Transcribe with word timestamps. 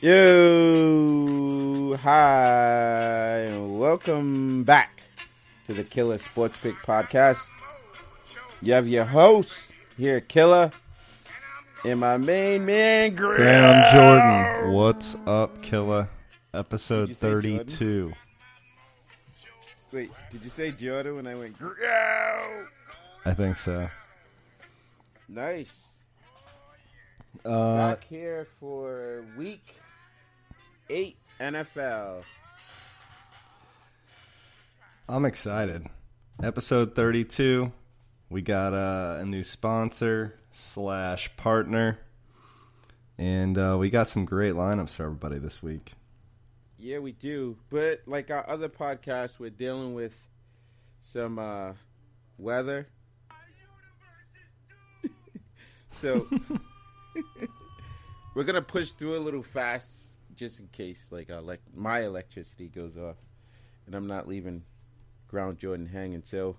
Yo, 0.00 1.94
hi, 1.96 3.40
and 3.40 3.78
welcome 3.78 4.64
back 4.64 5.02
to 5.66 5.74
the 5.74 5.84
Killer 5.84 6.16
Sports 6.16 6.56
Pick 6.56 6.74
Podcast. 6.76 7.46
You 8.62 8.72
have 8.72 8.88
your 8.88 9.04
host 9.04 9.54
here, 9.98 10.22
Killer, 10.22 10.70
and 11.84 12.00
my 12.00 12.16
main 12.16 12.64
man, 12.64 13.14
Graham, 13.14 13.36
Graham 13.36 13.92
Jordan. 13.94 14.72
What's 14.72 15.16
up, 15.26 15.60
Killer? 15.60 16.08
Episode 16.54 17.10
you 17.10 17.14
say 17.14 17.28
Jordan? 17.28 17.58
32. 17.58 18.12
Wait, 19.92 20.10
did 20.30 20.42
you 20.42 20.48
say 20.48 20.70
Jordan 20.70 21.16
when 21.16 21.26
I 21.26 21.34
went 21.34 21.58
Graham? 21.58 22.68
I 23.26 23.34
think 23.34 23.58
so. 23.58 23.86
Nice. 25.28 25.74
Uh, 27.44 27.88
Back 27.90 28.04
here 28.04 28.46
for 28.58 29.18
a 29.18 29.38
week 29.38 29.74
eight 30.90 31.16
NFL. 31.38 32.24
I'm 35.08 35.24
excited. 35.24 35.86
Episode 36.42 36.96
32. 36.96 37.70
We 38.28 38.42
got 38.42 38.74
uh, 38.74 39.18
a 39.20 39.24
new 39.24 39.44
sponsor 39.44 40.34
slash 40.50 41.34
partner. 41.36 42.00
And 43.16 43.56
uh, 43.56 43.76
we 43.78 43.88
got 43.90 44.08
some 44.08 44.24
great 44.24 44.54
lineups 44.54 44.90
for 44.90 45.04
everybody 45.04 45.38
this 45.38 45.62
week. 45.62 45.92
Yeah, 46.78 46.98
we 46.98 47.12
do. 47.12 47.56
But 47.70 48.00
like 48.06 48.30
our 48.30 48.48
other 48.48 48.68
podcasts, 48.68 49.38
we're 49.38 49.50
dealing 49.50 49.94
with 49.94 50.16
some 51.02 51.38
uh, 51.38 51.74
weather. 52.36 52.88
so 55.90 56.26
we're 58.34 58.44
gonna 58.44 58.62
push 58.62 58.90
through 58.90 59.18
a 59.18 59.20
little 59.20 59.42
fast, 59.42 60.09
just 60.40 60.58
in 60.58 60.66
case, 60.68 61.08
like 61.10 61.30
uh, 61.30 61.42
like 61.42 61.60
my 61.76 62.00
electricity 62.00 62.66
goes 62.66 62.96
off, 62.96 63.16
and 63.86 63.94
I'm 63.94 64.06
not 64.06 64.26
leaving 64.26 64.64
Ground 65.28 65.58
Jordan 65.58 65.86
hanging. 65.86 66.22
So 66.24 66.56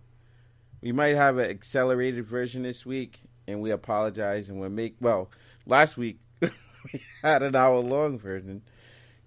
we 0.81 0.91
might 0.91 1.15
have 1.15 1.39
an 1.39 1.49
accelerated 1.49 2.23
version 2.25 2.61
this 2.61 2.85
week, 2.85 3.19
and 3.47 3.59
we 3.59 3.71
apologize, 3.71 4.49
and 4.49 4.59
we'll 4.59 4.69
make 4.69 4.95
well. 5.01 5.31
Last 5.65 5.97
week 5.97 6.19
we 6.41 7.01
had 7.23 7.41
an 7.41 7.55
hour 7.55 7.79
long 7.79 8.19
version 8.19 8.61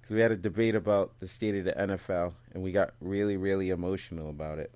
because 0.01 0.15
we 0.15 0.21
had 0.21 0.31
a 0.31 0.37
debate 0.37 0.77
about 0.77 1.19
the 1.19 1.27
state 1.27 1.57
of 1.57 1.65
the 1.65 1.73
NFL, 1.73 2.35
and 2.53 2.63
we 2.63 2.71
got 2.71 2.95
really, 3.01 3.37
really 3.37 3.71
emotional 3.71 4.31
about 4.31 4.61
it. 4.61 4.73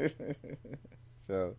so, 1.20 1.54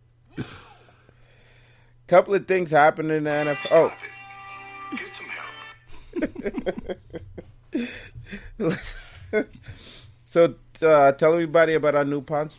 couple 2.06 2.34
of 2.34 2.46
things 2.46 2.70
happened 2.70 3.10
in 3.10 3.24
the 3.24 3.30
NFL. 3.30 3.70
Oh. 3.72 5.26
so 10.24 10.54
uh, 10.82 11.12
tell 11.12 11.32
everybody 11.32 11.74
about 11.74 11.94
our 11.94 12.04
new 12.04 12.20
pon- 12.20 12.50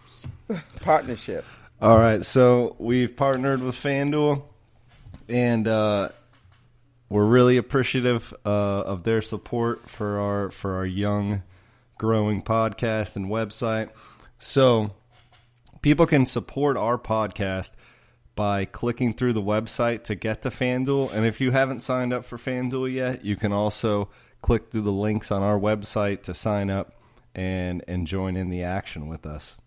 partnership. 0.82 1.46
All 1.82 1.98
right, 1.98 2.24
so 2.26 2.76
we've 2.78 3.16
partnered 3.16 3.64
with 3.64 3.76
FanDuel, 3.76 4.44
and 5.28 5.68
uh, 5.68 6.10
we're 7.10 7.26
really 7.26 7.58
appreciative 7.58 8.34
uh, 8.46 8.50
of 8.50 9.04
their 9.04 9.22
support 9.22 9.90
for 9.90 10.20
our 10.20 10.52
for 10.52 10.76
our 10.76 10.86
young, 10.86 11.42
growing 11.98 12.44
podcast 12.44 13.16
and 13.16 13.28
website. 13.28 13.90
So 14.38 14.92
people 15.82 16.06
can 16.06 16.26
support 16.26 16.78
our 16.78 16.98
podcast 16.98 17.72
by 18.36 18.66
clicking 18.66 19.14
through 19.14 19.34
the 19.34 19.42
website 19.42 20.04
to 20.06 20.16
get 20.16 20.42
to 20.44 20.50
FanDuel, 20.50 21.14
and 21.14 21.26
if 21.26 21.42
you 21.42 21.52
haven't 21.52 21.82
signed 21.82 22.14
up 22.14 22.26
for 22.26 22.38
FanDuel 22.38 22.94
yet, 22.94 23.26
you 23.26 23.36
can 23.36 23.52
also 23.52 24.10
click 24.42 24.72
through 24.72 24.82
the 24.82 24.92
links 24.92 25.32
on 25.32 25.42
our 25.44 25.60
website 25.60 26.24
to 26.24 26.34
sign 26.34 26.70
up 26.70 26.94
and 27.36 27.84
and 27.88 28.08
join 28.08 28.36
in 28.36 28.50
the 28.50 28.64
action 28.64 29.08
with 29.08 29.26
us. 29.26 29.58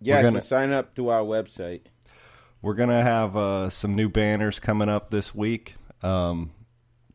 Yes, 0.00 0.22
gonna- 0.22 0.40
sign 0.40 0.72
up 0.72 0.94
through 0.94 1.08
our 1.08 1.22
website. 1.22 1.82
We're 2.60 2.74
gonna 2.74 3.02
have 3.02 3.36
uh, 3.36 3.70
some 3.70 3.94
new 3.94 4.08
banners 4.08 4.58
coming 4.58 4.88
up 4.88 5.10
this 5.10 5.34
week 5.34 5.74
um, 6.02 6.52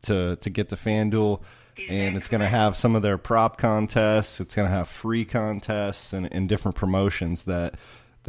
to 0.02 0.36
to 0.36 0.50
get 0.50 0.68
to 0.68 0.76
FanDuel, 0.76 1.40
and 1.88 2.16
it's 2.16 2.28
gonna 2.28 2.48
have 2.48 2.76
some 2.76 2.94
of 2.94 3.02
their 3.02 3.18
prop 3.18 3.58
contests. 3.58 4.40
It's 4.40 4.54
gonna 4.54 4.68
have 4.68 4.88
free 4.88 5.24
contests 5.24 6.12
and, 6.12 6.32
and 6.32 6.48
different 6.48 6.76
promotions 6.76 7.44
that 7.44 7.74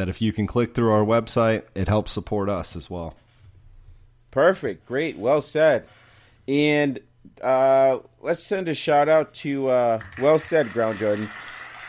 that 0.01 0.09
if 0.09 0.19
you 0.19 0.33
can 0.33 0.47
click 0.47 0.73
through 0.73 0.91
our 0.91 1.05
website, 1.05 1.61
it 1.75 1.87
helps 1.87 2.11
support 2.11 2.49
us 2.49 2.75
as 2.75 2.89
well. 2.89 3.15
Perfect. 4.31 4.87
Great. 4.87 5.15
Well 5.15 5.43
said. 5.43 5.85
And 6.47 6.99
uh, 7.39 7.99
let's 8.19 8.43
send 8.43 8.67
a 8.67 8.73
shout 8.73 9.09
out 9.09 9.35
to, 9.35 9.67
uh, 9.67 9.99
well 10.19 10.39
said, 10.39 10.73
Ground 10.73 10.97
Jordan, 10.97 11.29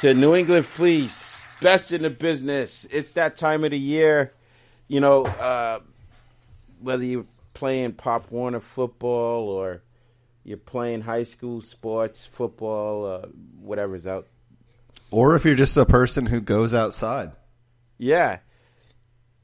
to 0.00 0.12
New 0.12 0.34
England 0.34 0.66
Fleece, 0.66 1.42
best 1.62 1.90
in 1.90 2.02
the 2.02 2.10
business. 2.10 2.86
It's 2.90 3.12
that 3.12 3.36
time 3.36 3.64
of 3.64 3.70
the 3.70 3.78
year, 3.78 4.34
you 4.88 5.00
know, 5.00 5.24
uh, 5.24 5.80
whether 6.82 7.04
you're 7.04 7.24
playing 7.54 7.92
Pop 7.92 8.30
Warner 8.30 8.60
football 8.60 9.48
or 9.48 9.80
you're 10.44 10.58
playing 10.58 11.00
high 11.00 11.22
school 11.22 11.62
sports, 11.62 12.26
football, 12.26 13.06
uh, 13.06 13.26
whatever's 13.58 14.06
out. 14.06 14.26
Or 15.10 15.34
if 15.34 15.46
you're 15.46 15.54
just 15.54 15.78
a 15.78 15.86
person 15.86 16.26
who 16.26 16.42
goes 16.42 16.74
outside, 16.74 17.32
Yeah. 18.02 18.38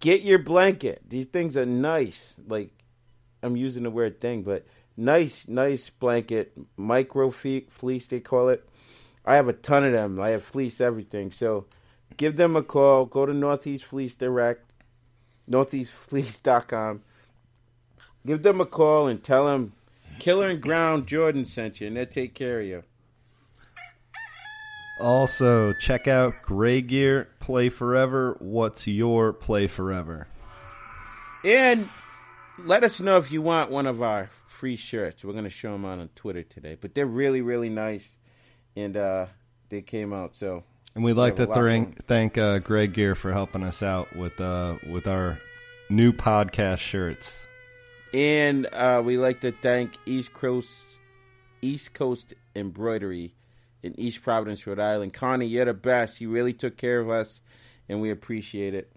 Get 0.01 0.23
your 0.23 0.41
blanket. 0.41 1.03
These 1.09 1.27
things 1.27 1.57
are 1.57 1.65
nice. 1.65 2.35
Like 2.45 2.73
I'm 3.41 3.57
using 3.57 3.85
the 3.85 3.91
word 3.91 4.19
thing, 4.19 4.43
but 4.43 4.67
nice, 4.97 5.47
nice 5.47 5.91
blanket, 5.91 6.59
micro 6.77 7.31
fleece 7.31 8.07
they 8.07 8.19
call 8.19 8.49
it. 8.49 8.69
I 9.25 9.37
have 9.37 9.47
a 9.47 9.53
ton 9.53 9.85
of 9.85 9.93
them. 9.93 10.19
I 10.19 10.31
have 10.31 10.43
fleece 10.43 10.81
everything. 10.81 11.31
So 11.31 11.67
give 12.17 12.37
them 12.37 12.57
a 12.57 12.63
call. 12.65 13.05
Go 13.05 13.27
to 13.27 13.33
Northeast 13.33 13.85
Fleece 13.85 14.15
Direct, 14.15 14.69
northeastfleece.com. 15.49 17.03
Give 18.27 18.43
them 18.43 18.61
a 18.61 18.67
call 18.67 19.07
and 19.07 19.23
tell 19.23 19.47
them 19.47 19.73
Killer 20.19 20.49
and 20.49 20.61
Ground 20.61 21.07
Jordan 21.07 21.45
sent 21.45 21.81
you, 21.81 21.87
and 21.87 21.97
they'll 21.97 22.07
take 22.07 22.35
care 22.35 22.59
of 22.61 22.67
you. 22.67 22.83
Also 25.01 25.73
check 25.75 26.09
out 26.09 26.43
Gray 26.43 26.81
Gear 26.81 27.29
Play 27.41 27.69
Forever. 27.69 28.37
What's 28.41 28.87
your 28.87 29.33
Play 29.33 29.67
Forever? 29.67 30.29
And 31.45 31.89
let 32.59 32.85
us 32.85 33.01
know 33.01 33.17
if 33.19 33.31
you 33.33 33.41
want 33.43 33.71
one 33.71 33.87
of 33.87 34.03
our 34.03 34.31
free 34.47 34.77
shirts. 34.77 35.25
We're 35.25 35.33
going 35.33 35.45
to 35.45 35.51
show 35.51 35.73
them 35.73 35.85
out 35.85 35.99
on 35.99 36.09
Twitter 36.15 36.43
today. 36.43 36.77
But 36.81 36.95
they're 36.95 37.07
really, 37.07 37.41
really 37.41 37.69
nice. 37.69 38.09
And 38.77 38.97
uh, 38.97 39.27
they 39.69 39.83
came 39.83 40.13
out. 40.13 40.37
So, 40.37 40.65
And 40.95 41.05
we'd 41.05 41.15
like 41.15 41.37
to 41.37 41.47
thank 41.47 42.05
thank 42.07 42.37
uh, 42.39 42.59
Greg 42.59 42.93
Gear 42.93 43.15
for 43.15 43.33
helping 43.33 43.63
us 43.63 43.83
out 43.83 44.15
with 44.17 44.41
uh, 44.41 44.77
with 44.89 45.07
our 45.07 45.39
new 45.89 46.13
podcast 46.13 46.79
shirts. 46.79 47.33
and 48.13 48.67
uh, 48.73 49.03
we 49.05 49.17
like 49.19 49.41
to 49.41 49.53
thank 49.53 49.95
East 50.07 50.33
Coast, 50.33 50.99
East 51.63 51.95
Coast 51.95 52.35
Embroidery 52.55 53.35
in 53.83 53.99
East 53.99 54.23
Providence, 54.23 54.67
Rhode 54.67 54.81
Island. 54.81 55.13
Connie, 55.13 55.47
you're 55.47 55.65
the 55.65 55.75
best. 55.75 56.21
You 56.21 56.31
really 56.31 56.53
took 56.53 56.77
care 56.77 57.01
of 57.01 57.11
us, 57.11 57.41
and 57.89 58.01
we 58.01 58.11
appreciate 58.11 58.75
it. 58.75 58.93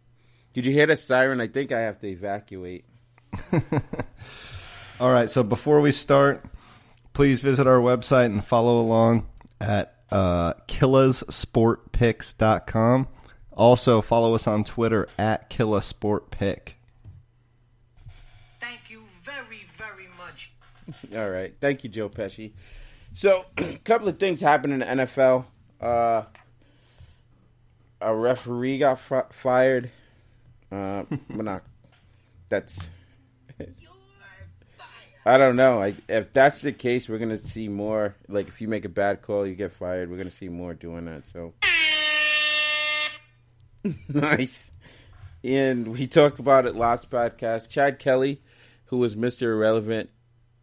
Did 0.53 0.66
you 0.66 0.74
hear 0.74 0.88
the 0.88 0.96
siren? 0.96 1.40
I 1.40 1.47
think 1.47 1.72
I 1.72 1.81
have 1.81 2.00
to 2.00 2.08
evacuate. 2.08 2.86
All 5.00 5.12
right, 5.12 5.30
so 5.30 5.44
before 5.44 5.81
we 5.81 5.92
start, 5.92 6.44
please 7.14 7.42
visit 7.42 7.68
our 7.68 7.80
website 7.80 8.25
and 8.25 8.44
follow 8.44 8.81
along 8.81 9.28
at 9.59 9.96
uh, 10.12 10.53
killasportpicks.com. 10.68 13.08
Also, 13.53 14.02
follow 14.02 14.34
us 14.36 14.48
on 14.48 14.63
Twitter 14.63 15.08
at 15.18 15.50
killasportpick. 15.50 16.74
Thank 18.60 18.89
you 18.89 19.01
very, 19.22 19.63
very 19.68 20.07
much. 20.18 20.54
All 21.16 21.30
right. 21.30 21.54
Thank 21.60 21.84
you, 21.84 21.89
Joe 21.89 22.07
Pesci. 22.10 22.54
So, 23.13 23.46
a 23.58 23.78
couple 23.84 24.08
of 24.08 24.19
things 24.19 24.42
happened 24.42 24.74
in 24.74 24.80
the 24.80 24.86
NFL. 24.86 25.46
Uh, 25.80 26.24
a 28.00 28.16
referee 28.16 28.80
got 28.80 29.00
fi- 29.00 29.25
fired. 29.31 29.92
Uh, 30.72 31.04
well, 31.30 31.44
not. 31.44 31.63
That's. 32.50 32.90
I 35.24 35.38
don't 35.38 35.56
know. 35.56 35.80
I, 35.80 35.94
if 36.10 36.34
that's 36.34 36.62
the 36.62 36.72
case, 36.72 37.08
we're 37.08 37.19
gonna 37.19 37.38
see 37.38 37.68
more. 37.68 38.16
Like, 38.28 38.48
if 38.48 38.60
you 38.60 38.68
make 38.68 38.86
a 38.86 38.90
bad 38.90 39.22
call, 39.22 39.46
you 39.46 39.54
get 39.54 39.72
fired. 39.72 40.10
We're 40.10 40.18
gonna 40.18 40.31
see 40.31 40.50
more 40.50 40.74
doing 40.74 41.06
that. 41.06 41.30
So, 41.30 41.54
nice. 44.08 44.72
And 45.44 45.88
we 45.90 46.08
talked 46.08 46.40
about 46.40 46.66
it 46.66 46.75
last 46.75 47.12
podcast. 47.12 47.69
Chad 47.69 48.00
Kelly, 48.00 48.42
who 48.86 48.98
was 48.98 49.16
Mr. 49.16 49.44
Irrelevant 49.44 50.10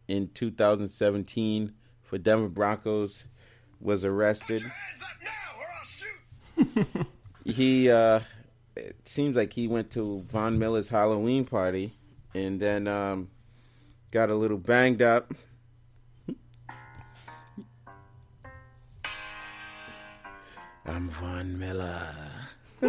in 0.08 0.28
2017 0.28 1.72
for 2.08 2.18
Denver 2.18 2.48
Broncos 2.48 3.24
was 3.80 4.04
arrested. 4.04 4.62
he 7.44 7.90
uh, 7.90 8.20
it 8.74 8.96
seems 9.04 9.36
like 9.36 9.52
he 9.52 9.68
went 9.68 9.90
to 9.90 10.22
Von 10.22 10.58
Miller's 10.58 10.88
Halloween 10.88 11.44
party 11.44 11.92
and 12.34 12.58
then 12.58 12.88
um, 12.88 13.28
got 14.10 14.30
a 14.30 14.34
little 14.34 14.56
banged 14.56 15.02
up. 15.02 15.34
I'm 20.86 21.10
Von 21.10 21.58
Miller. 21.58 22.16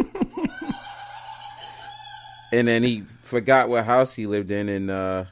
and 2.52 2.66
then 2.68 2.82
he 2.82 3.02
forgot 3.22 3.68
what 3.68 3.84
house 3.84 4.14
he 4.14 4.26
lived 4.26 4.50
in 4.50 4.70
and 4.70 4.90
uh, 4.90 5.26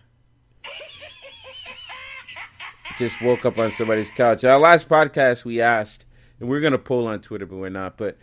just 2.98 3.20
woke 3.22 3.46
up 3.46 3.58
on 3.58 3.70
somebody's 3.70 4.10
couch. 4.10 4.44
Our 4.44 4.58
last 4.58 4.88
podcast, 4.88 5.44
we 5.44 5.60
asked, 5.60 6.04
and 6.40 6.48
we're 6.48 6.60
going 6.60 6.72
to 6.72 6.78
poll 6.78 7.06
on 7.06 7.20
Twitter, 7.20 7.46
but 7.46 7.56
we're 7.56 7.68
not. 7.68 7.96
But 7.96 8.18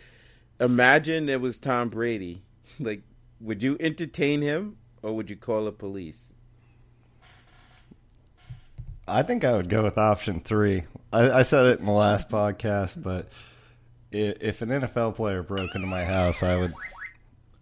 imagine 0.60 1.28
it 1.28 1.40
was 1.40 1.58
Tom 1.58 1.88
Brady. 1.88 2.42
Like, 2.78 3.00
would 3.40 3.62
you 3.62 3.78
entertain 3.80 4.42
him 4.42 4.76
or 5.00 5.16
would 5.16 5.30
you 5.30 5.36
call 5.36 5.64
the 5.64 5.72
police? 5.72 6.34
I 9.08 9.22
think 9.22 9.44
I 9.44 9.54
would 9.54 9.70
go 9.70 9.84
with 9.84 9.96
option 9.96 10.40
three. 10.40 10.82
I, 11.10 11.30
I 11.30 11.42
said 11.42 11.64
it 11.64 11.80
in 11.80 11.86
the 11.86 11.92
last 11.92 12.28
podcast, 12.28 13.00
but 13.00 13.30
if 14.10 14.60
an 14.60 14.68
NFL 14.68 15.14
player 15.14 15.42
broke 15.42 15.74
into 15.74 15.86
my 15.86 16.04
house, 16.04 16.42
I 16.42 16.56
would, 16.56 16.74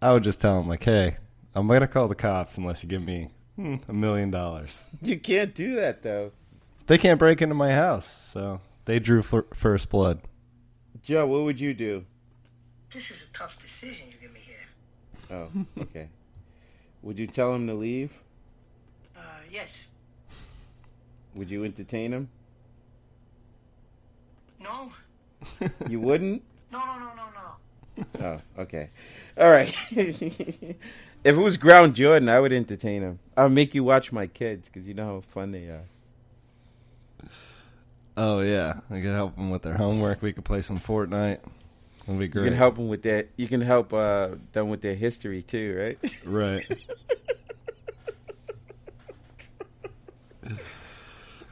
I 0.01 0.11
would 0.11 0.23
just 0.23 0.41
tell 0.41 0.59
him 0.59 0.67
like, 0.67 0.83
"Hey, 0.83 1.15
I'm 1.53 1.67
gonna 1.67 1.87
call 1.87 2.09
the 2.09 2.15
cops 2.15 2.57
unless 2.57 2.83
you 2.83 2.89
give 2.89 3.03
me 3.03 3.29
hmm, 3.55 3.75
a 3.87 3.93
million 3.93 4.31
dollars." 4.31 4.77
You 5.01 5.17
can't 5.17 5.53
do 5.53 5.75
that, 5.75 6.03
though. 6.03 6.31
They 6.87 6.97
can't 6.97 7.17
break 7.19 7.41
into 7.41 7.55
my 7.55 7.71
house, 7.71 8.29
so 8.31 8.61
they 8.85 8.99
drew 8.99 9.21
fir- 9.21 9.47
first 9.53 9.89
blood. 9.89 10.21
Joe, 11.01 11.25
what 11.25 11.41
would 11.43 11.59
you 11.59 11.73
do? 11.73 12.05
This 12.91 13.09
is 13.11 13.27
a 13.27 13.33
tough 13.33 13.57
decision 13.59 14.07
you 14.11 14.17
give 14.19 14.33
me 14.33 14.39
here. 14.39 14.55
Oh, 15.31 15.81
okay. 15.81 16.09
would 17.01 17.17
you 17.17 17.27
tell 17.27 17.53
him 17.53 17.67
to 17.67 17.73
leave? 17.73 18.13
Uh, 19.17 19.21
yes. 19.51 19.87
Would 21.35 21.49
you 21.49 21.65
entertain 21.65 22.13
him? 22.13 22.29
No? 24.59 24.91
You 25.87 25.99
wouldn't? 25.99 26.43
No, 26.71 26.79
no, 26.79 26.97
no, 26.97 27.11
no, 27.15 28.03
no. 28.23 28.39
Oh, 28.57 28.61
okay. 28.63 28.89
All 29.37 29.49
right. 29.49 29.75
if 29.91 30.75
it 31.23 31.33
was 31.35 31.57
Ground 31.57 31.95
Jordan, 31.95 32.29
I 32.29 32.39
would 32.39 32.53
entertain 32.53 33.01
him. 33.01 33.19
I'll 33.37 33.49
make 33.49 33.75
you 33.75 33.83
watch 33.83 34.11
my 34.11 34.27
kids 34.27 34.69
because 34.69 34.87
you 34.87 34.93
know 34.93 35.05
how 35.05 35.21
fun 35.21 35.51
they 35.51 35.65
are. 35.65 35.83
Oh 38.17 38.39
yeah, 38.39 38.79
I 38.89 39.01
could 39.01 39.13
help 39.13 39.35
them 39.35 39.49
with 39.49 39.61
their 39.63 39.75
homework. 39.75 40.21
We 40.21 40.31
could 40.33 40.45
play 40.45 40.61
some 40.61 40.79
Fortnite. 40.79 41.39
It'd 42.07 42.19
be 42.19 42.27
great. 42.27 42.43
You 42.43 42.49
can 42.51 42.57
help 42.57 42.75
them 42.75 42.87
with 42.87 43.01
that. 43.03 43.29
You 43.35 43.47
can 43.47 43.61
help 43.61 43.91
uh, 43.93 44.29
them 44.53 44.69
with 44.69 44.81
their 44.81 44.93
history 44.95 45.41
too, 45.41 45.97
right? 46.03 46.13
Right. 46.25 46.65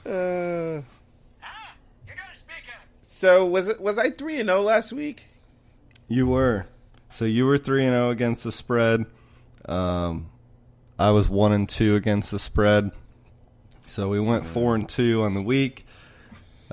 Uh, 0.06 0.82
Ah, 1.42 1.74
you 2.06 2.14
got 2.14 2.34
a 2.34 2.36
speaker. 2.36 2.74
so 3.06 3.46
was 3.46 3.68
it 3.70 3.80
was 3.80 3.98
I 3.98 4.10
three 4.10 4.40
and 4.40 4.48
zero 4.50 4.62
last 4.62 4.92
week? 4.92 5.28
You 6.10 6.28
were. 6.28 6.68
So 7.12 7.24
you 7.26 7.46
were 7.46 7.58
three 7.58 7.86
and 7.86 7.94
zero 7.94 8.10
against 8.10 8.44
the 8.44 8.52
spread. 8.52 9.06
Um, 9.66 10.30
I 11.00 11.12
was 11.12 11.30
one 11.30 11.54
and 11.54 11.70
two 11.70 11.96
against 11.96 12.32
the 12.32 12.40
spread. 12.40 12.92
So 13.86 14.10
we 14.10 14.20
went 14.20 14.46
four 14.46 14.76
and 14.76 14.90
two 14.90 15.22
on 15.24 15.36
the 15.36 15.42
week. 15.42 15.86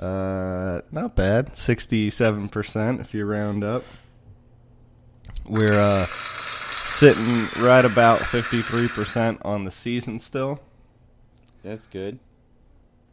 Uh, 0.01 0.81
not 0.91 1.15
bad, 1.15 1.55
sixty-seven 1.55 2.49
percent 2.49 3.01
if 3.01 3.13
you 3.13 3.23
round 3.23 3.63
up. 3.63 3.83
We're 5.45 5.79
uh, 5.79 6.07
sitting 6.83 7.47
right 7.57 7.85
about 7.85 8.25
fifty-three 8.25 8.87
percent 8.87 9.39
on 9.43 9.63
the 9.63 9.71
season 9.71 10.19
still. 10.19 10.59
That's 11.63 11.85
good. 11.87 12.17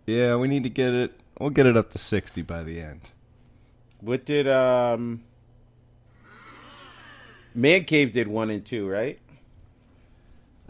Yeah, 0.06 0.36
we 0.36 0.48
need 0.48 0.62
to 0.62 0.70
get 0.70 0.94
it. 0.94 1.20
We'll 1.38 1.50
get 1.50 1.66
it 1.66 1.76
up 1.76 1.90
to 1.90 1.98
sixty 1.98 2.40
by 2.40 2.62
the 2.62 2.80
end. 2.80 3.02
What 4.00 4.24
did 4.24 4.48
um 4.48 5.22
Man 7.54 7.84
Cave 7.84 8.12
did 8.12 8.28
one 8.28 8.48
and 8.48 8.64
two, 8.64 8.88
right? 8.88 9.18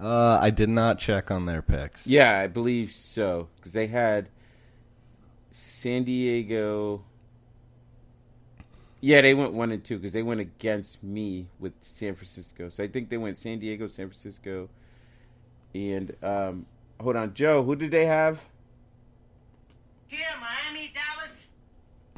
Uh, 0.00 0.38
I 0.40 0.50
did 0.50 0.68
not 0.68 0.98
check 0.98 1.30
on 1.30 1.46
their 1.46 1.62
picks. 1.62 2.06
Yeah, 2.06 2.38
I 2.38 2.46
believe 2.46 2.92
so 2.92 3.48
because 3.56 3.72
they 3.72 3.86
had 3.86 4.28
San 5.58 6.04
Diego. 6.04 7.02
Yeah, 9.00 9.20
they 9.20 9.34
went 9.34 9.52
one 9.52 9.70
and 9.72 9.82
two 9.84 9.96
because 9.96 10.12
they 10.12 10.22
went 10.22 10.40
against 10.40 11.02
me 11.02 11.48
with 11.58 11.72
San 11.82 12.14
Francisco. 12.14 12.68
So 12.68 12.82
I 12.82 12.88
think 12.88 13.08
they 13.10 13.16
went 13.16 13.36
San 13.36 13.58
Diego, 13.58 13.86
San 13.88 14.08
Francisco, 14.08 14.68
and 15.74 16.14
um, 16.22 16.66
hold 17.00 17.16
on, 17.16 17.34
Joe. 17.34 17.62
Who 17.62 17.76
did 17.76 17.90
they 17.90 18.06
have? 18.06 18.44
Here, 20.06 20.20
Miami, 20.40 20.92
Dallas. 20.94 21.46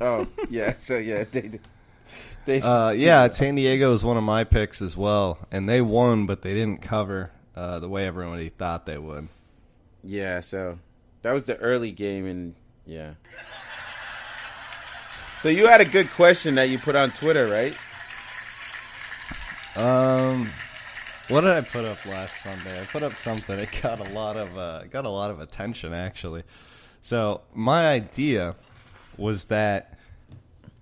Oh, 0.00 0.26
yeah. 0.50 0.72
So 0.74 0.96
yeah, 0.98 1.24
they 1.32 1.60
they 2.46 2.60
Uh, 2.62 2.90
yeah, 2.90 3.28
San 3.30 3.54
Diego 3.56 3.92
is 3.94 4.02
one 4.04 4.16
of 4.16 4.22
my 4.24 4.44
picks 4.44 4.80
as 4.82 4.96
well, 4.96 5.38
and 5.50 5.68
they 5.68 5.80
won, 5.82 6.26
but 6.26 6.42
they 6.42 6.54
didn't 6.54 6.82
cover 6.82 7.30
uh, 7.56 7.78
the 7.78 7.88
way 7.88 8.06
everybody 8.06 8.48
thought 8.50 8.86
they 8.86 8.98
would. 8.98 9.28
yeah. 10.02 10.40
So 10.40 10.78
that 11.22 11.32
was 11.32 11.44
the 11.44 11.56
early 11.58 11.90
game, 11.92 12.24
and 12.26 12.54
yeah. 12.90 13.14
So 15.42 15.48
you 15.48 15.68
had 15.68 15.80
a 15.80 15.84
good 15.84 16.10
question 16.10 16.56
that 16.56 16.68
you 16.68 16.78
put 16.78 16.96
on 16.96 17.12
Twitter, 17.12 17.46
right? 17.46 17.74
Um, 19.76 20.50
what 21.28 21.42
did 21.42 21.50
I 21.50 21.60
put 21.60 21.84
up 21.84 22.04
last 22.04 22.42
Sunday? 22.42 22.80
I 22.80 22.84
put 22.86 23.04
up 23.04 23.14
something. 23.14 23.58
It 23.58 23.68
got 23.80 24.00
a 24.00 24.12
lot 24.12 24.36
of 24.36 24.58
uh, 24.58 24.84
got 24.84 25.04
a 25.04 25.08
lot 25.08 25.30
of 25.30 25.38
attention 25.38 25.94
actually. 25.94 26.42
So 27.00 27.42
my 27.54 27.88
idea 27.88 28.56
was 29.16 29.44
that 29.44 29.98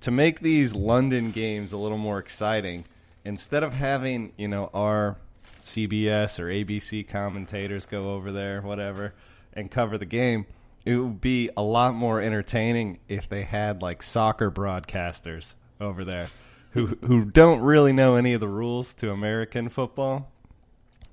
to 0.00 0.10
make 0.10 0.40
these 0.40 0.74
London 0.74 1.30
games 1.30 1.72
a 1.72 1.76
little 1.76 1.98
more 1.98 2.18
exciting, 2.18 2.86
instead 3.24 3.62
of 3.62 3.74
having 3.74 4.32
you 4.38 4.48
know 4.48 4.70
our 4.72 5.18
CBS 5.60 6.38
or 6.38 6.46
ABC 6.46 7.06
commentators 7.06 7.84
go 7.84 8.14
over 8.14 8.32
there, 8.32 8.62
whatever, 8.62 9.12
and 9.52 9.70
cover 9.70 9.98
the 9.98 10.06
game, 10.06 10.46
it 10.88 10.96
would 10.96 11.20
be 11.20 11.50
a 11.54 11.62
lot 11.62 11.94
more 11.94 12.18
entertaining 12.18 12.98
if 13.08 13.28
they 13.28 13.42
had 13.42 13.82
like 13.82 14.02
soccer 14.02 14.50
broadcasters 14.50 15.54
over 15.78 16.02
there 16.02 16.28
who 16.70 16.86
who 17.04 17.26
don't 17.26 17.60
really 17.60 17.92
know 17.92 18.16
any 18.16 18.32
of 18.32 18.40
the 18.40 18.48
rules 18.48 18.94
to 18.94 19.10
American 19.10 19.68
football, 19.68 20.32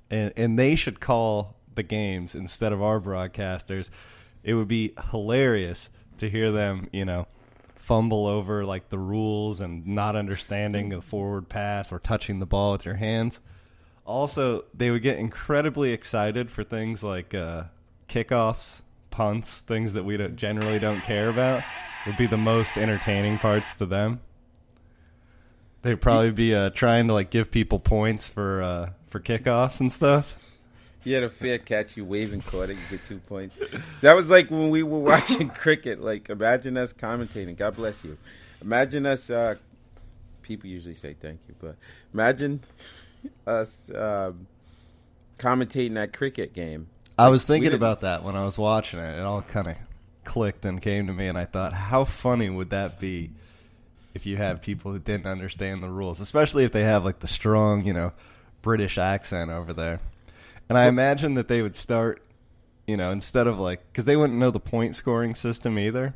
and 0.09 0.31
and 0.37 0.57
they 0.57 0.75
should 0.75 1.01
call 1.01 1.55
the 1.73 1.83
games 1.83 2.35
instead 2.35 2.71
of 2.71 2.81
our 2.81 3.01
broadcasters. 3.01 3.89
It 4.43 4.53
would 4.53 4.69
be 4.69 4.93
hilarious 5.11 5.89
to 6.19 6.29
hear 6.29 6.53
them, 6.53 6.87
you 6.93 7.03
know, 7.03 7.27
fumble 7.75 8.27
over 8.27 8.63
like 8.63 8.87
the 8.87 8.97
rules 8.97 9.59
and 9.59 9.85
not 9.85 10.15
understanding 10.15 10.87
the 10.87 11.01
forward 11.01 11.49
pass 11.49 11.91
or 11.91 11.99
touching 11.99 12.39
the 12.39 12.45
ball 12.45 12.71
with 12.71 12.85
your 12.85 12.95
hands. 12.95 13.41
Also, 14.05 14.63
they 14.73 14.89
would 14.89 15.01
get 15.01 15.17
incredibly 15.17 15.91
excited 15.91 16.49
for 16.49 16.63
things 16.63 17.03
like 17.03 17.33
uh, 17.33 17.63
kickoffs, 18.07 18.83
punts, 19.15 19.61
things 19.61 19.93
that 19.93 20.03
we 20.03 20.17
don't, 20.17 20.35
generally 20.35 20.77
don't 20.77 21.01
care 21.01 21.29
about. 21.29 21.63
Would 22.05 22.17
be 22.17 22.27
the 22.27 22.37
most 22.37 22.77
entertaining 22.77 23.39
parts 23.39 23.73
to 23.75 23.85
them. 23.85 24.19
They'd 25.81 26.01
probably 26.01 26.31
be 26.31 26.53
uh, 26.53 26.69
trying 26.71 27.07
to 27.07 27.13
like 27.13 27.29
give 27.29 27.49
people 27.49 27.79
points 27.79 28.27
for 28.27 28.61
uh, 28.61 28.89
for 29.09 29.19
kickoffs 29.19 29.79
and 29.79 29.91
stuff. 29.91 30.35
You 31.03 31.13
had 31.13 31.23
a 31.23 31.29
fair 31.29 31.59
catch, 31.59 31.95
you 31.95 32.03
wave 32.03 32.33
and 32.33 32.45
caught 32.45 32.69
it, 32.69 32.73
you 32.73 32.97
get 32.97 33.05
two 33.05 33.19
points. 33.19 33.55
That 34.01 34.15
was 34.15 34.29
like 34.29 34.49
when 34.49 34.71
we 34.71 34.83
were 34.83 34.99
watching 35.11 35.49
cricket. 35.49 36.01
Like, 36.01 36.29
imagine 36.29 36.77
us 36.77 36.91
commentating. 36.91 37.55
God 37.55 37.75
bless 37.75 38.03
you. 38.03 38.17
Imagine 38.61 39.05
us. 39.05 39.29
Uh, 39.29 39.55
people 40.41 40.69
usually 40.69 40.95
say 40.95 41.15
thank 41.19 41.39
you, 41.47 41.55
but 41.59 41.75
imagine 42.13 42.61
us 43.45 43.91
um, 43.93 44.47
commentating 45.37 45.93
that 45.93 46.11
cricket 46.11 46.53
game. 46.53 46.87
I 47.17 47.29
was 47.29 47.45
thinking 47.45 47.73
about 47.73 48.01
that 48.01 48.23
when 48.23 48.35
I 48.35 48.43
was 48.43 48.57
watching 48.57 48.99
it. 48.99 49.17
It 49.17 49.21
all 49.21 49.41
kind 49.41 49.67
of 49.67 49.75
clicked 50.23 50.65
and 50.65 50.81
came 50.81 51.07
to 51.07 51.13
me, 51.13 51.27
and 51.27 51.37
I 51.37 51.45
thought, 51.45 51.73
how 51.73 52.03
funny 52.03 52.49
would 52.49 52.71
that 52.71 52.99
be 52.99 53.31
if 54.13 54.25
you 54.25 54.37
had 54.37 54.61
people 54.61 54.91
who 54.91 54.99
didn't 54.99 55.27
understand 55.27 55.83
the 55.83 55.89
rules, 55.89 56.19
especially 56.19 56.63
if 56.63 56.71
they 56.71 56.83
have 56.83 57.05
like 57.05 57.19
the 57.19 57.27
strong, 57.27 57.85
you 57.85 57.93
know, 57.93 58.13
British 58.61 58.97
accent 58.97 59.51
over 59.51 59.73
there. 59.73 59.99
And 60.69 60.77
I 60.77 60.87
imagine 60.87 61.35
that 61.35 61.47
they 61.47 61.61
would 61.61 61.75
start, 61.75 62.23
you 62.87 62.97
know, 62.97 63.11
instead 63.11 63.45
of 63.45 63.59
like, 63.59 63.81
because 63.91 64.05
they 64.05 64.15
wouldn't 64.15 64.39
know 64.39 64.51
the 64.51 64.59
point 64.59 64.95
scoring 64.95 65.35
system 65.35 65.77
either. 65.77 66.15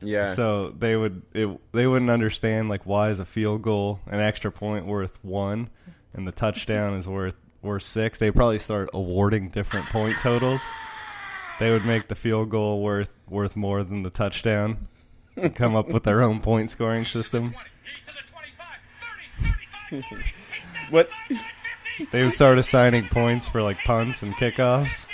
Yeah. 0.00 0.34
So 0.34 0.70
they 0.70 0.94
would 0.94 1.22
it, 1.32 1.58
they 1.72 1.86
wouldn't 1.86 2.10
understand 2.10 2.68
like 2.68 2.86
why 2.86 3.10
is 3.10 3.18
a 3.18 3.24
field 3.24 3.62
goal 3.62 3.98
an 4.06 4.20
extra 4.20 4.52
point 4.52 4.86
worth 4.86 5.18
one, 5.24 5.70
and 6.14 6.28
the 6.28 6.32
touchdown 6.32 6.94
is 6.94 7.08
worth 7.08 7.34
worth 7.62 7.82
six. 7.82 8.18
They 8.18 8.30
probably 8.30 8.58
start 8.58 8.90
awarding 8.92 9.48
different 9.50 9.86
point 9.88 10.16
totals. 10.20 10.62
They 11.60 11.70
would 11.70 11.84
make 11.84 12.08
the 12.08 12.14
field 12.14 12.50
goal 12.50 12.82
worth 12.82 13.10
worth 13.28 13.56
more 13.56 13.82
than 13.82 14.02
the 14.02 14.10
touchdown. 14.10 14.88
and 15.36 15.54
Come 15.54 15.74
up 15.74 15.88
with 15.88 16.04
their 16.04 16.22
own 16.22 16.40
point 16.40 16.70
scoring 16.70 17.04
system. 17.04 17.54
what? 20.90 21.08
They 22.12 22.22
would 22.22 22.32
start 22.32 22.58
assigning 22.58 23.08
points 23.08 23.48
for 23.48 23.60
like 23.62 23.78
punts 23.78 24.22
and 24.22 24.34
kickoffs. 24.34 25.06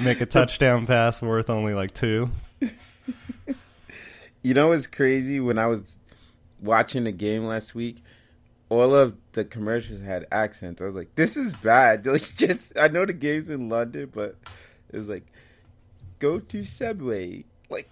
Make 0.00 0.20
a 0.20 0.26
touchdown 0.26 0.86
pass 0.86 1.22
worth 1.22 1.48
only 1.48 1.72
like 1.72 1.94
two. 1.94 2.30
You 4.42 4.52
know 4.52 4.68
what's 4.68 4.86
crazy? 4.86 5.40
When 5.40 5.56
I 5.56 5.68
was 5.68 5.96
watching 6.60 7.04
the 7.04 7.12
game 7.12 7.44
last 7.44 7.74
week, 7.74 8.02
all 8.68 8.94
of 8.94 9.16
the 9.32 9.44
commercials 9.44 10.00
had 10.00 10.26
accents. 10.32 10.80
I 10.80 10.86
was 10.86 10.94
like, 10.94 11.14
"This 11.14 11.36
is 11.36 11.52
bad." 11.52 12.06
Like, 12.14 12.22
just 12.34 12.78
I 12.78 12.88
know 12.88 13.04
the 13.04 13.12
game's 13.12 13.50
in 13.50 13.68
London, 13.68 14.10
but 14.12 14.36
it 14.90 14.96
was 14.96 15.08
like, 15.08 15.26
"Go 16.18 16.38
to 16.38 16.64
Subway." 16.64 17.44
Like, 17.68 17.88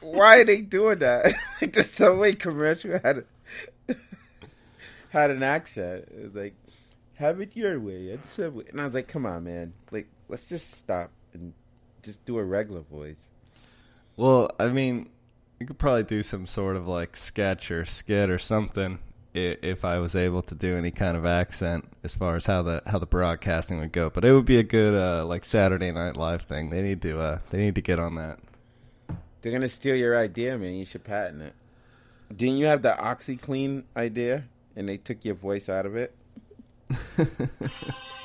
why 0.00 0.40
are 0.40 0.44
they 0.44 0.60
doing 0.60 0.98
that? 1.00 1.32
like 1.60 1.72
the 1.72 1.82
Subway 1.82 2.32
commercial 2.32 2.98
had 3.02 3.24
had 5.10 5.30
an 5.30 5.42
accent. 5.42 6.08
It 6.16 6.24
was 6.24 6.36
like, 6.36 6.54
"Have 7.14 7.40
it 7.40 7.56
your 7.56 7.80
way 7.80 8.12
at 8.12 8.26
Subway," 8.26 8.64
and 8.70 8.80
I 8.80 8.84
was 8.84 8.94
like, 8.94 9.08
"Come 9.08 9.26
on, 9.26 9.44
man! 9.44 9.72
Like, 9.90 10.06
let's 10.28 10.46
just 10.46 10.72
stop 10.78 11.10
and 11.32 11.52
just 12.02 12.24
do 12.24 12.38
a 12.38 12.44
regular 12.44 12.82
voice." 12.82 13.28
Well, 14.16 14.50
I 14.58 14.68
mean, 14.68 15.10
you 15.60 15.66
could 15.66 15.78
probably 15.78 16.04
do 16.04 16.22
some 16.22 16.46
sort 16.46 16.76
of 16.76 16.86
like 16.86 17.16
sketch 17.16 17.70
or 17.70 17.84
skit 17.84 18.30
or 18.30 18.38
something 18.38 18.98
if 19.36 19.84
I 19.84 19.98
was 19.98 20.16
able 20.16 20.42
to 20.42 20.54
do 20.54 20.76
any 20.76 20.90
kind 20.90 21.16
of 21.16 21.26
accent 21.26 21.84
as 22.02 22.14
far 22.14 22.36
as 22.36 22.46
how 22.46 22.62
the 22.62 22.82
how 22.86 22.98
the 22.98 23.06
broadcasting 23.06 23.78
would 23.80 23.92
go. 23.92 24.10
But 24.10 24.24
it 24.24 24.32
would 24.32 24.46
be 24.46 24.58
a 24.58 24.62
good 24.62 24.94
uh, 24.94 25.26
like 25.26 25.44
Saturday 25.44 25.92
Night 25.92 26.16
Live 26.16 26.42
thing. 26.42 26.70
They 26.70 26.82
need 26.82 27.02
to 27.02 27.20
uh, 27.20 27.38
they 27.50 27.58
need 27.58 27.74
to 27.74 27.82
get 27.82 27.98
on 27.98 28.14
that. 28.16 28.38
They're 29.42 29.52
gonna 29.52 29.68
steal 29.68 29.94
your 29.94 30.18
idea, 30.18 30.56
man. 30.58 30.74
You 30.74 30.86
should 30.86 31.04
patent 31.04 31.42
it. 31.42 31.54
Didn't 32.34 32.56
you 32.56 32.66
have 32.66 32.82
the 32.82 32.96
OxiClean 32.98 33.84
idea, 33.96 34.44
and 34.74 34.88
they 34.88 34.96
took 34.96 35.24
your 35.24 35.34
voice 35.34 35.68
out 35.68 35.86
of 35.86 35.94
it? 35.94 36.14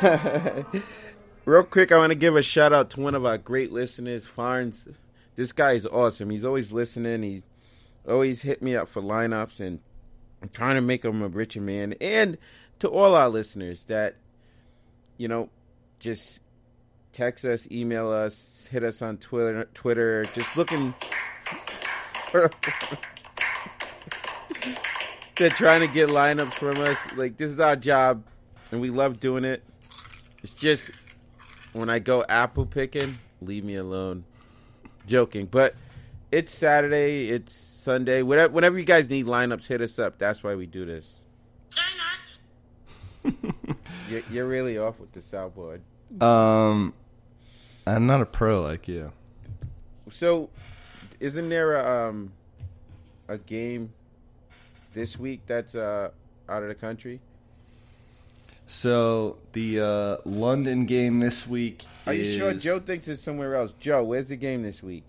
Real 1.44 1.64
quick, 1.64 1.92
I 1.92 1.96
want 1.96 2.10
to 2.10 2.16
give 2.16 2.36
a 2.36 2.42
shout 2.42 2.72
out 2.72 2.90
to 2.90 3.00
one 3.00 3.14
of 3.14 3.24
our 3.24 3.38
great 3.38 3.72
listeners, 3.72 4.26
Farns. 4.26 4.88
This 5.40 5.52
guy 5.52 5.72
is 5.72 5.86
awesome. 5.86 6.28
He's 6.28 6.44
always 6.44 6.70
listening. 6.70 7.22
He's 7.22 7.44
always 8.06 8.42
hit 8.42 8.60
me 8.60 8.76
up 8.76 8.88
for 8.88 9.00
lineups, 9.00 9.60
and 9.60 9.80
I'm 10.42 10.50
trying 10.50 10.74
to 10.74 10.82
make 10.82 11.02
him 11.02 11.22
a 11.22 11.28
richer 11.28 11.62
man. 11.62 11.94
And 11.98 12.36
to 12.80 12.90
all 12.90 13.14
our 13.14 13.30
listeners 13.30 13.86
that, 13.86 14.16
you 15.16 15.28
know, 15.28 15.48
just 15.98 16.40
text 17.14 17.46
us, 17.46 17.66
email 17.70 18.10
us, 18.10 18.68
hit 18.70 18.84
us 18.84 19.00
on 19.00 19.16
Twitter. 19.16 19.66
Twitter, 19.72 20.26
just 20.34 20.58
looking. 20.58 20.92
For 22.26 22.50
They're 25.38 25.48
trying 25.48 25.80
to 25.80 25.88
get 25.88 26.10
lineups 26.10 26.52
from 26.52 26.76
us. 26.82 26.98
Like 27.16 27.38
this 27.38 27.50
is 27.50 27.60
our 27.60 27.76
job, 27.76 28.24
and 28.70 28.82
we 28.82 28.90
love 28.90 29.18
doing 29.20 29.46
it. 29.46 29.62
It's 30.42 30.52
just 30.52 30.90
when 31.72 31.88
I 31.88 31.98
go 31.98 32.26
apple 32.28 32.66
picking, 32.66 33.16
leave 33.40 33.64
me 33.64 33.76
alone. 33.76 34.26
Joking, 35.10 35.46
but 35.46 35.74
it's 36.30 36.54
Saturday, 36.54 37.30
it's 37.30 37.52
Sunday. 37.82 38.22
Whatever, 38.22 38.52
whenever 38.52 38.78
you 38.78 38.84
guys 38.84 39.10
need 39.10 39.26
lineups, 39.26 39.66
hit 39.66 39.80
us 39.80 39.98
up. 39.98 40.18
That's 40.18 40.44
why 40.44 40.54
we 40.54 40.66
do 40.66 40.84
this. 40.84 41.20
You're, 44.08 44.22
you're 44.30 44.46
really 44.46 44.78
off 44.78 44.98
with 44.98 45.12
the 45.12 45.20
soundboard. 45.20 45.80
Um, 46.20 46.94
I'm 47.86 48.06
not 48.06 48.20
a 48.20 48.26
pro 48.26 48.62
like 48.62 48.88
you. 48.88 49.12
So, 50.10 50.50
isn't 51.20 51.48
there 51.48 51.76
a 51.76 52.08
um 52.08 52.32
a 53.28 53.38
game 53.38 53.92
this 54.94 55.16
week 55.16 55.42
that's 55.46 55.76
uh 55.76 56.10
out 56.48 56.62
of 56.62 56.68
the 56.68 56.74
country? 56.74 57.20
So 58.70 59.38
the 59.52 59.80
uh, 59.80 60.16
London 60.24 60.86
game 60.86 61.18
this 61.18 61.44
week. 61.44 61.82
Are 62.06 62.14
you 62.14 62.24
sure 62.24 62.54
Joe 62.54 62.78
thinks 62.78 63.08
it's 63.08 63.20
somewhere 63.20 63.56
else? 63.56 63.74
Joe, 63.80 64.04
where's 64.04 64.28
the 64.28 64.36
game 64.36 64.62
this 64.62 64.80
week? 64.80 65.04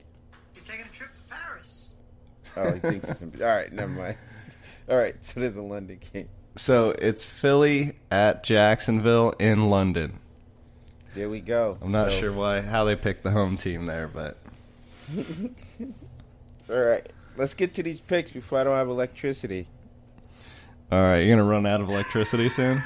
You're 0.55 0.63
taking 0.65 0.85
a 0.87 0.89
trip 0.89 1.11
to 1.11 1.19
Paris. 1.35 1.91
Oh, 2.57 2.73
he 2.73 2.79
thinks 2.79 3.07
it's 3.07 3.21
in. 3.21 3.31
All 3.39 3.47
right, 3.47 3.71
never 3.71 3.91
mind. 3.91 4.17
All 4.89 4.97
right, 4.97 5.15
so 5.23 5.39
there's 5.39 5.57
a 5.57 5.61
London 5.61 5.99
game. 6.11 6.27
So 6.55 6.89
it's 6.97 7.23
Philly 7.23 7.93
at 8.09 8.43
Jacksonville 8.43 9.35
in 9.37 9.69
London. 9.69 10.17
There 11.13 11.29
we 11.29 11.39
go. 11.39 11.77
I'm 11.83 11.91
not 11.91 12.09
So- 12.11 12.19
sure 12.19 12.33
why 12.33 12.61
how 12.61 12.83
they 12.85 12.95
picked 12.95 13.21
the 13.21 13.29
home 13.31 13.57
team 13.57 13.85
there, 13.85 14.07
but 14.07 14.37
All 16.67 16.79
right, 16.79 17.07
let's 17.37 17.53
get 17.53 17.75
to 17.75 17.83
these 17.83 18.01
picks 18.01 18.31
before 18.31 18.59
I 18.59 18.63
don't 18.63 18.75
have 18.75 18.89
electricity. 18.89 19.67
all 20.91 20.99
right, 20.99 21.19
you're 21.19 21.29
gonna 21.37 21.47
run 21.47 21.67
out 21.67 21.79
of 21.79 21.89
electricity 21.89 22.49
soon. 22.49 22.81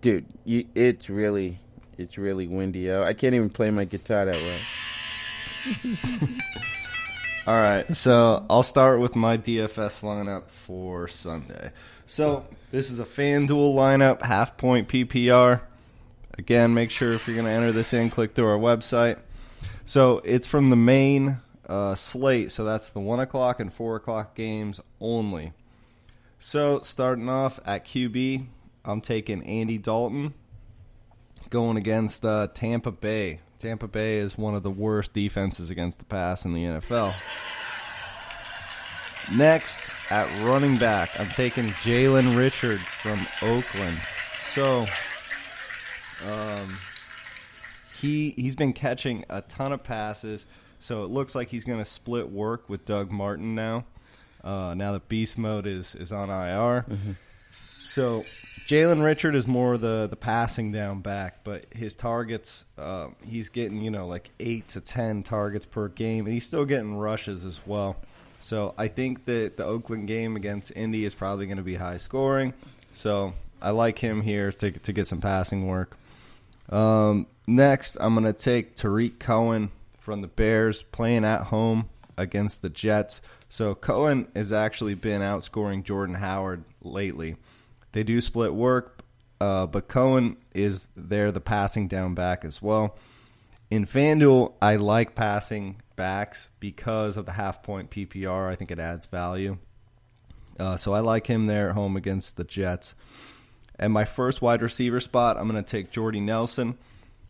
Dude, 0.00 0.26
you, 0.44 0.66
it's 0.74 1.08
really, 1.08 1.58
it's 1.96 2.18
really 2.18 2.46
windy 2.46 2.90
out. 2.90 3.04
I 3.04 3.14
can't 3.14 3.34
even 3.34 3.50
play 3.50 3.70
my 3.70 3.84
guitar 3.84 4.26
that 4.26 4.34
way. 4.34 4.60
All 7.46 7.56
right, 7.56 7.96
so 7.96 8.44
I'll 8.50 8.62
start 8.62 9.00
with 9.00 9.16
my 9.16 9.38
DFS 9.38 10.02
lineup 10.02 10.48
for 10.48 11.08
Sunday. 11.08 11.72
So 12.06 12.46
this 12.70 12.90
is 12.90 13.00
a 13.00 13.04
FanDuel 13.04 13.74
lineup, 13.74 14.22
half 14.22 14.56
point 14.56 14.88
PPR. 14.88 15.60
Again, 16.36 16.74
make 16.74 16.90
sure 16.90 17.12
if 17.12 17.26
you're 17.26 17.36
going 17.36 17.46
to 17.46 17.52
enter 17.52 17.72
this 17.72 17.92
in, 17.92 18.10
click 18.10 18.34
through 18.34 18.46
our 18.46 18.58
website. 18.58 19.18
So 19.84 20.20
it's 20.24 20.46
from 20.46 20.70
the 20.70 20.76
main 20.76 21.38
uh, 21.66 21.94
slate, 21.94 22.52
so 22.52 22.64
that's 22.64 22.90
the 22.90 23.00
one 23.00 23.20
o'clock 23.20 23.60
and 23.60 23.72
four 23.72 23.96
o'clock 23.96 24.34
games 24.34 24.80
only. 25.00 25.52
So 26.38 26.80
starting 26.80 27.28
off 27.28 27.60
at 27.64 27.86
QB, 27.86 28.46
I'm 28.84 29.00
taking 29.00 29.42
Andy 29.44 29.78
Dalton 29.78 30.34
going 31.50 31.76
against 31.76 32.24
uh, 32.24 32.48
Tampa 32.54 32.90
Bay. 32.92 33.40
Tampa 33.58 33.88
Bay 33.88 34.18
is 34.18 34.38
one 34.38 34.54
of 34.54 34.62
the 34.62 34.70
worst 34.70 35.12
defenses 35.12 35.70
against 35.70 35.98
the 35.98 36.04
pass 36.04 36.44
in 36.44 36.54
the 36.54 36.64
NFL. 36.64 37.14
Next, 39.32 39.82
at 40.08 40.26
running 40.44 40.78
back, 40.78 41.10
I'm 41.20 41.28
taking 41.28 41.70
Jalen 41.70 42.36
Richard 42.36 42.80
from 42.80 43.26
Oakland. 43.42 43.98
So, 44.54 44.86
um, 46.26 46.78
he 48.00 48.30
he's 48.30 48.56
been 48.56 48.72
catching 48.72 49.24
a 49.28 49.42
ton 49.42 49.72
of 49.72 49.84
passes. 49.84 50.46
So 50.78 51.04
it 51.04 51.10
looks 51.10 51.34
like 51.34 51.48
he's 51.48 51.64
going 51.64 51.78
to 51.78 51.84
split 51.84 52.30
work 52.30 52.68
with 52.68 52.86
Doug 52.86 53.12
Martin 53.12 53.54
now. 53.54 53.84
Uh, 54.42 54.72
now 54.74 54.92
that 54.92 55.08
Beast 55.08 55.36
Mode 55.36 55.66
is 55.66 55.94
is 55.94 56.10
on 56.10 56.30
IR. 56.30 56.86
So 57.52 58.22
Jalen 58.66 59.04
Richard 59.04 59.34
is 59.34 59.46
more 59.46 59.78
the 59.78 60.08
the 60.08 60.16
passing 60.16 60.72
down 60.72 61.00
back, 61.00 61.44
but 61.44 61.66
his 61.70 61.94
targets, 61.94 62.64
um, 62.78 63.14
he's 63.26 63.48
getting 63.48 63.80
you 63.80 63.90
know 63.90 64.06
like 64.06 64.30
eight 64.40 64.68
to 64.68 64.80
ten 64.80 65.22
targets 65.22 65.66
per 65.66 65.88
game, 65.88 66.26
and 66.26 66.34
he's 66.34 66.46
still 66.46 66.64
getting 66.64 66.96
rushes 66.96 67.44
as 67.44 67.60
well. 67.64 67.96
So 68.40 68.74
I 68.76 68.88
think 68.88 69.26
that 69.26 69.56
the 69.56 69.64
Oakland 69.64 70.08
game 70.08 70.34
against 70.34 70.72
Indy 70.74 71.04
is 71.04 71.14
probably 71.14 71.46
going 71.46 71.58
to 71.58 71.62
be 71.62 71.76
high 71.76 71.98
scoring. 71.98 72.54
So 72.92 73.34
I 73.62 73.70
like 73.70 73.98
him 73.98 74.22
here 74.22 74.50
to 74.52 74.70
to 74.72 74.92
get 74.92 75.06
some 75.06 75.20
passing 75.20 75.68
work. 75.68 75.96
Um, 76.70 77.26
next, 77.46 77.96
I'm 78.00 78.14
going 78.14 78.32
to 78.32 78.32
take 78.32 78.74
Tarik 78.74 79.18
Cohen 79.20 79.70
from 79.98 80.22
the 80.22 80.28
Bears 80.28 80.82
playing 80.82 81.24
at 81.24 81.44
home 81.44 81.88
against 82.16 82.62
the 82.62 82.68
Jets. 82.68 83.20
So 83.48 83.74
Cohen 83.74 84.28
has 84.34 84.52
actually 84.52 84.94
been 84.94 85.20
outscoring 85.22 85.84
Jordan 85.84 86.16
Howard 86.16 86.64
lately. 86.82 87.36
They 87.92 88.02
do 88.02 88.20
split 88.20 88.54
work, 88.54 89.02
uh, 89.40 89.66
but 89.66 89.88
Cohen 89.88 90.36
is 90.54 90.88
there, 90.96 91.32
the 91.32 91.40
passing 91.40 91.88
down 91.88 92.14
back 92.14 92.44
as 92.44 92.62
well. 92.62 92.96
In 93.70 93.86
FanDuel, 93.86 94.54
I 94.60 94.76
like 94.76 95.14
passing 95.14 95.80
backs 95.96 96.50
because 96.58 97.16
of 97.16 97.26
the 97.26 97.32
half 97.32 97.62
point 97.62 97.90
PPR. 97.90 98.48
I 98.48 98.56
think 98.56 98.70
it 98.70 98.78
adds 98.78 99.06
value. 99.06 99.58
Uh, 100.58 100.76
so 100.76 100.92
I 100.92 101.00
like 101.00 101.26
him 101.26 101.46
there 101.46 101.70
at 101.70 101.74
home 101.74 101.96
against 101.96 102.36
the 102.36 102.44
Jets. 102.44 102.94
And 103.78 103.92
my 103.92 104.04
first 104.04 104.42
wide 104.42 104.60
receiver 104.60 105.00
spot, 105.00 105.38
I'm 105.38 105.48
going 105.48 105.62
to 105.62 105.68
take 105.68 105.90
Jordy 105.90 106.20
Nelson. 106.20 106.76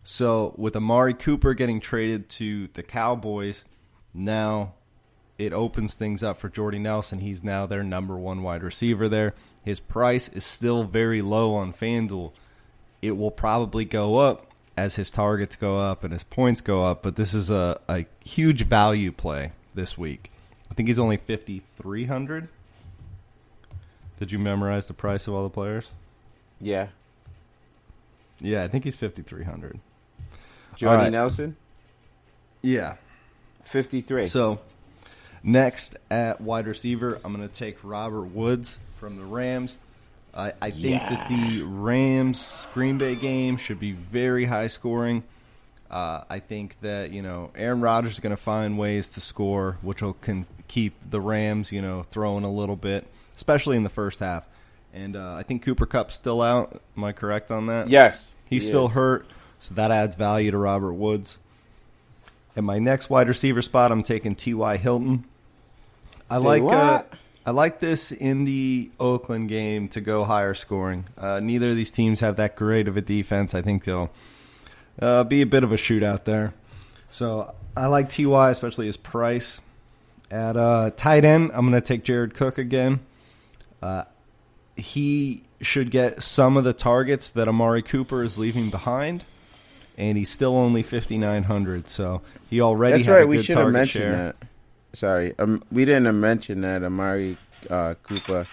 So 0.02 0.54
with 0.56 0.74
Amari 0.74 1.14
Cooper 1.14 1.54
getting 1.54 1.78
traded 1.78 2.28
to 2.30 2.68
the 2.68 2.82
Cowboys, 2.82 3.64
now 4.12 4.74
it 5.40 5.52
opens 5.52 5.94
things 5.94 6.22
up 6.22 6.36
for 6.36 6.48
Jordy 6.48 6.78
Nelson. 6.78 7.20
He's 7.20 7.42
now 7.42 7.64
their 7.66 7.82
number 7.82 8.16
one 8.16 8.42
wide 8.42 8.62
receiver 8.62 9.08
there. 9.08 9.34
His 9.64 9.80
price 9.80 10.28
is 10.28 10.44
still 10.44 10.84
very 10.84 11.22
low 11.22 11.54
on 11.54 11.72
FanDuel. 11.72 12.32
It 13.02 13.16
will 13.16 13.30
probably 13.30 13.84
go 13.84 14.16
up 14.18 14.46
as 14.76 14.96
his 14.96 15.10
targets 15.10 15.56
go 15.56 15.78
up 15.78 16.04
and 16.04 16.12
his 16.12 16.22
points 16.22 16.60
go 16.60 16.84
up, 16.84 17.02
but 17.02 17.16
this 17.16 17.32
is 17.34 17.48
a, 17.50 17.80
a 17.88 18.04
huge 18.24 18.66
value 18.66 19.12
play 19.12 19.52
this 19.74 19.96
week. 19.96 20.30
I 20.70 20.74
think 20.74 20.88
he's 20.88 20.98
only 20.98 21.16
5,300. 21.16 22.48
Did 24.18 24.32
you 24.32 24.38
memorize 24.38 24.86
the 24.86 24.94
price 24.94 25.26
of 25.26 25.34
all 25.34 25.42
the 25.42 25.48
players? 25.50 25.92
Yeah, 26.60 26.88
Yeah, 28.40 28.62
I 28.64 28.68
think 28.68 28.84
he's 28.84 28.96
5,300. 28.96 29.80
Jordy 30.76 30.96
right. 31.04 31.10
Nelson, 31.12 31.56
Yeah. 32.62 32.96
fifty-three. 33.64 34.26
So, 34.26 34.60
next 35.42 35.96
at 36.10 36.40
wide 36.40 36.66
receiver, 36.66 37.20
I'm 37.24 37.34
going 37.34 37.46
to 37.46 37.54
take 37.54 37.78
Robert 37.82 38.26
Woods 38.26 38.78
from 38.96 39.16
the 39.16 39.24
Rams. 39.24 39.76
I, 40.32 40.52
I 40.60 40.70
think 40.70 41.02
that 41.02 41.28
the 41.28 41.62
Rams 41.62 42.66
Green 42.72 42.98
Bay 42.98 43.16
game 43.16 43.56
should 43.56 43.80
be 43.80 43.92
very 43.92 44.44
high 44.44 44.68
scoring. 44.68 45.24
Uh, 45.90 46.22
I 46.30 46.38
think 46.38 46.76
that 46.82 47.10
you 47.10 47.20
know 47.20 47.50
Aaron 47.56 47.80
Rodgers 47.80 48.12
is 48.12 48.20
going 48.20 48.36
to 48.36 48.40
find 48.40 48.78
ways 48.78 49.08
to 49.10 49.20
score, 49.20 49.78
which 49.82 50.02
will 50.02 50.12
can 50.12 50.46
keep 50.68 50.94
the 51.08 51.20
Rams 51.20 51.72
you 51.72 51.82
know 51.82 52.04
throwing 52.04 52.44
a 52.44 52.52
little 52.52 52.76
bit, 52.76 53.06
especially 53.36 53.76
in 53.76 53.82
the 53.82 53.88
first 53.88 54.20
half. 54.20 54.46
And 54.92 55.16
uh, 55.16 55.34
I 55.34 55.42
think 55.42 55.62
Cooper 55.62 55.86
Kupp's 55.86 56.14
still 56.14 56.42
out. 56.42 56.80
Am 56.96 57.04
I 57.04 57.12
correct 57.12 57.50
on 57.50 57.66
that? 57.66 57.88
Yes, 57.88 58.32
he's 58.44 58.62
he 58.62 58.68
still 58.68 58.86
is. 58.86 58.92
hurt, 58.92 59.26
so 59.58 59.74
that 59.74 59.90
adds 59.90 60.14
value 60.14 60.52
to 60.52 60.58
Robert 60.58 60.92
Woods. 60.92 61.38
And 62.54 62.66
my 62.66 62.78
next 62.78 63.10
wide 63.10 63.28
receiver 63.28 63.62
spot, 63.62 63.90
I'm 63.90 64.02
taking 64.02 64.34
T.Y. 64.34 64.76
Hilton. 64.76 65.24
I 66.30 66.38
Say 66.38 66.44
like 66.44 66.62
uh. 66.62 67.02
I 67.46 67.50
like 67.52 67.80
this 67.80 68.12
in 68.12 68.44
the 68.44 68.90
Oakland 69.00 69.48
game 69.48 69.88
to 69.88 70.00
go 70.00 70.24
higher 70.24 70.54
scoring. 70.54 71.06
Uh, 71.16 71.40
neither 71.40 71.70
of 71.70 71.76
these 71.76 71.90
teams 71.90 72.20
have 72.20 72.36
that 72.36 72.54
great 72.54 72.86
of 72.86 72.96
a 72.96 73.00
defense. 73.00 73.54
I 73.54 73.62
think 73.62 73.84
they'll 73.84 74.10
uh, 75.00 75.24
be 75.24 75.40
a 75.40 75.46
bit 75.46 75.64
of 75.64 75.72
a 75.72 75.76
shootout 75.76 76.24
there. 76.24 76.52
So 77.10 77.54
I 77.76 77.86
like 77.86 78.10
Ty, 78.10 78.50
especially 78.50 78.86
his 78.86 78.98
price. 78.98 79.60
At 80.30 80.56
uh, 80.56 80.90
tight 80.96 81.24
end, 81.24 81.50
I'm 81.54 81.68
going 81.68 81.80
to 81.80 81.86
take 81.86 82.04
Jared 82.04 82.34
Cook 82.34 82.58
again. 82.58 83.00
Uh, 83.82 84.04
he 84.76 85.42
should 85.60 85.90
get 85.90 86.22
some 86.22 86.56
of 86.56 86.64
the 86.64 86.72
targets 86.72 87.30
that 87.30 87.48
Amari 87.48 87.82
Cooper 87.82 88.22
is 88.22 88.38
leaving 88.38 88.70
behind, 88.70 89.24
and 89.98 90.16
he's 90.16 90.30
still 90.30 90.56
only 90.56 90.82
5,900. 90.82 91.88
So 91.88 92.20
he 92.48 92.60
already 92.60 92.98
That's 92.98 93.08
right. 93.08 93.24
a 93.24 93.26
We 93.26 93.42
should 93.42 93.56
have 93.56 93.72
mentioned 93.72 94.02
share. 94.04 94.12
that. 94.12 94.36
Sorry, 94.92 95.34
um, 95.38 95.62
we 95.70 95.84
didn't 95.84 96.18
mention 96.18 96.62
that 96.62 96.82
Amari 96.82 97.36
uh, 97.68 97.94
Cooper 98.02 98.46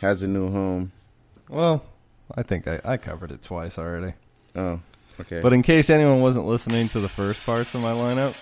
has 0.00 0.22
a 0.22 0.26
new 0.26 0.50
home. 0.50 0.92
Well, 1.48 1.84
I 2.34 2.42
think 2.42 2.68
I, 2.68 2.80
I 2.84 2.96
covered 2.98 3.30
it 3.32 3.42
twice 3.42 3.78
already. 3.78 4.12
Oh, 4.54 4.80
okay. 5.20 5.40
But 5.40 5.52
in 5.52 5.62
case 5.62 5.88
anyone 5.88 6.20
wasn't 6.20 6.46
listening 6.46 6.88
to 6.90 7.00
the 7.00 7.08
first 7.08 7.44
parts 7.46 7.74
of 7.74 7.80
my 7.80 7.92
lineup, 7.92 8.34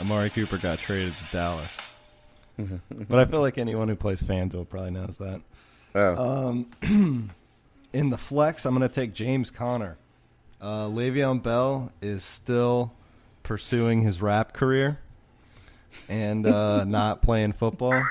Amari 0.00 0.30
Cooper 0.30 0.58
got 0.58 0.78
traded 0.78 1.14
to 1.14 1.24
Dallas. 1.32 1.76
but 2.90 3.18
I 3.18 3.24
feel 3.24 3.40
like 3.40 3.58
anyone 3.58 3.88
who 3.88 3.96
plays 3.96 4.22
FanDuel 4.22 4.68
probably 4.68 4.90
knows 4.90 5.18
that. 5.18 5.40
oh, 5.94 6.48
Um, 6.48 7.30
in 7.92 8.10
the 8.10 8.18
flex, 8.18 8.64
I'm 8.66 8.76
going 8.76 8.88
to 8.88 8.94
take 8.94 9.14
James 9.14 9.50
Conner. 9.50 9.96
Uh, 10.60 10.86
Le'Veon 10.86 11.42
Bell 11.42 11.92
is 12.00 12.22
still 12.22 12.92
pursuing 13.42 14.02
his 14.02 14.22
rap 14.22 14.52
career 14.52 14.98
and 16.08 16.46
uh, 16.46 16.84
not 16.84 17.22
playing 17.22 17.52
football. 17.52 18.02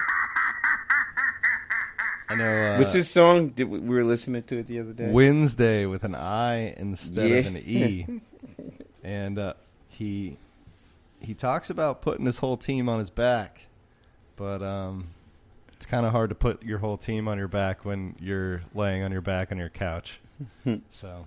I 2.29 2.35
know. 2.35 2.73
Uh, 2.73 2.77
What's 2.77 2.93
this 2.93 3.09
song? 3.09 3.49
Did 3.49 3.65
we, 3.65 3.79
we 3.79 3.95
were 3.95 4.05
listening 4.05 4.43
to 4.43 4.57
it 4.57 4.67
the 4.67 4.79
other 4.79 4.93
day? 4.93 5.11
Wednesday 5.11 5.85
with 5.85 6.03
an 6.03 6.15
I 6.15 6.73
instead 6.77 7.45
of 7.45 7.45
an 7.47 7.57
E, 7.57 8.05
and 9.03 9.37
uh, 9.37 9.53
he 9.89 10.37
he 11.19 11.33
talks 11.33 11.69
about 11.69 12.01
putting 12.01 12.25
his 12.25 12.37
whole 12.37 12.57
team 12.57 12.87
on 12.87 12.99
his 12.99 13.09
back, 13.09 13.61
but 14.37 14.61
um, 14.63 15.09
it's 15.73 15.85
kind 15.85 16.05
of 16.05 16.13
hard 16.13 16.29
to 16.29 16.35
put 16.35 16.63
your 16.63 16.79
whole 16.79 16.97
team 16.97 17.27
on 17.27 17.37
your 17.37 17.47
back 17.47 17.83
when 17.83 18.15
you're 18.19 18.61
laying 18.73 19.03
on 19.03 19.11
your 19.11 19.21
back 19.21 19.51
on 19.51 19.57
your 19.57 19.69
couch. 19.69 20.19
so 20.91 21.25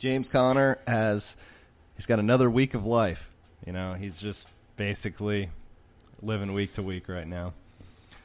James 0.00 0.28
Conner 0.28 0.78
has 0.86 1.36
he's 1.96 2.06
got 2.06 2.18
another 2.18 2.48
week 2.50 2.74
of 2.74 2.86
life. 2.86 3.30
You 3.66 3.72
know, 3.72 3.94
he's 3.94 4.18
just 4.18 4.48
basically 4.78 5.50
living 6.22 6.54
week 6.54 6.72
to 6.74 6.82
week 6.82 7.08
right 7.08 7.26
now. 7.26 7.52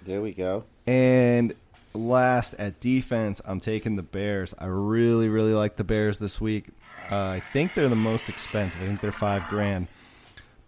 There 0.06 0.22
we 0.22 0.32
go. 0.32 0.64
And 0.88 1.54
last 1.94 2.54
at 2.54 2.80
defense, 2.80 3.42
I'm 3.44 3.60
taking 3.60 3.98
the 3.98 4.04
Bears. 4.04 4.54
I 4.58 4.68
really, 4.68 5.28
really 5.28 5.54
like 5.54 5.76
the 5.76 5.84
Bears 5.84 6.20
this 6.20 6.40
week. 6.40 6.68
Uh, 7.12 7.16
I 7.16 7.44
think 7.52 7.74
they're 7.74 7.90
the 7.90 7.96
most 7.98 8.30
expensive. 8.30 8.82
I 8.82 8.86
think 8.86 9.02
they're 9.02 9.12
five 9.12 9.50
grand. 9.50 9.88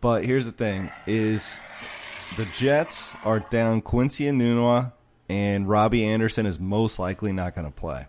But 0.02 0.26
here's 0.26 0.46
the 0.46 0.52
thing: 0.52 0.92
is 1.08 1.62
the 2.36 2.46
Jets 2.46 3.14
are 3.24 3.40
down 3.40 3.82
Quincy 3.82 4.26
Enunwa, 4.26 4.92
and 5.30 5.70
Robbie 5.70 6.06
Anderson 6.06 6.46
is 6.46 6.60
most 6.60 7.00
likely 7.00 7.32
not 7.32 7.56
going 7.56 7.66
to 7.66 7.72
play. 7.72 8.08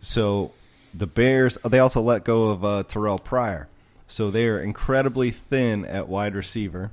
So 0.00 0.52
the 0.94 1.06
Bears, 1.06 1.58
they 1.64 1.78
also 1.78 2.00
let 2.00 2.24
go 2.24 2.48
of 2.48 2.64
uh, 2.64 2.82
Terrell 2.84 3.18
Pryor. 3.18 3.68
So 4.12 4.30
they 4.30 4.44
are 4.44 4.60
incredibly 4.60 5.30
thin 5.30 5.86
at 5.86 6.06
wide 6.06 6.34
receiver. 6.34 6.90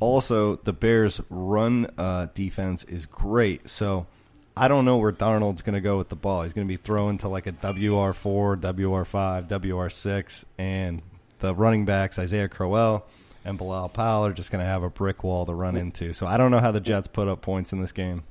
Also, 0.00 0.56
the 0.56 0.72
Bears' 0.74 1.18
run 1.30 1.90
uh, 1.96 2.26
defense 2.34 2.84
is 2.84 3.06
great. 3.06 3.70
So 3.70 4.06
I 4.54 4.68
don't 4.68 4.84
know 4.84 4.98
where 4.98 5.12
Darnold's 5.12 5.62
going 5.62 5.76
to 5.76 5.80
go 5.80 5.96
with 5.96 6.10
the 6.10 6.16
ball. 6.16 6.42
He's 6.42 6.52
going 6.52 6.66
to 6.66 6.70
be 6.70 6.76
thrown 6.76 7.16
to 7.18 7.28
like 7.28 7.46
a 7.46 7.52
WR4, 7.52 8.60
WR5, 8.60 9.48
WR6, 9.48 10.44
and 10.58 11.00
the 11.38 11.54
running 11.54 11.86
backs, 11.86 12.18
Isaiah 12.18 12.50
Crowell 12.50 13.06
and 13.42 13.56
Bilal 13.56 13.88
Powell, 13.88 14.26
are 14.26 14.34
just 14.34 14.50
going 14.50 14.62
to 14.62 14.68
have 14.70 14.82
a 14.82 14.90
brick 14.90 15.24
wall 15.24 15.46
to 15.46 15.54
run 15.54 15.74
into. 15.74 16.12
So 16.12 16.26
I 16.26 16.36
don't 16.36 16.50
know 16.50 16.60
how 16.60 16.70
the 16.70 16.80
Jets 16.80 17.08
put 17.08 17.28
up 17.28 17.40
points 17.40 17.72
in 17.72 17.80
this 17.80 17.92
game. 17.92 18.24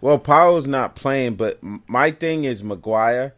Well, 0.00 0.18
Powell's 0.18 0.66
not 0.66 0.96
playing, 0.96 1.34
but 1.34 1.58
my 1.62 2.10
thing 2.10 2.44
is 2.44 2.62
McGuire, 2.62 3.32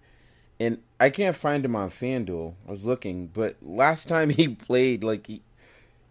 and 0.61 0.79
I 0.99 1.11
can't 1.11 1.37
find 1.37 1.65
him 1.65 1.77
on 1.77 1.91
FanDuel. 1.91 2.55
I 2.67 2.71
was 2.71 2.85
looking, 2.85 3.27
but 3.27 3.57
last 3.63 4.09
time 4.09 4.31
he 4.31 4.49
played, 4.69 5.05
like 5.05 5.27
he, 5.27 5.43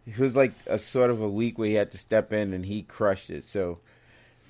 it 0.05 0.19
was 0.19 0.35
like 0.35 0.53
a 0.67 0.77
sort 0.77 1.09
of 1.09 1.21
a 1.21 1.29
week 1.29 1.57
where 1.57 1.67
he 1.67 1.73
had 1.73 1.91
to 1.93 1.97
step 1.97 2.31
in 2.31 2.53
and 2.53 2.65
he 2.65 2.83
crushed 2.83 3.29
it. 3.29 3.45
So 3.45 3.79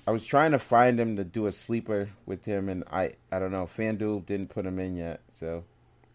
I 0.06 0.10
was 0.10 0.24
trying 0.24 0.52
to 0.52 0.58
find 0.58 1.00
him 1.00 1.16
to 1.16 1.24
do 1.24 1.46
a 1.46 1.52
sleeper 1.52 2.10
with 2.26 2.44
him, 2.44 2.68
and 2.68 2.84
I 2.90 3.12
I 3.32 3.38
don't 3.38 3.50
know. 3.50 3.66
FanDuel 3.66 4.26
didn't 4.26 4.48
put 4.50 4.66
him 4.66 4.78
in 4.78 4.96
yet, 4.96 5.20
so 5.40 5.64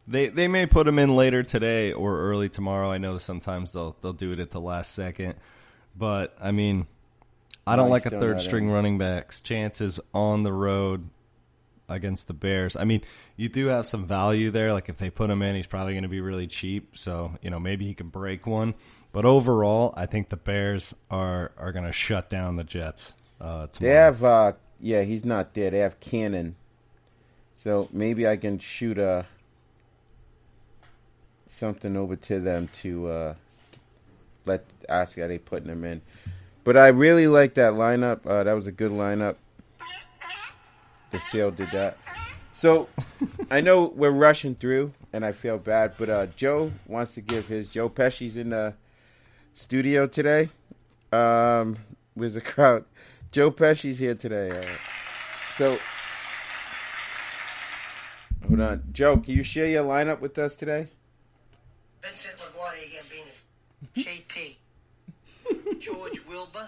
They 0.08 0.30
they 0.30 0.48
may 0.48 0.66
put 0.66 0.88
him 0.88 1.00
in 1.00 1.16
later 1.16 1.44
today 1.44 1.92
or 1.92 2.20
early 2.20 2.48
tomorrow. 2.50 2.92
I 2.92 3.00
know 3.00 3.18
sometimes 3.18 3.74
they'll 3.74 3.96
they'll 4.02 4.14
do 4.14 4.32
it 4.32 4.40
at 4.40 4.52
the 4.52 4.62
last 4.62 4.94
second, 4.94 5.36
but 5.98 6.36
I 6.40 6.52
mean, 6.52 6.86
I 7.66 7.76
don't 7.76 7.88
No, 7.88 7.92
like 7.92 8.06
a 8.06 8.12
third 8.12 8.40
string 8.40 8.70
running 8.70 8.98
back's 8.98 9.42
chances 9.42 10.00
on 10.14 10.44
the 10.44 10.54
road 10.54 11.10
against 11.92 12.28
the 12.28 12.34
Bears. 12.34 12.76
I 12.76 12.84
mean, 12.86 13.02
you 13.36 13.50
do 13.50 13.68
have 13.68 13.86
some 13.86 14.06
value 14.06 14.52
there. 14.52 14.74
Like 14.74 14.90
if 14.90 14.98
they 14.98 15.10
put 15.10 15.30
him 15.30 15.42
in, 15.42 15.56
he's 15.56 15.68
probably 15.68 15.94
going 15.94 16.04
to 16.04 16.10
be 16.10 16.22
really 16.22 16.48
cheap. 16.48 16.98
So 16.98 17.34
you 17.42 17.50
know 17.50 17.60
maybe 17.60 17.86
he 17.86 17.94
can 17.94 18.10
break 18.10 18.48
one. 18.48 18.76
But 19.12 19.26
overall, 19.26 19.94
I 19.98 20.06
think 20.06 20.30
the 20.30 20.38
Bears 20.38 20.94
are 21.10 21.52
are 21.58 21.72
going 21.72 21.86
to 21.86 21.94
shut 21.94 22.30
down 22.30 22.56
the 22.56 22.64
Jets. 22.64 23.14
Uh, 23.40 23.68
they 23.80 23.90
tomorrow. 23.90 23.96
have. 24.06 24.24
uh 24.24 24.54
Yeah, 24.80 25.04
he's 25.04 25.26
not 25.26 25.54
dead. 25.54 25.74
They 25.74 25.80
have 25.80 26.00
Cannon, 26.00 26.56
so 27.56 27.90
maybe 27.92 28.28
I 28.28 28.38
can 28.38 28.60
shoot 28.60 28.98
a 28.98 29.26
something 31.48 31.98
over 31.98 32.16
to 32.16 32.40
them 32.40 32.70
to 32.74 33.08
uh 33.10 33.36
let 34.46 34.66
ask 34.90 35.18
are 35.18 35.28
they 35.28 35.38
putting 35.38 35.70
him 35.70 35.84
in. 35.84 36.02
But 36.64 36.78
I 36.78 36.90
really 36.90 37.28
like 37.28 37.56
that 37.56 37.74
lineup. 37.74 38.26
Uh, 38.26 38.44
that 38.44 38.54
was 38.54 38.68
a 38.68 38.72
good 38.72 38.92
lineup. 38.92 39.36
The 41.12 41.20
sale 41.20 41.52
did 41.52 41.72
that. 41.72 41.98
So 42.54 42.90
I 43.50 43.62
know 43.62 43.92
we're 43.96 44.12
rushing 44.12 44.56
through, 44.56 44.94
and 45.14 45.26
I 45.26 45.32
feel 45.32 45.58
bad. 45.58 45.94
But 45.98 46.10
uh, 46.10 46.26
Joe 46.36 46.72
wants 46.88 47.14
to 47.16 47.22
give 47.22 47.48
his. 47.48 47.68
Joe 47.68 47.90
Pesci's 47.90 48.38
in 48.38 48.50
the 48.52 48.74
studio 49.54 50.08
today. 50.08 50.50
Um, 51.12 51.78
where's 52.14 52.36
the 52.36 52.42
crowd? 52.42 52.86
Joe 53.32 53.52
Pesci's 53.52 54.00
here 54.00 54.16
today. 54.16 54.50
Uh, 54.50 54.78
so 55.56 55.78
hold 58.48 58.62
on, 58.62 58.84
Joe. 58.92 59.18
Can 59.18 59.34
you 59.34 59.44
share 59.44 59.68
your 59.68 59.84
lineup 59.84 60.20
with 60.20 60.38
us 60.38 60.56
today? 60.56 60.88
Vincent 62.02 62.38
LaGuardia. 62.38 63.02
JT. 63.96 64.56
George 65.80 66.22
Wilbur. 66.28 66.68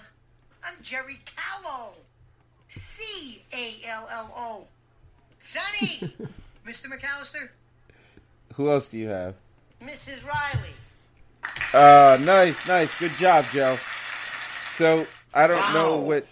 I'm 0.65 0.75
Jerry 0.81 1.19
Callow. 1.25 1.93
C 2.73 3.43
A 3.53 3.87
L 3.87 4.07
L 4.11 4.33
O. 4.35 4.67
Sonny. 5.37 6.15
Mr. 6.65 6.87
McAllister. 6.87 7.49
Who 8.55 8.69
else 8.71 8.87
do 8.87 8.97
you 8.97 9.09
have? 9.09 9.35
Mrs. 9.81 10.25
Riley. 10.25 10.73
Uh, 11.73 12.17
nice, 12.19 12.57
nice, 12.65 12.91
good 12.95 13.15
job, 13.17 13.45
Joe. 13.51 13.77
So 14.73 15.05
I 15.33 15.47
don't 15.47 15.73
know 15.73 16.01
what 16.01 16.25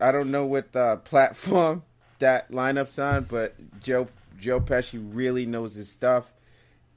I 0.00 0.12
don't 0.12 0.30
know 0.30 0.44
what 0.44 0.74
uh, 0.76 0.96
platform 0.96 1.84
that 2.18 2.50
lineup's 2.50 2.98
on, 2.98 3.24
but 3.24 3.54
Joe 3.80 4.08
Joe 4.38 4.60
Pesci 4.60 5.02
really 5.14 5.46
knows 5.46 5.74
his 5.74 5.88
stuff, 5.88 6.30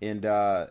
and 0.01 0.25
uh, 0.25 0.67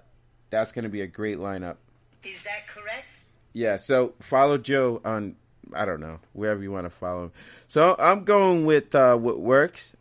that's 0.51 0.73
going 0.73 0.83
to 0.83 0.89
be 0.91 1.01
a 1.01 1.07
great 1.07 1.39
lineup. 1.39 1.77
Is 2.23 2.43
that 2.43 2.67
correct? 2.67 3.07
Yeah, 3.53 3.77
so 3.77 4.15
follow 4.21 4.59
Joe 4.59 5.01
on 5.05 5.37
I 5.73 5.85
don't 5.85 6.01
know 6.01 6.19
wherever 6.33 6.63
you 6.63 6.73
want 6.73 6.87
to 6.87 6.91
follow 6.91 7.25
him. 7.25 7.33
So 7.69 7.97
I'm 7.99 8.25
going 8.25 8.67
with 8.67 8.95
uh, 8.95 9.17
what 9.17 9.41
works 9.41 9.95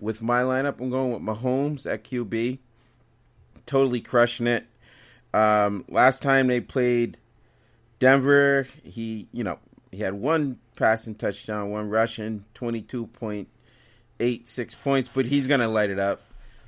with 0.00 0.22
my 0.22 0.42
lineup. 0.42 0.80
I'm 0.80 0.90
going 0.90 1.12
with 1.12 1.22
Mahomes 1.22 1.90
at 1.90 2.04
QB, 2.04 2.58
totally 3.66 4.00
crushing 4.00 4.46
it. 4.46 4.66
Um, 5.32 5.84
last 5.88 6.22
time 6.22 6.48
they 6.48 6.60
played 6.60 7.16
Denver, 7.98 8.66
he 8.82 9.28
you 9.32 9.44
know 9.44 9.58
he 9.92 9.98
had 9.98 10.14
one 10.14 10.58
passing 10.76 11.14
touchdown, 11.14 11.70
one 11.70 11.88
rushing, 11.88 12.44
twenty 12.54 12.80
two 12.80 13.06
point 13.06 13.48
eight 14.18 14.48
six 14.48 14.74
points, 14.74 15.10
but 15.12 15.26
he's 15.26 15.46
gonna 15.46 15.68
light 15.68 15.90
it 15.90 15.98
up. 15.98 16.22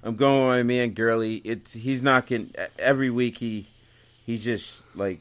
I'm 0.05 0.17
going 0.17 0.49
with 0.49 0.57
my 0.59 0.63
man 0.63 0.91
Gurley. 0.91 1.37
It's 1.37 1.73
he's 1.73 2.03
knocking 2.03 2.53
every 2.79 3.11
week. 3.11 3.39
He 3.39 3.67
he's 4.25 4.45
just 4.45 4.83
like 4.95 5.21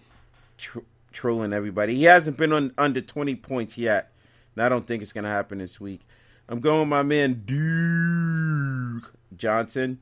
tr- 0.57 0.79
trolling 1.11 1.53
everybody. 1.53 1.95
He 1.95 2.03
hasn't 2.03 2.37
been 2.37 2.53
on 2.53 2.73
under 2.77 3.01
20 3.01 3.35
points 3.35 3.77
yet, 3.77 4.11
and 4.55 4.63
I 4.63 4.69
don't 4.69 4.85
think 4.85 5.01
it's 5.01 5.13
gonna 5.13 5.31
happen 5.31 5.57
this 5.57 5.79
week. 5.79 6.01
I'm 6.49 6.59
going 6.59 6.89
my 6.89 7.03
man 7.03 7.43
Duke 7.45 9.13
Johnson. 9.35 9.99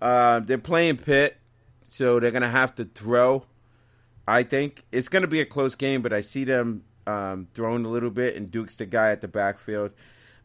Uh, 0.00 0.40
they're 0.40 0.58
playing 0.58 0.98
Pitt, 0.98 1.36
so 1.84 2.20
they're 2.20 2.30
gonna 2.30 2.48
have 2.48 2.74
to 2.76 2.84
throw. 2.84 3.44
I 4.26 4.42
think 4.42 4.84
it's 4.92 5.08
gonna 5.08 5.26
be 5.26 5.40
a 5.40 5.46
close 5.46 5.74
game, 5.74 6.02
but 6.02 6.12
I 6.12 6.20
see 6.20 6.44
them 6.44 6.84
um, 7.06 7.48
throwing 7.54 7.84
a 7.84 7.88
little 7.88 8.10
bit, 8.10 8.36
and 8.36 8.50
Duke's 8.50 8.76
the 8.76 8.86
guy 8.86 9.10
at 9.10 9.20
the 9.20 9.28
backfield. 9.28 9.92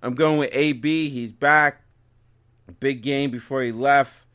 I'm 0.02 0.16
going 0.16 0.40
with 0.40 0.50
AB. 0.54 1.10
He's 1.10 1.32
back. 1.32 1.84
Big 2.80 3.02
game 3.02 3.32
before 3.32 3.62
he 3.64 3.72
left. 3.72 4.26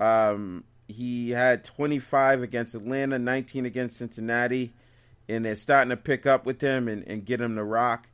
Um, 0.00 0.64
he 0.88 1.30
had 1.30 1.64
25 1.64 2.42
against 2.42 2.74
Atlanta, 2.74 3.18
19 3.18 3.66
against 3.66 3.96
Cincinnati, 3.96 4.74
and 5.28 5.44
they're 5.44 5.54
starting 5.54 5.90
to 5.90 5.96
pick 5.96 6.26
up 6.26 6.46
with 6.46 6.60
him 6.60 6.88
and, 6.88 7.06
and 7.06 7.24
get 7.24 7.40
him 7.40 7.56
to 7.56 7.64
rock. 7.64 8.08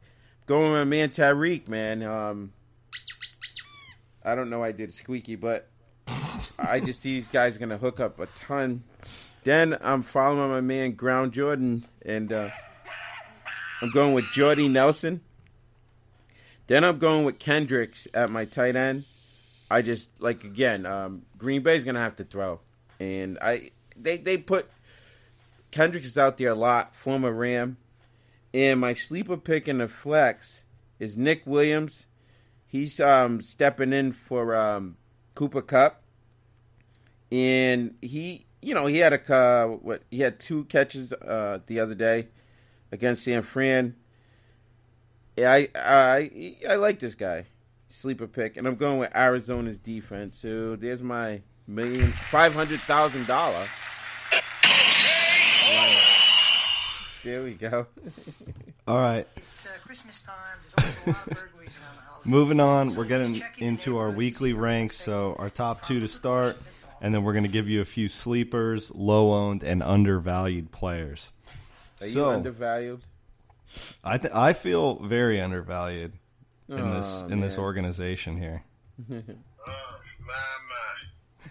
Going 0.46 0.73
with 0.73 0.81
my 0.81 0.85
man 0.85 1.11
Tyreek, 1.11 1.68
man. 1.68 2.03
Um, 2.03 2.53
I 4.25 4.35
don't 4.35 4.51
know 4.51 4.62
I 4.62 4.73
did 4.73 4.92
squeaky, 4.92 5.37
but 5.37 5.68
I 6.59 6.81
just 6.81 7.01
see 7.01 7.14
these 7.14 7.29
guys 7.29 7.57
to 7.59 7.79
hook 7.79 8.01
up 8.01 8.18
a 8.20 8.27
ton. 8.27 8.85
Then 9.44 9.77
I'm 9.81 10.03
following 10.03 10.51
my 10.51 10.61
man 10.61 10.92
Ground 10.92 11.33
Jordan, 11.33 11.85
and 12.05 12.33
uh, 12.33 12.51
I'm 13.81 13.90
going 13.90 14.12
with 14.12 14.27
Jordy 14.33 14.68
Nelson. 14.68 15.23
Then 16.66 16.85
I'm 16.85 16.99
going 16.99 17.25
with 17.25 17.38
Kendricks 17.38 18.07
at 18.12 18.31
my 18.31 18.44
tight 18.44 18.77
end. 18.77 19.05
I 19.70 19.83
just 19.83 20.11
like 20.20 20.44
again, 20.44 20.85
um, 20.85 21.23
Green 21.38 21.62
Bay's 21.62 21.85
gonna 21.85 22.01
have 22.01 22.16
to 22.16 22.25
throw, 22.25 22.61
and 22.99 23.38
I 23.40 23.70
they 23.96 24.18
they 24.18 24.37
put 24.37 24.68
Kendricks 25.70 26.06
is 26.06 26.18
out 26.18 26.37
there 26.37 26.50
a 26.50 26.54
lot, 26.54 26.94
former 26.94 27.33
Ram, 27.33 27.76
and 28.52 28.80
my 28.80 28.94
sleeper 28.94 29.37
pick 29.37 29.68
in 29.68 29.78
the 29.78 29.88
flex 29.88 30.64
is 30.98 31.16
Nick 31.16 31.42
Williams. 31.46 32.06
He's 32.66 33.00
um, 33.00 33.40
stepping 33.40 33.92
in 33.92 34.12
for 34.12 34.54
um, 34.54 34.96
Cooper 35.35 35.62
Kupp, 35.62 36.02
and 37.30 37.94
he 38.00 38.46
you 38.62 38.74
know 38.74 38.87
he 38.87 38.98
had 38.98 39.12
a 39.12 39.35
uh, 39.35 39.66
what 39.68 40.02
he 40.11 40.20
had 40.20 40.40
two 40.40 40.64
catches 40.64 41.12
uh, 41.12 41.61
the 41.66 41.80
other 41.80 41.94
day 41.94 42.28
against 42.92 43.24
San 43.24 43.42
Fran. 43.42 43.96
Yeah, 45.37 45.52
I 45.52 45.68
I 45.74 46.56
I 46.68 46.74
like 46.76 46.98
this 46.98 47.14
guy 47.14 47.46
sleeper 47.88 48.26
pick, 48.26 48.56
and 48.56 48.66
I'm 48.66 48.76
going 48.76 48.98
with 48.98 49.14
Arizona's 49.14 49.78
defense. 49.78 50.38
So 50.38 50.76
there's 50.76 51.02
my 51.02 51.42
million 51.66 52.14
five 52.24 52.54
hundred 52.54 52.80
thousand 52.83 53.26
dollar. 53.26 53.68
There 57.24 57.42
we 57.42 57.54
go. 57.54 57.87
All 58.88 58.98
right. 59.00 59.26
It's 59.37 59.66
uh, 59.66 59.70
Christmas 59.85 60.22
time. 60.22 60.35
There's 60.76 60.96
always 60.96 60.96
a 61.06 61.11
lot 61.11 61.26
of 61.26 61.37
burglaries 61.37 61.76
around 61.78 61.96
the 61.96 62.02
holidays. 62.02 62.26
Moving 62.30 62.61
on, 62.61 62.90
So 62.90 62.98
we're 62.98 63.04
getting 63.04 63.42
into 63.59 63.98
our 63.98 64.11
weekly 64.11 64.52
ranks. 64.52 64.96
So 64.96 65.37
our 65.38 65.50
top 65.50 65.83
two 65.83 66.00
to 66.00 66.09
start, 66.09 66.54
precautions, 66.56 66.64
that's 66.64 66.85
all. 66.85 66.98
and 67.02 67.14
then 67.14 67.22
we're 67.22 67.33
going 67.35 67.44
to 67.44 67.50
give 67.50 67.68
you 67.68 67.80
a 67.83 67.85
few 67.85 68.09
sleepers, 68.09 68.90
low 68.94 69.33
owned, 69.33 69.62
and 69.62 69.83
undervalued 69.83 70.72
players. 70.72 71.30
Are 72.00 72.06
you 72.06 72.12
so 72.12 72.30
undervalued? 72.30 73.00
I 74.02 74.18
th- 74.18 74.33
I 74.35 74.52
feel 74.54 74.96
very 74.96 75.40
undervalued 75.40 76.12
in 76.68 76.90
this 76.90 77.22
Aw, 77.22 77.28
in 77.28 77.40
this 77.40 77.59
organization 77.59 78.38
here. 78.38 78.64
Oh, 79.11 79.22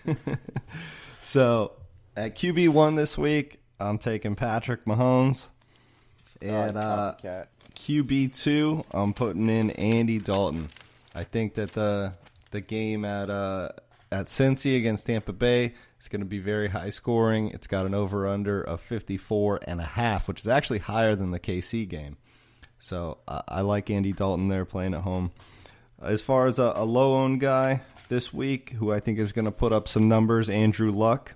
my, 0.06 0.16
my. 0.16 0.38
So 1.22 1.74
at 2.18 2.36
QB 2.36 2.70
one 2.70 2.96
this 2.96 3.18
week, 3.18 3.60
I'm 3.80 3.98
taking 4.00 4.36
Patrick 4.36 4.86
Mahomes. 4.86 5.50
And 6.42 6.78
Oh, 6.78 6.80
uh. 6.80 7.16
QB 7.76 8.36
two, 8.42 8.84
I'm 8.92 9.14
putting 9.14 9.50
in 9.50 9.72
Andy 9.72 10.18
Dalton. 10.20 10.68
I 11.16 11.24
think 11.24 11.54
that 11.56 11.72
the 11.72 12.14
the 12.52 12.62
game 12.62 13.06
at 13.06 13.30
uh, 13.30 13.70
at 14.12 14.26
Cincy 14.26 14.78
against 14.78 15.06
Tampa 15.06 15.34
Bay 15.34 15.74
is 16.02 16.08
going 16.08 16.22
to 16.22 16.26
be 16.26 16.40
very 16.40 16.70
high 16.70 16.90
scoring. 16.90 17.50
It's 17.50 17.68
got 17.68 17.86
an 17.86 17.94
over 17.94 18.28
under 18.28 18.62
of 18.62 18.82
54 18.82 19.62
and 19.64 19.80
a 19.80 19.86
half, 19.86 20.28
which 20.28 20.40
is 20.42 20.48
actually 20.48 20.80
higher 20.80 21.16
than 21.16 21.32
the 21.32 21.40
KC 21.40 21.88
game. 21.88 22.18
So 22.80 23.20
I 23.28 23.42
I 23.48 23.62
like 23.62 23.90
Andy 23.90 24.12
Dalton 24.14 24.48
there 24.50 24.66
playing 24.66 24.94
at 24.94 25.02
home. 25.02 25.32
As 26.02 26.22
far 26.22 26.48
as 26.48 26.60
a, 26.60 26.74
a 26.76 26.86
low 26.86 27.16
owned 27.18 27.40
guy 27.42 27.82
this 28.08 28.34
week, 28.34 28.72
who 28.72 28.92
I 28.92 29.00
think 29.00 29.20
is 29.20 29.32
going 29.32 29.46
to 29.46 29.52
put 29.52 29.72
up 29.74 29.88
some 29.88 30.08
numbers, 30.08 30.50
Andrew 30.50 30.92
Luck. 30.92 31.36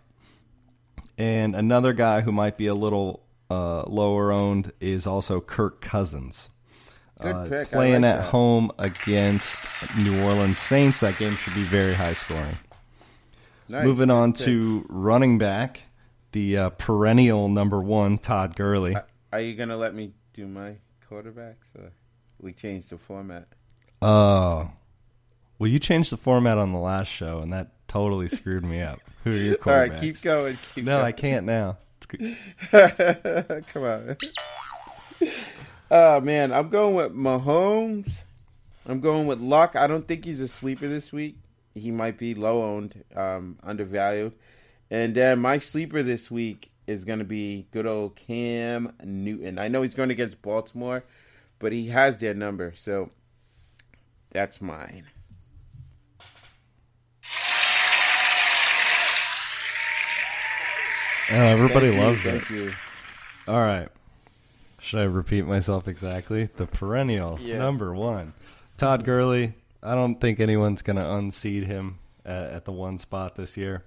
And 1.17 1.55
another 1.55 1.93
guy 1.93 2.21
who 2.21 2.31
might 2.31 2.57
be 2.57 2.67
a 2.67 2.73
little 2.73 3.23
uh, 3.49 3.83
lower 3.87 4.31
owned 4.31 4.71
is 4.79 5.05
also 5.07 5.39
Kirk 5.41 5.81
Cousins. 5.81 6.49
Good 7.21 7.35
Uh, 7.35 7.45
pick. 7.47 7.71
Playing 7.71 8.01
like 8.01 8.11
at 8.13 8.17
that. 8.21 8.29
home 8.31 8.71
against 8.79 9.59
New 9.97 10.21
Orleans 10.23 10.57
Saints, 10.59 10.99
that 11.01 11.17
game 11.17 11.35
should 11.35 11.53
be 11.53 11.63
very 11.63 11.93
high 11.93 12.13
scoring. 12.13 12.57
Nice. 13.69 13.85
Moving 13.85 14.09
on 14.09 14.33
pick. 14.33 14.45
to 14.45 14.85
running 14.89 15.37
back, 15.37 15.83
the 16.31 16.57
uh, 16.57 16.69
perennial 16.71 17.47
number 17.49 17.81
one, 17.81 18.17
Todd 18.17 18.55
Gurley. 18.55 18.95
Are 19.31 19.39
you 19.39 19.55
gonna 19.55 19.77
let 19.77 19.93
me 19.95 20.13
do 20.33 20.47
my 20.47 20.75
quarterbacks? 21.09 21.75
Or 21.77 21.91
we 22.39 22.51
changed 22.53 22.89
the 22.89 22.97
format. 22.97 23.47
Oh, 24.01 24.71
well, 25.59 25.69
you 25.69 25.79
changed 25.79 26.11
the 26.11 26.17
format 26.17 26.57
on 26.57 26.73
the 26.73 26.79
last 26.79 27.07
show, 27.07 27.39
and 27.39 27.53
that 27.53 27.71
totally 27.87 28.27
screwed 28.27 28.65
me 28.65 28.81
up. 28.81 28.99
Who 29.23 29.31
are 29.31 29.35
your 29.35 29.55
quarterbacks? 29.55 29.67
All 29.67 29.77
right, 29.89 29.99
keep 29.99 30.21
going. 30.21 30.57
Keep 30.75 30.85
No, 30.85 30.97
going. 30.97 31.05
I 31.05 31.11
can't 31.13 31.45
now. 31.45 31.77
Come 33.73 33.83
on. 33.83 34.17
Oh 35.91 36.21
man, 36.21 36.51
I'm 36.51 36.69
going 36.69 36.95
with 36.95 37.13
Mahomes. 37.13 38.23
I'm 38.85 38.99
going 38.99 39.27
with 39.27 39.39
Luck. 39.39 39.75
I 39.75 39.87
don't 39.87 40.07
think 40.07 40.25
he's 40.25 40.41
a 40.41 40.47
sleeper 40.47 40.87
this 40.87 41.13
week. 41.13 41.37
He 41.75 41.91
might 41.91 42.17
be 42.17 42.35
low 42.35 42.63
owned, 42.63 43.03
um, 43.15 43.57
undervalued. 43.63 44.33
And 44.91 45.15
then 45.15 45.39
my 45.39 45.57
sleeper 45.57 46.03
this 46.03 46.29
week 46.29 46.69
is 46.85 47.03
going 47.03 47.19
to 47.19 47.25
be 47.25 47.67
good 47.71 47.87
old 47.87 48.15
Cam 48.15 48.93
Newton. 49.03 49.57
I 49.57 49.69
know 49.69 49.81
he's 49.81 49.95
going 49.95 50.11
against 50.11 50.41
Baltimore, 50.41 51.03
but 51.59 51.71
he 51.71 51.87
has 51.87 52.17
their 52.17 52.33
number, 52.33 52.73
so 52.75 53.09
that's 54.31 54.61
mine. 54.61 55.05
Oh, 61.31 61.35
everybody 61.35 61.87
Thank 61.87 61.95
you, 61.99 62.03
loves 62.03 62.25
it. 62.25 62.31
Thank 62.43 62.49
you. 62.49 62.71
All 63.47 63.61
right. 63.61 63.89
Should 64.79 64.99
I 64.99 65.03
repeat 65.03 65.45
myself 65.45 65.87
exactly? 65.87 66.49
The 66.57 66.67
perennial 66.67 67.39
Yeah. 67.41 67.57
number 67.57 67.93
one, 67.93 68.33
Todd 68.77 69.05
Gurley. 69.05 69.53
I 69.81 69.95
don't 69.95 70.19
think 70.19 70.39
anyone's 70.39 70.81
going 70.81 70.97
to 70.97 71.09
unseat 71.13 71.63
him 71.65 71.99
at, 72.25 72.49
at 72.51 72.65
the 72.65 72.71
one 72.71 72.99
spot 72.99 73.35
this 73.35 73.55
year, 73.55 73.83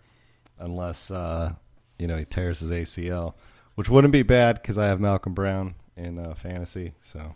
unless 0.58 1.10
uh, 1.10 1.52
you 1.98 2.06
know 2.06 2.16
he 2.16 2.24
tears 2.24 2.60
his 2.60 2.70
ACL, 2.70 3.34
which 3.74 3.88
wouldn't 3.90 4.12
be 4.12 4.22
bad 4.22 4.56
because 4.60 4.78
I 4.78 4.86
have 4.86 5.00
Malcolm 5.00 5.34
Brown 5.34 5.74
in 5.96 6.18
uh, 6.18 6.34
fantasy. 6.34 6.92
So 7.12 7.34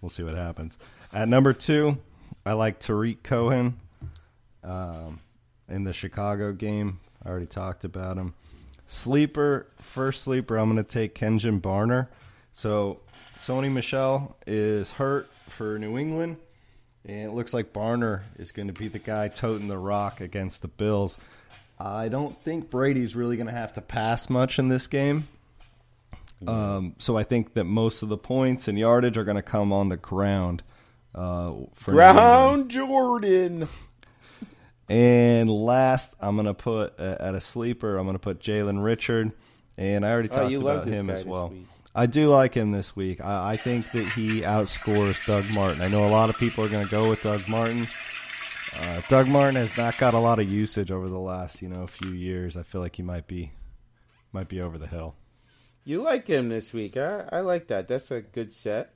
we'll 0.00 0.10
see 0.10 0.22
what 0.22 0.34
happens. 0.36 0.78
At 1.12 1.28
number 1.28 1.52
two, 1.52 1.98
I 2.44 2.52
like 2.52 2.78
Tarik 2.78 3.22
Cohen 3.24 3.80
um, 4.62 5.20
in 5.68 5.82
the 5.84 5.92
Chicago 5.92 6.52
game. 6.52 7.00
I 7.24 7.28
already 7.28 7.46
talked 7.46 7.84
about 7.84 8.16
him. 8.16 8.34
Sleeper, 8.86 9.66
first 9.80 10.22
sleeper, 10.22 10.56
I'm 10.56 10.70
going 10.70 10.84
to 10.84 10.90
take 10.90 11.14
Kenjon 11.14 11.60
Barner. 11.60 12.08
So 12.52 13.00
Sony 13.36 13.70
Michel 13.70 14.36
is 14.46 14.90
hurt 14.90 15.28
for 15.48 15.78
New 15.78 15.98
England, 15.98 16.36
and 17.04 17.30
it 17.30 17.34
looks 17.34 17.52
like 17.52 17.72
Barner 17.72 18.22
is 18.38 18.52
going 18.52 18.68
to 18.68 18.74
be 18.74 18.88
the 18.88 18.98
guy 18.98 19.28
toting 19.28 19.68
the 19.68 19.78
rock 19.78 20.20
against 20.20 20.62
the 20.62 20.68
Bills. 20.68 21.16
I 21.78 22.08
don't 22.08 22.40
think 22.42 22.70
Brady's 22.70 23.14
really 23.14 23.36
going 23.36 23.48
to 23.48 23.52
have 23.52 23.74
to 23.74 23.82
pass 23.82 24.30
much 24.30 24.58
in 24.58 24.68
this 24.68 24.86
game. 24.86 25.28
Um, 26.46 26.94
so 26.98 27.16
I 27.16 27.22
think 27.22 27.54
that 27.54 27.64
most 27.64 28.02
of 28.02 28.08
the 28.08 28.16
points 28.16 28.68
and 28.68 28.78
yardage 28.78 29.16
are 29.16 29.24
going 29.24 29.36
to 29.36 29.42
come 29.42 29.72
on 29.72 29.88
the 29.88 29.96
ground. 29.96 30.62
Uh, 31.14 31.52
for 31.74 31.92
New 32.56 32.68
Jordan. 32.68 33.68
And 34.88 35.50
last, 35.50 36.14
I'm 36.20 36.36
gonna 36.36 36.54
put 36.54 36.98
uh, 37.00 37.16
at 37.18 37.34
a 37.34 37.40
sleeper. 37.40 37.96
I'm 37.98 38.06
gonna 38.06 38.18
put 38.18 38.40
Jalen 38.40 38.82
Richard, 38.84 39.32
and 39.76 40.06
I 40.06 40.10
already 40.12 40.30
Oh, 40.30 40.36
talked 40.36 40.50
you 40.50 40.60
about 40.60 40.86
him 40.86 41.10
as 41.10 41.24
well. 41.24 41.52
I 41.94 42.06
do 42.06 42.28
like 42.28 42.54
him 42.54 42.72
this 42.72 42.94
week. 42.94 43.20
I, 43.24 43.52
I 43.52 43.56
think 43.56 43.90
that 43.92 44.06
he 44.12 44.42
outscores 44.42 45.24
Doug 45.26 45.50
Martin. 45.50 45.80
I 45.82 45.88
know 45.88 46.06
a 46.06 46.10
lot 46.10 46.28
of 46.30 46.36
people 46.38 46.64
are 46.64 46.68
gonna 46.68 46.86
go 46.86 47.08
with 47.08 47.22
Doug 47.22 47.48
Martin. 47.48 47.88
Uh, 48.78 49.00
Doug 49.08 49.26
Martin 49.28 49.56
has 49.56 49.76
not 49.78 49.96
got 49.96 50.12
a 50.14 50.18
lot 50.18 50.38
of 50.38 50.48
usage 50.50 50.90
over 50.90 51.08
the 51.08 51.18
last 51.18 51.62
you 51.62 51.68
know 51.68 51.86
few 51.86 52.12
years. 52.12 52.56
I 52.56 52.62
feel 52.62 52.80
like 52.80 52.94
he 52.96 53.02
might 53.02 53.26
be 53.26 53.52
might 54.32 54.48
be 54.48 54.60
over 54.60 54.78
the 54.78 54.86
hill. 54.86 55.16
You 55.84 56.02
like 56.02 56.26
him 56.26 56.48
this 56.48 56.72
week. 56.72 56.96
I, 56.96 57.24
I 57.32 57.40
like 57.40 57.68
that. 57.68 57.88
That's 57.88 58.10
a 58.10 58.20
good 58.20 58.52
set. 58.52 58.92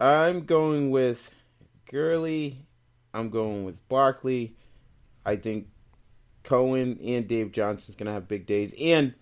I'm 0.00 0.44
going 0.44 0.90
with 0.90 1.30
Gurley. 1.90 2.64
I'm 3.12 3.30
going 3.30 3.64
with 3.64 3.86
Barkley. 3.88 4.56
I 5.24 5.36
think 5.36 5.68
Cohen 6.42 6.98
and 7.02 7.26
Dave 7.26 7.52
Johnson's 7.52 7.96
gonna 7.96 8.12
have 8.12 8.28
big 8.28 8.46
days, 8.46 8.74
and 8.78 9.14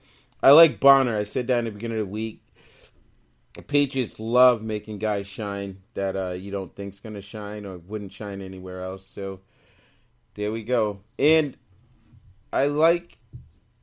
I 0.43 0.51
like 0.51 0.81
Bonner. 0.81 1.17
I 1.17 1.25
said 1.25 1.47
that 1.49 1.61
in 1.61 1.65
the 1.67 1.71
beginning 1.71 2.01
of 2.01 2.07
the 2.07 2.13
week. 2.13 2.45
The 3.55 3.63
Patriots 3.63 4.19
love 4.19 4.63
making 4.63 4.99
guys 4.99 5.27
shine 5.27 5.83
that 5.95 6.17
uh, 6.17 6.31
you 6.31 6.51
don't 6.51 6.75
think's 6.75 7.01
gonna 7.01 7.21
shine 7.21 7.67
or 7.67 7.79
wouldn't 7.79 8.13
shine 8.13 8.41
anywhere 8.41 8.83
else. 8.83 9.07
So 9.07 9.41
there 10.35 10.51
we 10.51 10.65
go. 10.65 11.01
And 11.19 11.57
I 12.53 12.67
like 12.67 13.19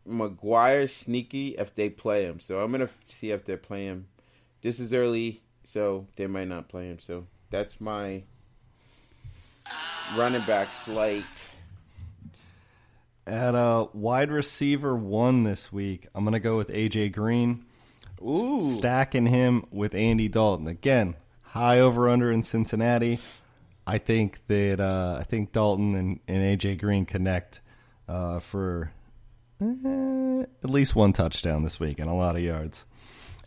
McGuire 0.08 0.90
sneaky 0.90 1.50
if 1.50 1.76
they 1.76 1.90
play 1.90 2.24
him. 2.24 2.40
So 2.40 2.60
I'm 2.60 2.72
gonna 2.72 2.90
see 3.04 3.32
if 3.32 3.46
they 3.46 3.56
play 3.58 3.86
him. 3.86 4.08
This 4.62 4.80
is 4.80 4.94
early, 4.94 5.42
so 5.64 6.08
they 6.16 6.28
might 6.28 6.48
not 6.48 6.68
play 6.68 6.88
him. 6.88 7.00
So 7.00 7.28
that's 7.50 7.80
my 7.80 8.24
running 10.18 10.46
back 10.46 10.74
slate. 10.74 11.24
At 13.30 13.54
a 13.54 13.88
wide 13.94 14.32
receiver 14.32 14.96
one 14.96 15.44
this 15.44 15.72
week, 15.72 16.08
I'm 16.16 16.24
going 16.24 16.34
to 16.34 16.40
go 16.40 16.58
with 16.58 16.70
AJ 16.70 17.12
Green. 17.12 17.64
Ooh, 18.24 18.60
Stacking 18.60 19.28
him 19.28 19.68
with 19.70 19.94
Andy 19.94 20.28
Dalton. 20.28 20.66
Again, 20.66 21.14
high 21.44 21.80
over 21.80 22.10
under 22.10 22.32
in 22.32 22.42
Cincinnati. 22.42 23.20
I 23.86 24.00
think 24.00 24.40
that 24.48 24.80
uh, 24.80 25.18
I 25.20 25.24
think 25.26 25.52
Dalton 25.52 25.94
and, 25.94 26.20
and 26.28 26.60
AJ 26.60 26.80
Green 26.80 27.06
connect 27.06 27.62
uh, 28.08 28.40
for 28.40 28.92
eh, 29.62 30.46
at 30.64 30.70
least 30.72 30.96
one 30.96 31.14
touchdown 31.14 31.62
this 31.62 31.80
week 31.80 32.00
and 32.00 32.10
a 32.10 32.16
lot 32.16 32.36
of 32.36 32.42
yards. 32.42 32.84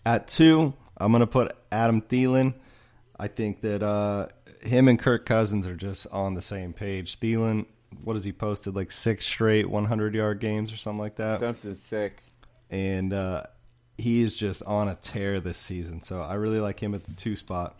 At 0.06 0.28
two, 0.28 0.74
I'm 0.96 1.10
going 1.10 1.22
to 1.22 1.26
put 1.26 1.56
Adam 1.72 2.02
Thielen. 2.02 2.54
I 3.18 3.26
think 3.26 3.62
that 3.62 3.82
uh, 3.82 4.28
him 4.62 4.86
and 4.86 4.96
Kirk 4.96 5.26
Cousins 5.26 5.66
are 5.66 5.74
just 5.74 6.06
on 6.12 6.34
the 6.34 6.42
same 6.42 6.72
page. 6.72 7.18
Thielen, 7.18 7.66
what 8.04 8.14
has 8.14 8.24
he 8.24 8.32
posted? 8.32 8.74
Like 8.74 8.90
six 8.90 9.26
straight 9.26 9.68
100 9.68 10.14
yard 10.14 10.40
games 10.40 10.72
or 10.72 10.76
something 10.76 11.00
like 11.00 11.16
that 11.16 11.40
something 11.40 11.74
sick. 11.74 12.18
and 12.70 13.12
uh, 13.12 13.44
he 13.98 14.22
is 14.22 14.36
just 14.36 14.62
on 14.64 14.88
a 14.88 14.94
tear 14.96 15.40
this 15.40 15.58
season. 15.58 16.02
So 16.02 16.20
I 16.20 16.34
really 16.34 16.60
like 16.60 16.80
him 16.80 16.94
at 16.94 17.04
the 17.04 17.12
two 17.14 17.36
spot. 17.36 17.76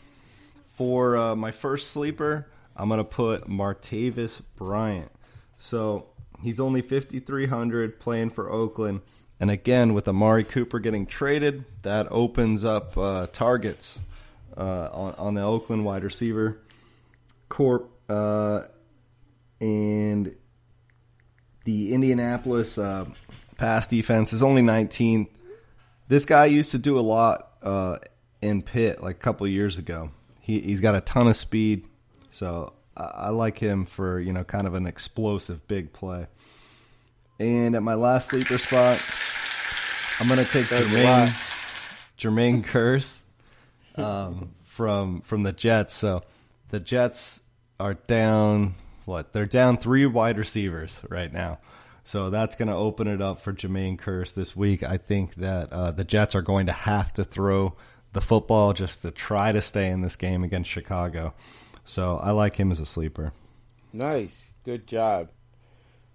For 0.74 1.16
uh, 1.16 1.36
my 1.36 1.50
first 1.50 1.90
sleeper, 1.90 2.48
I'm 2.76 2.88
gonna 2.88 3.04
put 3.04 3.48
Martavis 3.48 4.40
Bryant. 4.56 5.10
So 5.58 6.06
he's 6.42 6.58
only 6.60 6.80
5,300 6.82 8.00
playing 8.00 8.30
for 8.30 8.50
Oakland, 8.50 9.00
and 9.38 9.50
again 9.50 9.94
with 9.94 10.08
Amari 10.08 10.44
Cooper 10.44 10.78
getting 10.80 11.06
traded, 11.06 11.64
that 11.82 12.08
opens 12.10 12.64
up 12.64 12.96
uh, 12.96 13.26
targets 13.32 14.00
uh, 14.56 14.88
on, 14.92 15.14
on 15.18 15.34
the 15.34 15.42
Oakland 15.42 15.84
wide 15.84 16.04
receiver 16.04 16.60
corp. 17.48 17.90
Uh, 18.08 18.62
and 19.62 20.34
the 21.64 21.94
Indianapolis 21.94 22.76
uh, 22.76 23.04
pass 23.56 23.86
defense 23.86 24.32
is 24.32 24.42
only 24.42 24.60
19th. 24.60 25.28
This 26.08 26.24
guy 26.24 26.46
used 26.46 26.72
to 26.72 26.78
do 26.78 26.98
a 26.98 27.00
lot 27.00 27.52
uh, 27.62 27.98
in 28.42 28.62
Pitt 28.62 29.00
like 29.00 29.16
a 29.16 29.18
couple 29.20 29.46
years 29.46 29.78
ago. 29.78 30.10
He, 30.40 30.60
he's 30.60 30.80
got 30.80 30.96
a 30.96 31.00
ton 31.00 31.28
of 31.28 31.36
speed, 31.36 31.84
so 32.30 32.72
I, 32.96 33.02
I 33.02 33.28
like 33.28 33.56
him 33.56 33.86
for 33.86 34.18
you 34.18 34.32
know 34.32 34.42
kind 34.42 34.66
of 34.66 34.74
an 34.74 34.88
explosive 34.88 35.66
big 35.68 35.92
play. 35.92 36.26
And 37.38 37.76
at 37.76 37.84
my 37.84 37.94
last 37.94 38.30
sleeper 38.30 38.58
spot, 38.58 39.00
I'm 40.18 40.28
gonna 40.28 40.44
take 40.44 40.68
That's 40.68 40.84
Jermaine. 40.84 41.36
Jermaine 42.18 42.64
Kearse 42.64 43.20
um, 43.94 44.56
from 44.64 45.20
from 45.20 45.44
the 45.44 45.52
Jets. 45.52 45.94
So 45.94 46.24
the 46.70 46.80
Jets 46.80 47.40
are 47.78 47.94
down 47.94 48.74
what? 49.04 49.32
They're 49.32 49.46
down 49.46 49.76
three 49.78 50.06
wide 50.06 50.38
receivers 50.38 51.00
right 51.08 51.32
now. 51.32 51.58
So 52.04 52.30
that's 52.30 52.56
going 52.56 52.68
to 52.68 52.74
open 52.74 53.06
it 53.06 53.22
up 53.22 53.40
for 53.40 53.52
Jermaine 53.52 53.98
Kearse 53.98 54.34
this 54.34 54.56
week. 54.56 54.82
I 54.82 54.96
think 54.96 55.36
that 55.36 55.72
uh, 55.72 55.90
the 55.92 56.04
Jets 56.04 56.34
are 56.34 56.42
going 56.42 56.66
to 56.66 56.72
have 56.72 57.12
to 57.14 57.24
throw 57.24 57.76
the 58.12 58.20
football 58.20 58.72
just 58.72 59.02
to 59.02 59.10
try 59.10 59.52
to 59.52 59.62
stay 59.62 59.88
in 59.88 60.00
this 60.00 60.16
game 60.16 60.42
against 60.44 60.70
Chicago. 60.70 61.34
So 61.84 62.18
I 62.18 62.30
like 62.32 62.56
him 62.56 62.70
as 62.70 62.80
a 62.80 62.86
sleeper. 62.86 63.32
Nice, 63.92 64.50
good 64.64 64.86
job. 64.86 65.28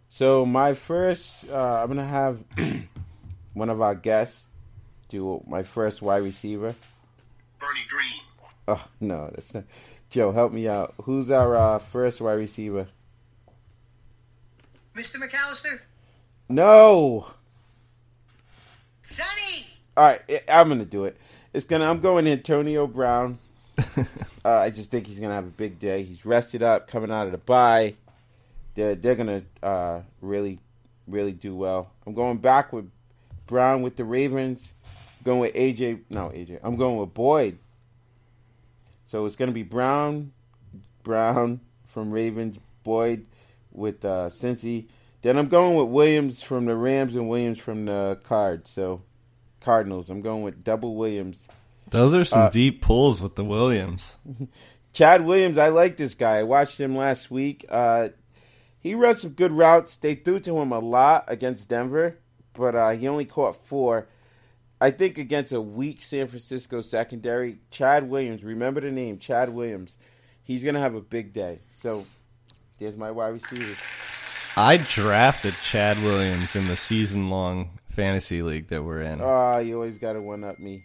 So 0.10 0.46
my 0.46 0.74
first, 0.74 1.50
uh, 1.50 1.82
I'm 1.82 1.88
gonna 1.88 2.06
have 2.06 2.44
one 3.54 3.70
of 3.70 3.82
our 3.82 3.96
guests 3.96 4.46
do 5.10 5.44
my 5.48 5.64
first 5.64 6.02
wide 6.02 6.24
receiver. 6.24 6.76
Bernie 7.60 7.86
Green. 7.90 8.22
Oh 8.68 8.86
no, 9.00 9.30
that's 9.34 9.54
not. 9.54 9.66
Joe, 10.10 10.32
help 10.32 10.54
me 10.54 10.68
out. 10.68 10.94
Who's 11.04 11.30
our 11.30 11.56
uh, 11.56 11.80
first 11.80 12.22
wide 12.22 12.34
receiver? 12.34 12.88
Mr. 14.96 15.18
McAllister? 15.18 15.80
No. 16.50 17.28
Sonny! 19.02 19.68
All 19.96 20.06
right, 20.06 20.22
I- 20.30 20.60
I'm 20.60 20.70
gonna 20.70 20.86
do 20.86 21.06
it. 21.06 21.18
It's 21.54 21.66
gonna. 21.66 21.90
I'm 21.90 22.00
going 22.00 22.28
Antonio 22.28 22.88
Brown. 22.88 23.38
uh, 23.98 24.04
I 24.46 24.70
just 24.70 24.90
think 24.92 25.08
he's 25.08 25.20
gonna 25.20 25.34
have 25.34 25.46
a 25.46 25.50
big 25.52 25.80
day. 25.80 26.04
He's 26.04 26.26
rested 26.26 26.64
up, 26.64 26.88
coming 26.88 27.12
out 27.12 27.26
of 27.26 27.32
the 27.32 27.38
bye. 27.38 27.96
They're 28.76 28.96
they're 28.96 29.16
gonna 29.16 29.44
uh, 29.62 30.02
really, 30.22 30.60
really 31.08 31.32
do 31.32 31.56
well. 31.56 31.92
I'm 32.06 32.14
going 32.14 32.38
back 32.38 32.72
with 32.74 32.90
Brown 33.46 33.82
with 33.82 33.96
the 33.96 34.04
Ravens. 34.06 34.74
going 35.24 35.40
with 35.40 35.54
AJ. 35.54 36.02
No, 36.10 36.30
AJ. 36.30 36.60
I'm 36.64 36.76
going 36.76 36.98
with 36.98 37.14
Boyd. 37.14 37.58
So 39.08 39.26
it's 39.26 39.36
gonna 39.36 39.52
be 39.52 39.64
Brown, 39.64 40.32
Brown 41.04 41.60
from 41.86 42.12
Ravens, 42.12 42.60
Boyd 42.84 43.26
with 43.72 44.06
uh, 44.06 44.30
Cincy. 44.30 44.88
Then 45.24 45.38
I'm 45.38 45.48
going 45.48 45.76
with 45.76 45.88
Williams 45.90 46.42
from 46.42 46.66
the 46.66 46.76
Rams 46.76 47.16
and 47.16 47.28
Williams 47.28 47.58
from 47.60 47.86
the 47.86 48.20
Cards. 48.24 48.70
So 48.70 49.02
Cardinals. 49.62 50.10
I'm 50.10 50.22
going 50.22 50.44
with 50.44 50.64
double 50.64 50.96
Williams. 50.96 51.48
Those 51.90 52.14
are 52.14 52.24
some 52.24 52.44
Uh, 52.44 52.50
deep 52.50 52.82
pulls 52.82 53.22
with 53.22 53.36
the 53.36 53.44
Williams. 53.44 54.18
Chad 54.94 55.26
Williams, 55.26 55.58
I 55.58 55.70
like 55.70 55.98
this 55.98 56.16
guy. 56.16 56.40
I 56.40 56.44
watched 56.44 56.80
him 56.80 56.96
last 56.96 57.30
week. 57.30 57.66
Uh, 57.70 58.10
he 58.80 58.96
runs 58.96 59.22
some 59.22 59.32
good 59.32 59.52
routes. 59.52 59.98
They 59.98 60.16
threw 60.16 60.40
to 60.42 60.58
him 60.60 60.72
a 60.72 60.80
lot 60.80 61.26
against 61.28 61.70
Denver, 61.70 62.18
but 62.54 62.76
uh, 62.76 62.90
he 62.92 63.08
only 63.08 63.26
caught 63.26 63.56
four. 63.56 64.08
I 64.80 64.92
think 64.92 65.18
against 65.18 65.54
a 65.54 65.62
weak 65.62 66.02
San 66.02 66.28
Francisco 66.28 66.82
secondary, 66.82 67.58
Chad 67.72 68.10
Williams, 68.10 68.44
remember 68.44 68.82
the 68.82 68.92
name, 68.92 69.18
Chad 69.18 69.50
Williams, 69.50 69.98
he's 70.44 70.64
going 70.64 70.76
to 70.76 70.82
have 70.82 70.96
a 70.96 71.02
big 71.02 71.34
day. 71.34 71.60
So 71.74 72.06
there's 72.78 72.96
my 72.96 73.12
wide 73.12 73.30
receivers. 73.30 73.78
I 74.56 74.78
drafted 74.78 75.56
Chad 75.62 76.02
Williams 76.02 76.56
in 76.56 76.68
the 76.68 76.76
season 76.76 77.30
long 77.30 77.80
fantasy 77.86 78.42
league 78.42 78.68
that 78.70 78.84
we're 78.84 79.02
in. 79.02 79.22
Oh, 79.22 79.60
you 79.60 79.76
always 79.76 79.98
got 79.98 80.14
to 80.14 80.22
one 80.22 80.44
up 80.44 80.60
me. 80.60 80.84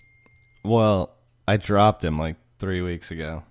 Well, 0.64 1.14
I 1.46 1.56
dropped 1.56 2.02
him 2.04 2.18
like 2.18 2.36
three 2.58 2.82
weeks 2.82 3.10
ago. 3.10 3.42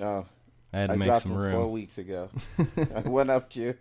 Oh, 0.00 0.26
I 0.72 0.78
had 0.78 0.86
to 0.88 0.92
I 0.94 0.96
make 0.96 1.20
some 1.20 1.32
him 1.32 1.52
four 1.52 1.70
weeks 1.70 1.98
ago. 1.98 2.30
I 2.94 3.00
went 3.00 3.30
up 3.30 3.50
to 3.50 3.60
you. 3.60 3.74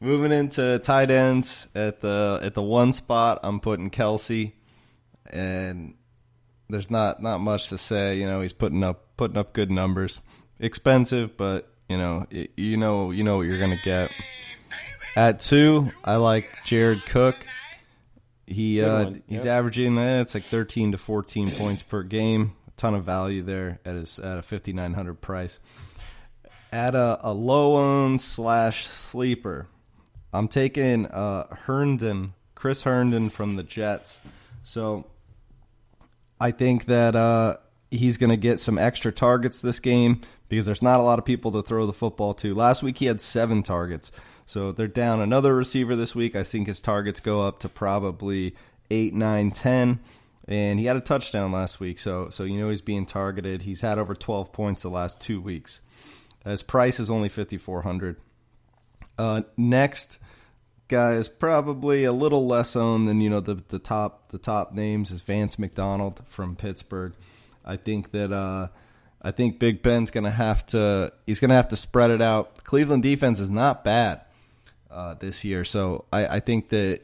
Moving 0.00 0.32
into 0.32 0.78
tight 0.78 1.10
ends 1.10 1.68
at 1.74 2.00
the 2.00 2.40
at 2.42 2.54
the 2.54 2.62
one 2.62 2.92
spot, 2.92 3.40
I'm 3.42 3.60
putting 3.60 3.90
Kelce, 3.90 4.52
and 5.30 5.94
there's 6.68 6.90
not 6.90 7.22
not 7.22 7.38
much 7.40 7.68
to 7.68 7.78
say. 7.78 8.18
You 8.18 8.26
know, 8.26 8.40
he's 8.40 8.52
putting 8.52 8.84
up 8.84 9.16
putting 9.16 9.36
up 9.36 9.52
good 9.52 9.70
numbers. 9.70 10.20
Expensive, 10.58 11.36
but 11.36 11.68
you 11.88 11.98
know 11.98 12.26
you 12.30 12.76
know 12.76 13.10
you 13.10 13.24
know 13.24 13.38
what 13.38 13.46
you're 13.46 13.58
gonna 13.58 13.80
get. 13.82 14.10
At 15.16 15.40
two, 15.40 15.90
I 16.04 16.16
like 16.16 16.50
Jared 16.64 17.04
Cook. 17.06 17.36
He 18.46 18.82
uh, 18.82 19.12
he's 19.28 19.44
yep. 19.44 19.58
averaging 19.58 19.98
eh, 19.98 20.20
it's 20.20 20.34
like 20.34 20.44
13 20.44 20.92
to 20.92 20.98
14 20.98 21.50
points 21.58 21.82
per 21.82 22.02
game. 22.02 22.52
A 22.68 22.70
ton 22.72 22.94
of 22.94 23.04
value 23.04 23.42
there 23.42 23.80
at 23.84 23.94
his 23.94 24.18
at 24.18 24.38
a 24.38 24.42
5900 24.42 25.20
price. 25.20 25.58
At 26.72 26.94
a, 26.94 27.18
a 27.22 27.32
low 27.32 27.76
own 27.76 28.20
slash 28.20 28.86
sleeper, 28.86 29.66
I'm 30.32 30.46
taking 30.46 31.06
uh, 31.06 31.52
Herndon, 31.64 32.34
Chris 32.54 32.84
Herndon 32.84 33.30
from 33.30 33.56
the 33.56 33.64
Jets. 33.64 34.20
So 34.62 35.06
I 36.40 36.50
think 36.50 36.86
that 36.86 37.14
uh, 37.14 37.58
he's 37.90 38.16
going 38.16 38.30
to 38.30 38.36
get 38.36 38.58
some 38.58 38.78
extra 38.78 39.12
targets 39.12 39.60
this 39.60 39.80
game 39.80 40.22
because 40.48 40.66
there's 40.66 40.82
not 40.82 41.00
a 41.00 41.02
lot 41.02 41.18
of 41.18 41.24
people 41.24 41.52
to 41.52 41.62
throw 41.62 41.86
the 41.86 41.92
football 41.92 42.34
to. 42.34 42.54
Last 42.54 42.82
week 42.82 42.98
he 42.98 43.06
had 43.06 43.20
seven 43.20 43.62
targets. 43.62 44.10
So 44.46 44.72
they're 44.72 44.88
down 44.88 45.20
another 45.20 45.54
receiver 45.54 45.94
this 45.94 46.14
week. 46.14 46.34
I 46.34 46.42
think 46.42 46.66
his 46.66 46.80
targets 46.80 47.20
go 47.20 47.42
up 47.42 47.60
to 47.60 47.68
probably 47.68 48.54
eight, 48.90 49.14
nine, 49.14 49.50
ten. 49.50 50.00
And 50.48 50.80
he 50.80 50.86
had 50.86 50.96
a 50.96 51.00
touchdown 51.00 51.52
last 51.52 51.78
week, 51.78 52.00
so 52.00 52.28
so 52.30 52.42
you 52.42 52.58
know 52.58 52.70
he's 52.70 52.80
being 52.80 53.06
targeted. 53.06 53.62
He's 53.62 53.82
had 53.82 53.98
over 53.98 54.16
12 54.16 54.52
points 54.52 54.82
the 54.82 54.88
last 54.88 55.20
two 55.20 55.40
weeks. 55.40 55.80
His 56.44 56.64
price 56.64 56.98
is 56.98 57.08
only 57.08 57.28
5400 57.28 58.16
uh, 59.20 59.42
next 59.56 60.18
guy 60.90 61.12
is 61.12 61.26
probably 61.28 62.04
a 62.04 62.12
little 62.12 62.46
less 62.46 62.76
owned 62.76 63.08
than 63.08 63.22
you 63.22 63.30
know 63.30 63.40
the 63.40 63.54
the 63.68 63.78
top 63.78 64.28
the 64.28 64.38
top 64.38 64.74
names 64.74 65.10
is 65.10 65.22
Vance 65.22 65.58
McDonald 65.58 66.20
from 66.26 66.54
Pittsburgh. 66.54 67.14
I 67.64 67.76
think 67.76 68.10
that 68.10 68.30
uh, 68.30 68.68
I 69.22 69.30
think 69.30 69.58
Big 69.58 69.80
Ben's 69.80 70.10
gonna 70.10 70.30
have 70.30 70.66
to 70.66 71.12
he's 71.24 71.40
gonna 71.40 71.54
have 71.54 71.68
to 71.68 71.76
spread 71.76 72.10
it 72.10 72.20
out. 72.20 72.62
Cleveland 72.64 73.02
defense 73.02 73.40
is 73.40 73.50
not 73.50 73.84
bad. 73.84 74.20
uh, 74.90 75.14
this 75.14 75.44
year. 75.44 75.64
So 75.64 76.04
I, 76.12 76.26
I 76.26 76.40
think 76.40 76.68
that 76.70 77.00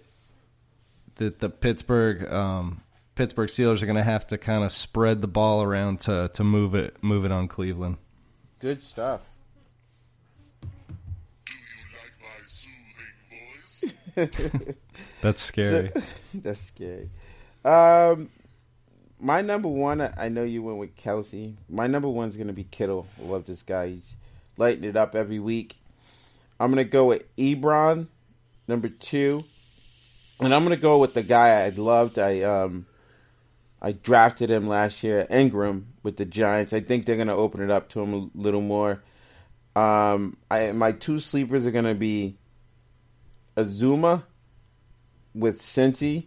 that 1.16 1.38
the 1.38 1.48
Pittsburgh 1.48 2.30
um, 2.30 2.82
Pittsburgh 3.14 3.48
Steelers 3.48 3.82
are 3.82 3.86
to 3.86 4.02
have 4.02 4.26
to 4.28 4.38
kind 4.38 4.64
of 4.64 4.72
spread 4.72 5.22
the 5.22 5.28
ball 5.28 5.62
around 5.62 6.00
to 6.02 6.30
to 6.34 6.44
move 6.44 6.74
it 6.74 7.02
move 7.02 7.24
it 7.24 7.32
on 7.32 7.48
Cleveland. 7.48 7.96
Good 8.60 8.82
stuff. 8.82 9.28
That's 15.20 15.42
scary. 15.42 15.92
That's 16.34 16.60
scary. 16.60 17.10
Um, 17.64 18.30
my 19.20 19.42
number 19.42 19.68
one, 19.68 20.00
I 20.00 20.12
I 20.16 20.28
know 20.28 20.44
you 20.44 20.62
went 20.62 20.78
with 20.78 20.96
Kelce. 20.96 21.54
My 21.68 21.86
number 21.86 22.08
one's 22.08 22.36
gonna 22.36 22.52
be 22.52 22.64
Kittle. 22.64 23.06
I 23.20 23.26
love 23.26 23.44
this 23.44 23.62
guy. 23.62 23.88
He's 23.88 24.16
lighting 24.56 24.84
it 24.84 24.96
up 24.96 25.14
every 25.14 25.38
week. 25.38 25.76
I'm 26.58 26.70
gonna 26.70 26.84
go 26.84 27.06
with 27.06 27.36
Ebron, 27.36 28.06
number 28.66 28.88
two, 28.88 29.44
and 30.40 30.54
I'm 30.54 30.62
gonna 30.62 30.76
go 30.76 30.98
with 30.98 31.12
the 31.12 31.22
guy 31.22 31.64
I 31.64 31.68
loved. 31.68 32.18
I 32.18 32.40
um, 32.42 32.86
I 33.82 33.92
drafted 33.92 34.50
him 34.50 34.66
last 34.66 35.02
year, 35.02 35.26
Engram, 35.30 35.84
with 36.02 36.16
the 36.16 36.24
Giants. 36.24 36.72
I 36.72 36.80
think 36.80 37.04
they're 37.04 37.16
gonna 37.16 37.36
open 37.36 37.62
it 37.62 37.70
up 37.70 37.90
to 37.90 38.00
him 38.00 38.14
a 38.14 38.30
little 38.34 38.62
more. 38.62 39.02
Um, 39.74 40.38
I 40.50 40.72
my 40.72 40.92
two 40.92 41.18
sleepers 41.18 41.66
are 41.66 41.70
gonna 41.70 41.94
be 41.94 42.38
Uzomah 43.56 44.24
with 45.34 45.62
Cincy, 45.62 46.26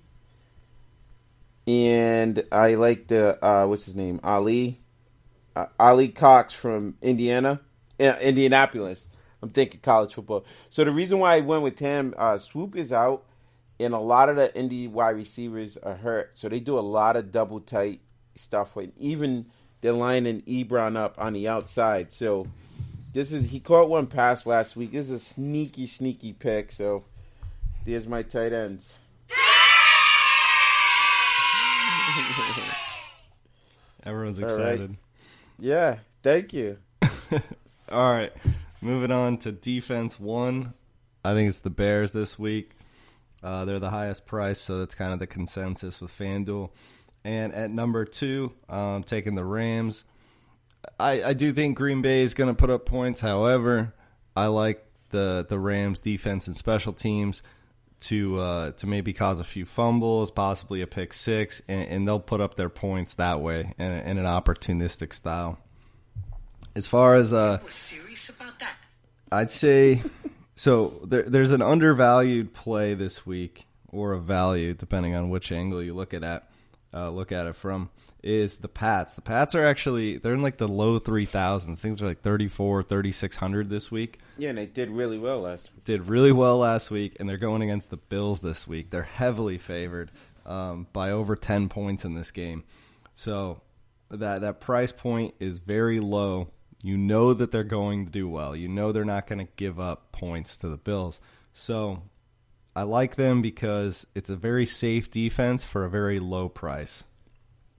and 1.67 2.43
I 2.51 2.75
like 2.75 3.07
the 3.07 3.43
uh, 3.43 3.67
what's 3.67 3.85
his 3.85 3.95
name 3.95 4.19
Ali, 4.23 4.79
uh, 5.55 5.67
Alie-Cox 5.79 6.53
from 6.53 6.95
Indiana, 7.01 7.61
uh, 7.99 8.15
Indianapolis. 8.21 9.07
I'm 9.41 9.49
thinking 9.49 9.79
college 9.81 10.13
football. 10.13 10.45
So 10.69 10.83
the 10.83 10.91
reason 10.91 11.19
why 11.19 11.35
I 11.35 11.39
went 11.41 11.63
with 11.63 11.79
him, 11.79 12.13
uh, 12.17 12.37
Swoop 12.37 12.75
is 12.75 12.91
out, 12.91 13.25
and 13.79 13.93
a 13.93 13.99
lot 13.99 14.29
of 14.29 14.35
the 14.35 14.53
Indy 14.55 14.87
wide 14.87 15.15
receivers 15.15 15.77
are 15.77 15.95
hurt. 15.95 16.31
So 16.37 16.49
they 16.49 16.59
do 16.59 16.77
a 16.77 16.81
lot 16.81 17.15
of 17.15 17.31
double 17.31 17.61
tight 17.61 18.01
stuff 18.35 18.75
with 18.75 18.91
even 18.97 19.45
they're 19.81 19.93
lining 19.93 20.41
Ebron 20.41 20.97
up 20.97 21.15
on 21.17 21.33
the 21.33 21.47
outside. 21.47 22.11
So 22.11 22.47
this 23.13 23.31
is 23.31 23.49
he 23.49 23.59
caught 23.59 23.89
one 23.89 24.07
pass 24.07 24.45
last 24.45 24.75
week. 24.75 24.91
This 24.91 25.05
is 25.05 25.11
a 25.11 25.19
sneaky, 25.19 25.85
sneaky 25.85 26.33
pick. 26.33 26.71
So 26.71 27.05
there's 27.85 28.07
my 28.07 28.23
tight 28.23 28.53
ends. 28.53 28.97
Everyone's 34.05 34.41
All 34.41 34.47
right. 34.47 34.53
excited. 34.53 34.97
Yeah, 35.59 35.97
thank 36.23 36.53
you. 36.53 36.77
All 37.91 38.11
right, 38.11 38.31
moving 38.81 39.11
on 39.11 39.37
to 39.39 39.51
defense 39.51 40.19
one. 40.19 40.73
I 41.23 41.33
think 41.33 41.49
it's 41.49 41.59
the 41.59 41.69
Bears 41.69 42.11
this 42.11 42.39
week. 42.39 42.71
Uh, 43.43 43.65
they're 43.65 43.79
the 43.79 43.89
highest 43.89 44.25
price, 44.25 44.59
so 44.59 44.79
that's 44.79 44.95
kind 44.95 45.11
of 45.13 45.19
the 45.19 45.27
consensus 45.27 46.01
with 46.01 46.11
FanDuel. 46.17 46.69
And 47.23 47.53
at 47.53 47.71
number 47.71 48.05
two, 48.05 48.53
um, 48.69 49.03
taking 49.03 49.35
the 49.35 49.43
Rams. 49.45 50.05
I, 50.99 51.23
I 51.23 51.33
do 51.33 51.51
think 51.51 51.77
Green 51.77 52.01
Bay 52.01 52.21
is 52.21 52.33
going 52.33 52.49
to 52.49 52.53
put 52.53 52.69
up 52.69 52.85
points. 52.85 53.19
However, 53.21 53.93
I 54.35 54.47
like 54.47 54.85
the 55.09 55.45
the 55.47 55.59
Rams 55.59 55.99
defense 55.99 56.47
and 56.47 56.55
special 56.55 56.93
teams 56.93 57.41
to 58.01 58.39
uh, 58.39 58.71
to 58.71 58.87
maybe 58.87 59.13
cause 59.13 59.39
a 59.39 59.43
few 59.43 59.65
fumbles, 59.65 60.31
possibly 60.31 60.81
a 60.81 60.87
pick 60.87 61.13
six, 61.13 61.61
and, 61.67 61.87
and 61.89 62.07
they'll 62.07 62.19
put 62.19 62.41
up 62.41 62.55
their 62.55 62.69
points 62.69 63.15
that 63.15 63.41
way 63.41 63.73
in, 63.77 63.91
in 63.91 64.17
an 64.17 64.25
opportunistic 64.25 65.13
style. 65.13 65.59
As 66.75 66.87
far 66.87 67.15
as 67.15 67.33
uh, 67.33 67.59
We're 67.63 67.69
serious 67.69 68.29
about 68.29 68.59
that. 68.59 68.75
I'd 69.31 69.51
say 69.51 70.01
so. 70.55 71.01
There, 71.05 71.23
there's 71.23 71.51
an 71.51 71.61
undervalued 71.61 72.53
play 72.53 72.93
this 72.93 73.25
week, 73.25 73.65
or 73.89 74.13
a 74.13 74.19
value, 74.19 74.73
depending 74.73 75.15
on 75.15 75.29
which 75.29 75.51
angle 75.51 75.83
you 75.83 75.93
look 75.93 76.13
at 76.13 76.23
it. 76.23 76.43
Uh, 76.91 77.09
look 77.11 77.31
at 77.31 77.45
it 77.45 77.55
from 77.55 77.89
is 78.23 78.57
the 78.57 78.67
Pats. 78.67 79.13
The 79.13 79.21
Pats 79.21 79.53
are 79.53 79.63
actually 79.63 80.17
they're 80.17 80.33
in 80.33 80.41
like 80.41 80.57
the 80.57 80.67
low 80.67 80.97
three 80.97 81.25
thousands. 81.25 81.81
Things 81.81 82.01
are 82.01 82.07
like 82.07 82.21
34, 82.21 82.83
3600 82.83 83.69
this 83.69 83.91
week. 83.91 84.19
Yeah, 84.37 84.49
and 84.49 84.57
they 84.57 84.65
did 84.65 84.89
really 84.89 85.19
well 85.19 85.41
last 85.41 85.69
week. 85.73 85.83
Did 85.83 86.07
really 86.07 86.31
well 86.31 86.57
last 86.57 86.89
week, 86.89 87.15
and 87.19 87.29
they're 87.29 87.37
going 87.37 87.61
against 87.61 87.91
the 87.91 87.97
Bills 87.97 88.39
this 88.41 88.67
week. 88.67 88.89
They're 88.89 89.03
heavily 89.03 89.59
favored 89.59 90.11
um, 90.45 90.87
by 90.91 91.11
over 91.11 91.35
ten 91.35 91.69
points 91.69 92.05
in 92.05 92.15
this 92.15 92.31
game. 92.31 92.63
So 93.13 93.61
that 94.09 94.41
that 94.41 94.59
price 94.59 94.91
point 94.91 95.35
is 95.39 95.59
very 95.59 95.99
low. 95.99 96.49
You 96.81 96.97
know 96.97 97.33
that 97.33 97.51
they're 97.51 97.63
going 97.63 98.05
to 98.05 98.11
do 98.11 98.27
well. 98.27 98.55
You 98.55 98.67
know 98.67 98.91
they're 98.91 99.05
not 99.05 99.27
going 99.27 99.45
to 99.45 99.51
give 99.57 99.79
up 99.79 100.11
points 100.11 100.57
to 100.59 100.69
the 100.69 100.77
Bills. 100.77 101.19
So 101.53 102.03
I 102.79 102.83
like 102.83 103.17
them 103.17 103.41
because 103.41 104.07
it's 104.15 104.29
a 104.29 104.37
very 104.37 104.65
safe 104.65 105.11
defense 105.11 105.65
for 105.65 105.83
a 105.83 105.89
very 105.89 106.21
low 106.21 106.47
price. 106.47 107.03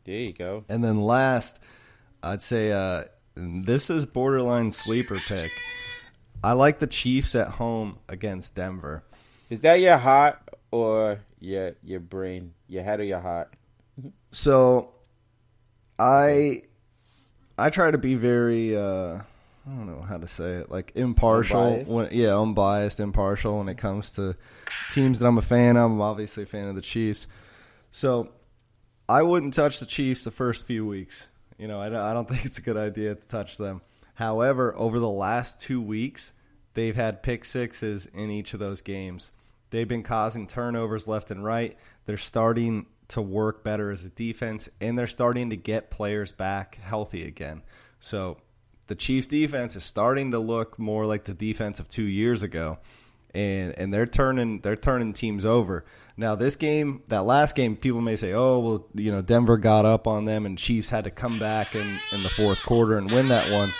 There 0.04 0.14
you 0.14 0.34
go. 0.34 0.66
And 0.68 0.84
then 0.84 1.00
last, 1.00 1.58
I'd 2.22 2.42
say 2.42 2.70
uh, 2.70 3.04
this 3.34 3.88
is 3.88 4.04
borderline 4.04 4.72
sleeper 4.72 5.18
pick. 5.18 5.52
I 6.44 6.52
like 6.52 6.80
the 6.80 6.86
Chiefs 6.86 7.34
at 7.34 7.48
home 7.48 7.98
against 8.10 8.54
Denver. 8.54 9.02
Is 9.48 9.60
that 9.60 9.80
your 9.80 9.96
heart 9.96 10.38
or 10.70 11.20
your 11.38 11.76
your 11.82 12.00
brain? 12.00 12.52
Your 12.68 12.82
head 12.82 13.00
or 13.00 13.04
your 13.04 13.20
heart? 13.20 13.54
So 14.32 14.92
I 15.98 16.64
I 17.56 17.70
try 17.70 17.90
to 17.90 17.96
be 17.96 18.16
very 18.16 18.76
uh 18.76 19.20
I 19.70 19.76
don't 19.76 19.86
know 19.86 20.02
how 20.02 20.16
to 20.16 20.26
say 20.26 20.54
it, 20.54 20.70
like 20.70 20.92
impartial 20.96 21.60
Unbiased? 21.60 21.90
when 21.90 22.08
yeah, 22.10 22.36
unbiased, 22.36 22.98
impartial 22.98 23.58
when 23.58 23.68
it 23.68 23.78
comes 23.78 24.12
to 24.12 24.34
teams 24.90 25.20
that 25.20 25.26
I'm 25.26 25.38
a 25.38 25.42
fan 25.42 25.76
of. 25.76 25.90
I'm 25.90 26.00
obviously 26.00 26.42
a 26.42 26.46
fan 26.46 26.66
of 26.66 26.74
the 26.74 26.80
Chiefs. 26.80 27.28
So 27.92 28.32
I 29.08 29.22
wouldn't 29.22 29.54
touch 29.54 29.78
the 29.78 29.86
Chiefs 29.86 30.24
the 30.24 30.32
first 30.32 30.66
few 30.66 30.84
weeks. 30.86 31.28
You 31.56 31.68
know, 31.68 31.80
I 31.80 31.86
I 31.86 32.14
don't 32.14 32.28
think 32.28 32.44
it's 32.44 32.58
a 32.58 32.62
good 32.62 32.76
idea 32.76 33.14
to 33.14 33.26
touch 33.26 33.58
them. 33.58 33.80
However, 34.14 34.74
over 34.76 34.98
the 34.98 35.08
last 35.08 35.60
two 35.60 35.80
weeks, 35.80 36.32
they've 36.74 36.96
had 36.96 37.22
pick 37.22 37.44
sixes 37.44 38.06
in 38.06 38.30
each 38.30 38.54
of 38.54 38.60
those 38.60 38.82
games. 38.82 39.30
They've 39.70 39.86
been 39.86 40.02
causing 40.02 40.48
turnovers 40.48 41.06
left 41.06 41.30
and 41.30 41.44
right. 41.44 41.76
They're 42.06 42.16
starting 42.16 42.86
to 43.08 43.22
work 43.22 43.62
better 43.62 43.92
as 43.92 44.04
a 44.04 44.08
defense, 44.08 44.68
and 44.80 44.98
they're 44.98 45.06
starting 45.06 45.50
to 45.50 45.56
get 45.56 45.90
players 45.90 46.32
back 46.32 46.76
healthy 46.82 47.24
again. 47.24 47.62
So 48.00 48.38
the 48.90 48.96
Chiefs' 48.96 49.28
defense 49.28 49.76
is 49.76 49.84
starting 49.84 50.32
to 50.32 50.40
look 50.40 50.76
more 50.76 51.06
like 51.06 51.22
the 51.22 51.32
defense 51.32 51.78
of 51.78 51.88
two 51.88 52.02
years 52.02 52.42
ago, 52.42 52.78
and 53.32 53.72
and 53.78 53.94
they're 53.94 54.04
turning 54.04 54.58
they're 54.62 54.74
turning 54.74 55.12
teams 55.12 55.44
over. 55.44 55.84
Now 56.16 56.34
this 56.34 56.56
game, 56.56 57.04
that 57.06 57.22
last 57.22 57.54
game, 57.54 57.76
people 57.76 58.00
may 58.00 58.16
say, 58.16 58.32
oh 58.32 58.58
well, 58.58 58.88
you 58.94 59.12
know 59.12 59.22
Denver 59.22 59.58
got 59.58 59.84
up 59.84 60.08
on 60.08 60.24
them, 60.24 60.44
and 60.44 60.58
Chiefs 60.58 60.90
had 60.90 61.04
to 61.04 61.10
come 61.12 61.38
back 61.38 61.76
in 61.76 62.00
in 62.10 62.24
the 62.24 62.28
fourth 62.28 62.60
quarter 62.64 62.98
and 62.98 63.12
win 63.12 63.28
that 63.28 63.52
one. 63.52 63.72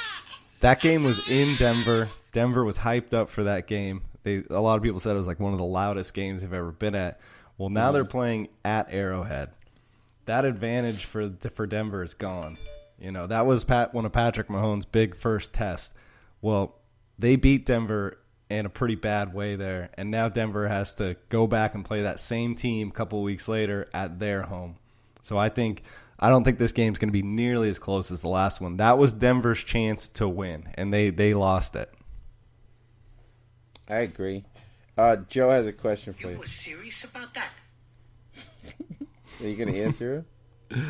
That 0.61 0.81
game 0.81 1.03
was 1.03 1.18
in 1.29 1.57
Denver. 1.57 2.09
Denver 2.31 2.64
was 2.64 2.79
hyped 2.79 3.12
up 3.12 3.31
for 3.31 3.42
that 3.42 3.66
game. 3.66 4.03
They 4.23 4.44
a 4.49 4.61
lot 4.61 4.77
of 4.77 4.85
people 4.85 5.01
said 5.01 5.16
it 5.16 5.18
was 5.18 5.27
like 5.27 5.40
one 5.40 5.53
of 5.53 5.59
the 5.59 5.64
loudest 5.64 6.14
games 6.14 6.40
they've 6.40 6.53
ever 6.53 6.70
been 6.70 6.94
at. 6.94 7.18
Well, 7.59 7.68
now 7.68 7.87
mm-hmm. 7.87 7.94
they're 7.94 8.05
playing 8.05 8.49
at 8.64 8.87
Arrowhead. 8.92 9.51
That 10.27 10.44
advantage 10.44 11.05
for 11.05 11.33
for 11.53 11.66
Denver 11.66 12.05
is 12.05 12.14
gone. 12.14 12.59
You 13.01 13.11
know 13.13 13.27
that 13.27 13.47
was 13.47 13.65
Pat 13.65 13.95
one 13.95 14.05
of 14.05 14.13
Patrick 14.13 14.49
Mahomes' 14.49 14.85
big 14.91 15.17
first 15.17 15.53
tests. 15.53 15.93
Well, 16.43 16.75
they 17.19 17.37
beat 17.37 17.67
Denver 17.67 18.19
in 18.51 18.67
a 18.67 18.69
pretty 18.71 18.97
bad 18.97 19.33
way 19.33 19.57
there, 19.57 19.91
and 19.95 20.11
now 20.11 20.29
Denver 20.29 20.69
has 20.69 20.95
to 20.97 21.17
go 21.29 21.47
back 21.47 21.75
and 21.75 21.85
play 21.85 22.03
that 22.03 22.21
same 22.21 22.55
team 22.57 22.88
a 22.88 22.92
couple 22.92 23.23
weeks 23.23 23.48
later 23.48 23.88
at 23.94 24.19
their 24.19 24.42
home. 24.42 24.77
So 25.23 25.38
I 25.38 25.48
think 25.48 25.83
I 26.19 26.29
don't 26.29 26.44
think 26.44 26.59
this 26.59 26.73
game's 26.73 26.98
going 26.98 27.09
to 27.09 27.13
be 27.13 27.23
nearly 27.23 27.71
as 27.71 27.79
close 27.79 28.11
as 28.11 28.21
the 28.23 28.29
last 28.29 28.61
one. 28.61 28.77
That 28.79 28.98
was 28.98 29.15
Denver's 29.15 29.63
chance 29.65 30.09
to 30.11 30.29
win, 30.29 30.69
and 30.75 30.92
they 30.92 31.11
they 31.11 31.33
lost 31.33 31.77
it. 31.77 31.90
I 33.88 34.01
agree. 34.01 34.44
Uh, 34.98 35.17
Joe 35.29 35.51
has 35.51 35.67
a 35.67 35.73
question 35.73 36.13
for 36.13 36.27
You 36.29 36.33
you. 36.35 36.38
were 36.40 36.46
serious 36.46 37.05
about 37.05 37.33
that. 37.35 37.51
Are 39.40 39.46
you 39.46 39.57
going 39.57 39.73
to 39.73 39.83
answer 39.83 40.25
it? 40.71 40.79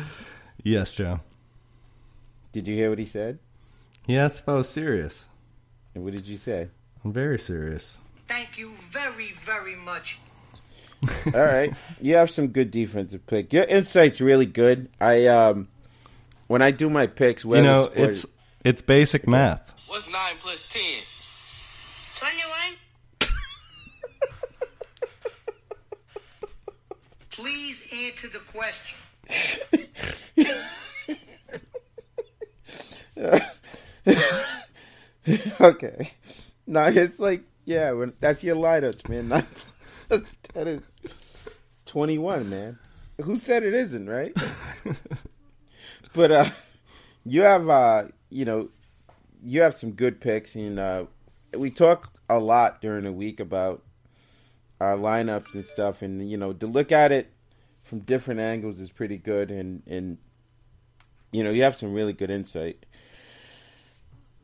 Yes, 0.63 0.93
Joe. 0.93 1.21
Did 2.51 2.67
you 2.67 2.75
hear 2.75 2.89
what 2.89 2.99
he 2.99 3.05
said? 3.05 3.39
He 4.05 4.17
asked 4.17 4.39
if 4.39 4.49
I 4.49 4.55
was 4.55 4.69
serious. 4.69 5.25
And 5.95 6.03
what 6.03 6.13
did 6.13 6.25
you 6.27 6.37
say? 6.37 6.67
I'm 7.03 7.13
very 7.13 7.39
serious. 7.39 7.97
Thank 8.27 8.57
you 8.57 8.73
very, 8.75 9.31
very 9.31 9.75
much. 9.75 10.19
All 11.25 11.31
right, 11.33 11.73
you 11.99 12.15
have 12.15 12.29
some 12.29 12.49
good 12.49 12.69
defensive 12.69 13.25
pick. 13.25 13.51
Your 13.53 13.63
insight's 13.63 14.21
really 14.21 14.45
good. 14.45 14.87
I 14.99 15.25
um, 15.27 15.67
when 16.47 16.61
I 16.61 16.69
do 16.71 16.89
my 16.91 17.07
picks, 17.07 17.43
You 17.43 17.61
know, 17.61 17.85
sport- 17.85 17.97
it's 18.09 18.25
it's 18.63 18.81
basic 18.81 19.27
math. 19.27 19.73
What's 19.87 20.07
9 20.07 20.15
plus 20.39 20.65
10? 20.67 20.81
21. 23.19 23.37
Please 27.31 27.87
answer 27.91 28.27
the 28.27 28.39
question. 28.39 28.97
okay. 35.61 36.11
No, 36.67 36.85
it's 36.85 37.19
like 37.19 37.43
Yeah, 37.65 37.91
when, 37.91 38.13
that's 38.19 38.43
your 38.43 38.55
lineups, 38.55 39.07
man. 39.09 39.27
Not, 39.29 39.45
that 40.53 40.67
is 40.67 40.81
twenty-one, 41.85 42.49
man. 42.49 42.79
Who 43.21 43.37
said 43.37 43.63
it 43.63 43.73
isn't, 43.73 44.09
right? 44.09 44.35
but 46.13 46.31
uh, 46.31 46.45
you 47.23 47.43
have, 47.43 47.69
uh, 47.69 48.05
you 48.29 48.45
know, 48.45 48.69
you 49.43 49.61
have 49.61 49.75
some 49.75 49.91
good 49.91 50.19
picks, 50.19 50.55
and 50.55 50.79
uh, 50.79 51.05
we 51.55 51.69
talk 51.69 52.11
a 52.29 52.39
lot 52.39 52.81
during 52.81 53.03
the 53.03 53.11
week 53.11 53.39
about 53.39 53.83
our 54.79 54.97
lineups 54.97 55.53
and 55.53 55.63
stuff, 55.63 56.01
and 56.01 56.29
you 56.29 56.37
know, 56.37 56.53
to 56.53 56.67
look 56.67 56.91
at 56.91 57.11
it 57.11 57.31
from 57.83 57.99
different 57.99 58.39
angles 58.39 58.79
is 58.79 58.91
pretty 58.91 59.17
good, 59.17 59.51
and 59.51 59.83
and 59.85 60.17
you 61.31 61.43
know, 61.43 61.51
you 61.51 61.63
have 61.63 61.75
some 61.75 61.93
really 61.93 62.13
good 62.13 62.31
insight. 62.31 62.85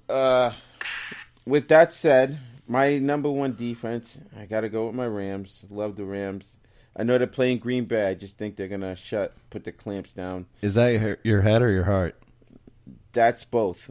Uh, 0.10 0.52
with 1.46 1.68
that 1.70 1.94
said, 1.94 2.40
my 2.68 2.98
number 2.98 3.30
one 3.30 3.56
defense, 3.56 4.20
I 4.38 4.46
got 4.46 4.62
to 4.62 4.70
go 4.70 4.88
with 4.88 4.96
my 4.96 5.06
Rams. 5.06 5.64
Love 5.70 5.96
the 5.96 6.06
Rams. 6.06 6.60
I 6.96 7.04
know 7.04 7.18
they're 7.18 7.28
playing 7.28 7.60
Green 7.60 7.86
Bay. 7.86 8.08
I 8.08 8.16
just 8.16 8.38
think 8.38 8.56
they're 8.56 8.68
gonna 8.68 8.96
shut, 8.96 9.36
put 9.52 9.64
the 9.64 9.72
clamps 9.72 10.14
down. 10.14 10.48
Is 10.64 10.74
that 10.76 10.88
your, 10.88 11.18
your 11.24 11.42
head 11.42 11.62
or 11.62 11.72
your 11.72 11.84
heart? 11.84 12.20
That's 13.14 13.46
both. 13.46 13.90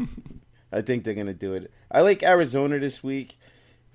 I 0.72 0.80
think 0.80 1.04
they're 1.04 1.12
gonna 1.12 1.34
do 1.34 1.52
it. 1.52 1.70
I 1.90 2.00
like 2.00 2.22
Arizona 2.22 2.78
this 2.78 3.02
week. 3.02 3.38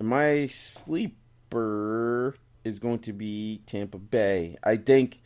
My 0.00 0.46
sleeper 0.46 2.36
is 2.62 2.78
going 2.78 3.00
to 3.00 3.12
be 3.12 3.62
Tampa 3.66 3.98
Bay. 3.98 4.56
I 4.62 4.76
think 4.76 5.20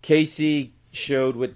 Casey 0.00 0.72
showed 0.90 1.36
what 1.36 1.52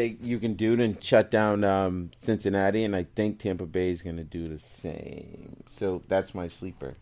they 0.00 0.16
you 0.22 0.38
can 0.38 0.54
do 0.54 0.76
to 0.76 0.96
shut 1.02 1.30
down 1.30 1.62
um, 1.62 2.10
Cincinnati, 2.22 2.84
and 2.84 2.96
I 2.96 3.04
think 3.14 3.38
Tampa 3.38 3.66
Bay 3.66 3.90
is 3.90 4.02
going 4.02 4.16
to 4.16 4.24
do 4.24 4.48
the 4.48 4.58
same. 4.58 5.62
So 5.76 6.02
that's 6.08 6.34
my 6.34 6.48
sleeper. 6.48 6.96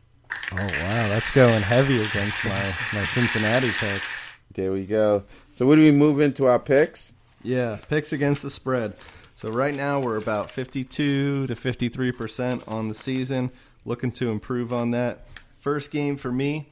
Oh 0.53 0.57
wow, 0.57 1.09
that's 1.09 1.31
going 1.31 1.63
heavy 1.63 2.03
against 2.03 2.45
my 2.45 2.75
my 2.93 3.05
Cincinnati 3.05 3.71
picks. 3.73 4.23
There 4.53 4.73
we 4.73 4.85
go. 4.85 5.25
So 5.53 5.67
what 5.67 5.77
do 5.77 5.83
we 5.83 5.93
move 5.93 6.21
into 6.21 6.47
our 6.47 6.59
picks? 6.59 7.13
Yeah, 7.43 7.79
picks 7.89 8.13
against 8.13 8.43
the 8.43 8.51
spread. 8.51 8.95
So 9.37 9.51
right 9.51 9.75
now 9.75 10.01
we're 10.01 10.17
about 10.17 10.51
52 10.51 11.47
to 11.47 11.55
53 11.55 12.13
percent 12.13 12.65
on 12.67 12.89
the 12.89 12.95
season. 12.95 13.51
Looking 13.85 14.11
to 14.13 14.31
improve 14.31 14.73
on 14.73 14.91
that. 14.91 15.27
First 15.61 15.91
game 15.91 16.17
for 16.17 16.33
me, 16.33 16.69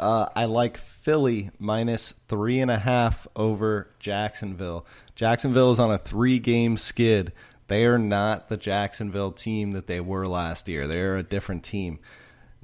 uh, 0.00 0.28
I 0.34 0.46
like 0.46 0.76
Philly 0.76 1.50
minus 1.58 2.12
three 2.26 2.58
and 2.60 2.70
a 2.70 2.78
half 2.78 3.28
over 3.36 3.90
Jacksonville. 4.00 4.86
Jacksonville 5.14 5.72
is 5.72 5.78
on 5.78 5.92
a 5.92 5.98
three-game 5.98 6.78
skid. 6.78 7.32
They 7.68 7.84
are 7.84 7.98
not 7.98 8.48
the 8.48 8.56
Jacksonville 8.56 9.30
team 9.30 9.72
that 9.72 9.86
they 9.86 10.00
were 10.00 10.26
last 10.26 10.68
year. 10.68 10.88
They're 10.88 11.16
a 11.16 11.22
different 11.22 11.62
team. 11.62 11.98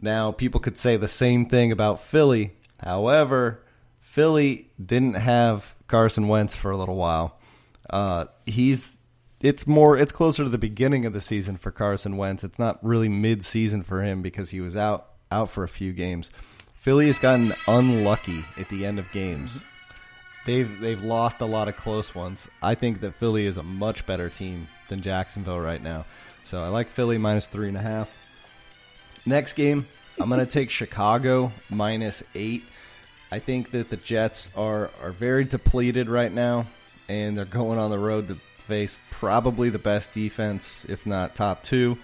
Now, 0.00 0.32
people 0.32 0.60
could 0.60 0.78
say 0.78 0.96
the 0.96 1.08
same 1.08 1.46
thing 1.46 1.70
about 1.70 2.00
Philly. 2.00 2.54
However, 2.82 3.62
Philly 4.00 4.70
didn't 4.84 5.14
have 5.14 5.74
Carson 5.86 6.28
Wentz 6.28 6.56
for 6.56 6.70
a 6.70 6.76
little 6.76 6.96
while. 6.96 7.38
Uh, 7.88 8.24
he's 8.46 8.96
it's 9.40 9.66
more 9.66 9.96
it's 9.96 10.12
closer 10.12 10.42
to 10.42 10.48
the 10.48 10.58
beginning 10.58 11.04
of 11.04 11.12
the 11.12 11.20
season 11.20 11.56
for 11.56 11.70
Carson 11.70 12.16
Wentz. 12.16 12.42
It's 12.42 12.58
not 12.58 12.82
really 12.82 13.08
mid-season 13.08 13.82
for 13.82 14.02
him 14.02 14.22
because 14.22 14.50
he 14.50 14.60
was 14.60 14.76
out 14.76 15.10
out 15.30 15.50
for 15.50 15.62
a 15.62 15.68
few 15.68 15.92
games. 15.92 16.30
Philly 16.86 17.08
has 17.08 17.18
gotten 17.18 17.52
unlucky 17.66 18.44
at 18.56 18.68
the 18.68 18.86
end 18.86 19.00
of 19.00 19.10
games. 19.10 19.56
Mm-hmm. 19.56 20.46
They've 20.46 20.80
they've 20.80 21.02
lost 21.02 21.40
a 21.40 21.44
lot 21.44 21.66
of 21.66 21.76
close 21.76 22.14
ones. 22.14 22.48
I 22.62 22.76
think 22.76 23.00
that 23.00 23.14
Philly 23.14 23.46
is 23.46 23.56
a 23.56 23.64
much 23.64 24.06
better 24.06 24.28
team 24.28 24.68
than 24.88 25.02
Jacksonville 25.02 25.58
right 25.58 25.82
now. 25.82 26.04
So 26.44 26.62
I 26.62 26.68
like 26.68 26.86
Philly 26.86 27.18
minus 27.18 27.48
three 27.48 27.66
and 27.66 27.76
a 27.76 27.80
half. 27.80 28.08
Next 29.26 29.54
game, 29.54 29.88
I'm 30.20 30.28
going 30.28 30.38
to 30.46 30.46
take 30.46 30.70
Chicago 30.70 31.50
minus 31.68 32.22
eight. 32.36 32.62
I 33.32 33.40
think 33.40 33.72
that 33.72 33.90
the 33.90 33.96
Jets 33.96 34.56
are 34.56 34.92
are 35.02 35.10
very 35.10 35.42
depleted 35.42 36.08
right 36.08 36.32
now, 36.32 36.66
and 37.08 37.36
they're 37.36 37.46
going 37.46 37.80
on 37.80 37.90
the 37.90 37.98
road 37.98 38.28
to 38.28 38.36
face 38.36 38.96
probably 39.10 39.70
the 39.70 39.80
best 39.80 40.14
defense, 40.14 40.86
if 40.88 41.04
not 41.04 41.34
top 41.34 41.64
two 41.64 41.98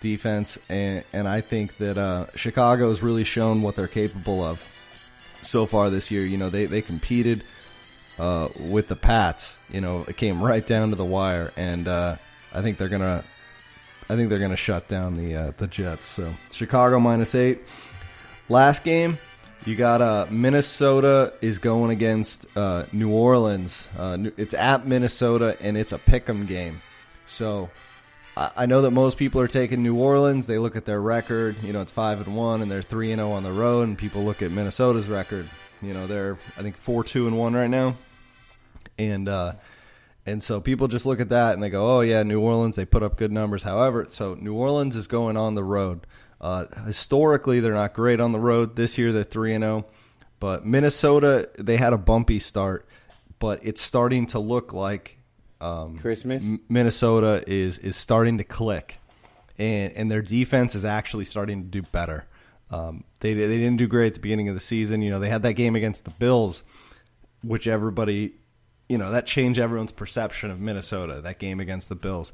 defense. 0.00 0.58
And 0.68 1.04
and 1.12 1.28
I 1.28 1.40
think 1.40 1.76
that 1.78 1.98
uh, 1.98 2.26
Chicago 2.34 2.88
has 2.90 3.02
really 3.02 3.24
shown 3.24 3.62
what 3.62 3.76
they're 3.76 3.86
capable 3.86 4.42
of 4.42 4.66
so 5.42 5.66
far 5.66 5.90
this 5.90 6.10
year. 6.10 6.24
You 6.24 6.36
know, 6.36 6.50
they 6.50 6.66
they 6.66 6.82
competed 6.82 7.42
uh, 8.18 8.48
with 8.58 8.88
the 8.88 8.96
Pats. 8.96 9.58
You 9.70 9.80
know, 9.80 10.04
it 10.08 10.16
came 10.16 10.42
right 10.42 10.66
down 10.66 10.90
to 10.90 10.96
the 10.96 11.04
wire, 11.04 11.52
and 11.56 11.86
uh, 11.88 12.16
I 12.52 12.62
think 12.62 12.78
they're 12.78 12.88
gonna 12.88 13.24
I 14.10 14.16
think 14.16 14.30
they're 14.30 14.48
to 14.48 14.56
shut 14.56 14.88
down 14.88 15.16
the 15.16 15.34
uh, 15.34 15.52
the 15.58 15.66
Jets. 15.66 16.06
So 16.06 16.32
Chicago 16.50 16.98
minus 16.98 17.34
eight. 17.34 17.60
Last 18.48 18.82
game, 18.82 19.18
you 19.66 19.76
got 19.76 20.00
uh, 20.00 20.26
Minnesota 20.30 21.34
is 21.42 21.58
going 21.58 21.90
against 21.90 22.46
uh, 22.56 22.86
New 22.92 23.12
Orleans. 23.12 23.86
Uh, 23.98 24.16
it's 24.38 24.54
at 24.54 24.86
Minnesota 24.86 25.56
and 25.60 25.76
it's 25.76 25.92
a 25.92 25.98
pick'em 25.98 26.46
game. 26.46 26.80
So 27.26 27.68
I, 28.38 28.66
know 28.66 28.82
that 28.82 28.92
most 28.92 29.18
people 29.18 29.40
are 29.40 29.48
taking 29.48 29.82
New 29.82 29.96
Orleans. 29.96 30.46
They 30.46 30.58
look 30.58 30.76
at 30.76 30.84
their 30.84 31.00
record. 31.00 31.56
You 31.62 31.72
know, 31.72 31.80
it's 31.80 31.90
five 31.90 32.24
and 32.24 32.36
one, 32.36 32.62
and 32.62 32.70
they're 32.70 32.82
three 32.82 33.10
and 33.10 33.18
zero 33.18 33.32
on 33.32 33.42
the 33.42 33.50
road. 33.50 33.88
And 33.88 33.98
people 33.98 34.24
look 34.24 34.42
at 34.42 34.52
Minnesota's 34.52 35.08
record. 35.08 35.48
You 35.82 35.92
know, 35.92 36.06
they're 36.06 36.38
I 36.56 36.62
think 36.62 36.76
four 36.76 37.02
two 37.02 37.26
and 37.26 37.36
one 37.36 37.54
right 37.54 37.70
now. 37.70 37.96
And 38.96 39.28
uh, 39.28 39.54
and 40.24 40.42
so 40.42 40.60
people 40.60 40.88
just 40.88 41.06
look 41.06 41.20
at 41.20 41.30
that 41.30 41.54
and 41.54 41.62
they 41.62 41.70
go, 41.70 41.98
"Oh 41.98 42.00
yeah, 42.00 42.22
New 42.22 42.40
Orleans, 42.40 42.76
they 42.76 42.84
put 42.84 43.02
up 43.02 43.16
good 43.16 43.32
numbers." 43.32 43.64
However, 43.64 44.06
so 44.08 44.34
New 44.34 44.54
Orleans 44.54 44.94
is 44.94 45.08
going 45.08 45.36
on 45.36 45.54
the 45.54 45.64
road. 45.64 46.06
Uh, 46.40 46.66
historically, 46.84 47.58
they're 47.58 47.74
not 47.74 47.94
great 47.94 48.20
on 48.20 48.30
the 48.32 48.38
road. 48.38 48.76
This 48.76 48.98
year, 48.98 49.12
they're 49.12 49.24
three 49.24 49.54
and 49.54 49.62
zero. 49.62 49.86
But 50.40 50.64
Minnesota, 50.64 51.50
they 51.58 51.76
had 51.76 51.92
a 51.92 51.98
bumpy 51.98 52.38
start, 52.38 52.86
but 53.40 53.58
it's 53.62 53.80
starting 53.80 54.26
to 54.28 54.38
look 54.38 54.72
like 54.72 55.17
um, 55.60 55.98
Christmas. 55.98 56.44
M- 56.44 56.60
Minnesota 56.68 57.42
is 57.46 57.78
is 57.78 57.96
starting 57.96 58.38
to 58.38 58.44
click, 58.44 58.98
and 59.58 59.92
and 59.94 60.10
their 60.10 60.22
defense 60.22 60.74
is 60.74 60.84
actually 60.84 61.24
starting 61.24 61.62
to 61.62 61.68
do 61.68 61.82
better. 61.82 62.26
Um, 62.70 63.04
they 63.20 63.34
they 63.34 63.58
didn't 63.58 63.78
do 63.78 63.86
great 63.86 64.08
at 64.08 64.14
the 64.14 64.20
beginning 64.20 64.48
of 64.48 64.54
the 64.54 64.60
season. 64.60 65.02
You 65.02 65.10
know, 65.10 65.20
they 65.20 65.30
had 65.30 65.42
that 65.42 65.54
game 65.54 65.74
against 65.76 66.04
the 66.04 66.10
Bills, 66.10 66.62
which 67.42 67.66
everybody, 67.66 68.34
you 68.88 68.98
know, 68.98 69.10
that 69.10 69.26
changed 69.26 69.58
everyone's 69.58 69.92
perception 69.92 70.50
of 70.50 70.60
Minnesota. 70.60 71.20
That 71.20 71.38
game 71.38 71.60
against 71.60 71.88
the 71.88 71.94
Bills. 71.94 72.32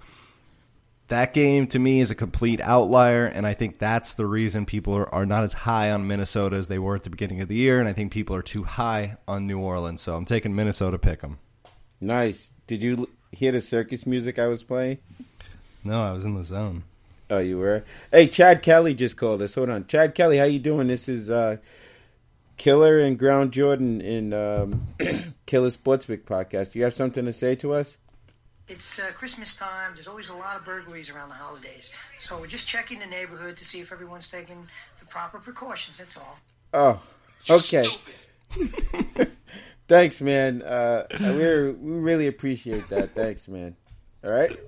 That 1.09 1.35
game 1.35 1.67
to 1.69 1.79
me 1.79 2.01
is 2.01 2.11
a 2.11 2.15
complete 2.15 2.63
outlier, 2.63 3.27
and 3.27 3.47
I 3.47 3.53
think 3.53 3.79
that's 3.79 4.15
the 4.15 4.25
reason 4.25 4.65
people 4.65 4.95
are, 4.95 5.15
are 5.15 5.27
not 5.27 5.45
as 5.45 5.53
high 5.53 5.91
on 5.91 6.07
Minnesota 6.07 6.57
as 6.57 6.69
they 6.69 6.79
were 6.79 6.97
at 6.97 7.05
the 7.05 7.11
beginning 7.11 7.43
of 7.43 7.49
the 7.49 7.57
year, 7.57 7.79
and 7.79 7.87
I 7.87 7.93
think 7.93 8.11
people 8.11 8.35
are 8.35 8.43
too 8.43 8.65
high 8.65 9.19
on 9.29 9.47
New 9.47 9.59
Orleans. 9.59 10.01
So 10.01 10.17
I'm 10.17 10.25
taking 10.25 10.55
Minnesota 10.55 10.99
pick 10.99 11.21
them. 11.21 11.39
Nice. 12.01 12.51
Did 12.67 12.83
you 12.83 13.09
hear 13.33 13.53
the 13.53 13.61
circus 13.61 14.07
music 14.07 14.39
I 14.39 14.47
was 14.47 14.63
playing? 14.63 14.99
No, 15.83 16.03
I 16.03 16.13
was 16.13 16.25
in 16.25 16.35
the 16.35 16.45
zone. 16.45 16.85
Oh, 17.31 17.39
you 17.39 17.59
were. 17.59 17.85
Hey, 18.11 18.29
Chad 18.29 18.63
Kelly 18.63 18.95
just 18.95 19.17
called 19.17 19.43
us. 19.43 19.55
Hold 19.55 19.71
on, 19.71 19.87
Chad 19.87 20.15
Kelly, 20.15 20.39
how 20.39 20.45
you 20.45 20.59
doing? 20.59 20.89
This 20.89 21.09
is 21.09 21.31
uh, 21.31 21.57
Killer 22.57 22.99
and 23.01 23.19
Ground 23.19 23.53
Jordan 23.53 24.01
in 24.01 24.33
um, 24.33 24.87
Killer 25.47 25.69
Sportsbook 25.71 26.23
podcast. 26.23 26.73
Do 26.73 26.79
you 26.79 26.85
have 26.85 26.95
something 26.95 27.25
to 27.25 27.33
say 27.33 27.55
to 27.57 27.73
us? 27.75 27.99
It's 28.67 28.99
uh, 28.99 29.11
Christmas 29.13 29.55
time. 29.57 29.93
There's 29.95 30.09
always 30.09 30.31
a 30.31 30.35
lot 30.35 30.57
of 30.57 30.65
burglaries 30.65 31.11
around 31.11 31.29
the 31.29 31.35
holidays. 31.35 31.93
So 32.17 32.39
we're 32.39 32.47
just 32.47 32.67
checking 32.67 32.99
the 32.99 33.07
neighborhood 33.07 33.59
to 33.59 33.65
see 33.65 33.81
if 33.81 33.93
everyone's 33.93 34.29
taking 34.29 34.67
the 35.01 35.07
proper 35.07 35.39
precautions. 35.39 35.99
That's 35.99 36.17
all. 36.17 36.39
Oh, 36.73 37.03
You 37.47 37.57
okay. 37.57 37.85
Stupid. 39.85 39.89
Thanks, 39.89 40.21
man. 40.21 40.63
Uh, 40.63 41.07
we 41.21 41.73
we 41.73 41.99
really 42.01 42.27
appreciate 42.27 42.89
that. 42.89 43.15
Thanks, 43.15 43.49
man. 43.49 43.77
All 44.25 44.33
right. 44.33 44.59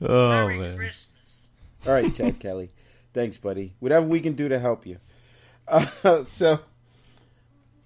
Oh 0.00 0.48
Merry 0.48 0.76
Christmas. 0.76 1.48
All 1.86 1.92
right, 1.92 2.14
Chad 2.14 2.40
Kelly. 2.40 2.70
Thanks, 3.12 3.36
buddy. 3.36 3.74
Whatever 3.80 4.06
we 4.06 4.20
can 4.20 4.34
do 4.34 4.48
to 4.48 4.58
help 4.58 4.86
you. 4.86 4.98
Uh, 5.68 6.24
so 6.28 6.60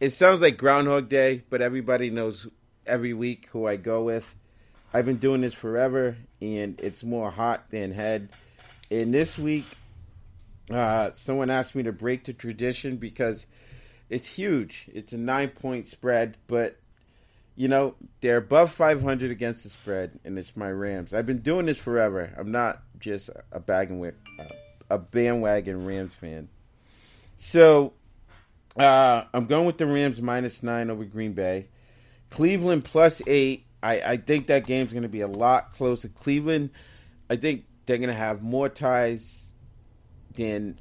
it 0.01 0.11
sounds 0.11 0.41
like 0.41 0.57
Groundhog 0.57 1.09
Day, 1.09 1.43
but 1.51 1.61
everybody 1.61 2.11
knows 2.11 2.47
every 2.87 3.13
week 3.13 3.49
who 3.53 3.67
I 3.67 3.77
go 3.77 4.03
with. 4.03 4.35
I've 4.95 5.05
been 5.05 5.17
doing 5.17 5.43
this 5.43 5.53
forever, 5.53 6.17
and 6.41 6.81
it's 6.81 7.05
more 7.05 7.31
hot 7.31 7.71
than 7.71 7.93
head. 7.93 8.31
And 8.91 9.13
this 9.13 9.39
week, 9.39 9.67
uh, 10.71 11.11
someone 11.15 11.51
asked 11.51 11.75
me 11.75 11.83
to 11.83 11.93
break 11.93 12.25
the 12.25 12.33
tradition 12.33 12.97
because 12.97 13.47
it's 14.11 14.27
huge. 14.27 14.89
It's 14.93 15.13
a 15.13 15.19
nine 15.19 15.51
point 15.51 15.87
spread, 15.87 16.37
but 16.47 16.79
you 17.57 17.69
know 17.69 17.95
they're 18.21 18.37
above 18.37 18.71
500 18.71 19.31
against 19.31 19.65
the 19.65 19.71
spread, 19.71 20.19
and 20.25 20.39
it's 20.39 20.57
my 20.57 20.71
Rams. 20.71 21.13
I've 21.13 21.27
been 21.27 21.41
doing 21.41 21.67
this 21.67 21.79
forever. 21.79 22.33
I'm 22.37 22.51
not 22.51 22.83
just 22.99 23.31
a 23.53 23.61
with 23.91 24.15
a 24.91 24.99
bandwagon 24.99 25.85
Rams 25.85 26.15
fan. 26.15 26.49
So 27.37 27.93
uh, 28.79 29.25
I'm 29.33 29.47
going 29.47 29.67
with 29.67 29.79
the 29.79 29.87
Rams 29.87 30.21
minus 30.21 30.63
nine 30.63 30.91
over 30.91 31.05
Green 31.05 31.33
Bay. 31.33 31.69
Cleveland 32.31 32.85
plus 32.85 33.23
eight. 33.27 33.67
I, 33.83 34.01
I 34.01 34.17
think 34.17 34.49
that 34.49 34.67
game's 34.67 34.93
going 34.93 35.05
to 35.05 35.09
be 35.09 35.21
a 35.21 35.29
lot 35.29 35.73
closer. 35.73 36.09
Cleveland, 36.09 36.71
I 37.31 37.37
think 37.37 37.65
they're 37.87 37.99
going 37.99 38.09
to 38.09 38.15
have 38.15 38.43
more 38.43 38.69
ties 38.69 39.45
than 40.35 40.79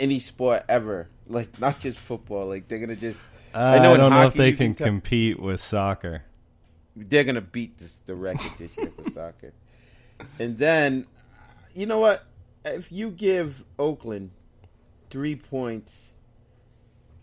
any 0.00 0.18
sport 0.18 0.64
ever. 0.68 1.08
Like 1.26 1.60
not 1.60 1.80
just 1.80 1.98
football. 1.98 2.46
Like 2.46 2.68
they're 2.68 2.78
gonna 2.78 2.96
just. 2.96 3.26
Uh, 3.54 3.58
I, 3.58 3.76
in 3.76 3.82
don't 3.82 4.10
know 4.10 4.26
if 4.26 4.34
they 4.34 4.52
can 4.52 4.74
tell- 4.74 4.86
compete 4.86 5.40
with 5.40 5.60
soccer. 5.60 6.24
they're 6.96 7.24
gonna 7.24 7.40
beat 7.40 7.78
this, 7.78 8.00
the 8.00 8.14
record 8.14 8.52
this 8.58 8.76
year 8.76 8.90
for 8.96 9.10
soccer. 9.10 9.52
And 10.38 10.58
then, 10.58 11.06
you 11.74 11.86
know 11.86 11.98
what? 11.98 12.24
If 12.64 12.90
you 12.90 13.10
give 13.10 13.64
Oakland 13.78 14.30
three 15.10 15.36
points, 15.36 16.10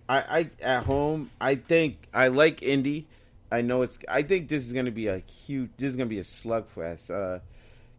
I, 0.07 0.17
I 0.17 0.49
at 0.61 0.83
home, 0.85 1.29
I 1.41 1.55
think 1.55 2.07
I 2.13 2.29
like 2.29 2.63
Indy. 2.63 3.07
I 3.51 3.61
know 3.61 3.81
it's. 3.83 3.99
I 4.07 4.21
think 4.23 4.49
this 4.49 4.65
is 4.65 4.73
gonna 4.73 4.91
be 4.91 5.07
a 5.07 5.19
huge. 5.19 5.69
This 5.77 5.89
is 5.91 5.95
gonna 5.95 6.09
be 6.09 6.19
a 6.19 6.23
slugfest. 6.23 7.09
Uh, 7.11 7.39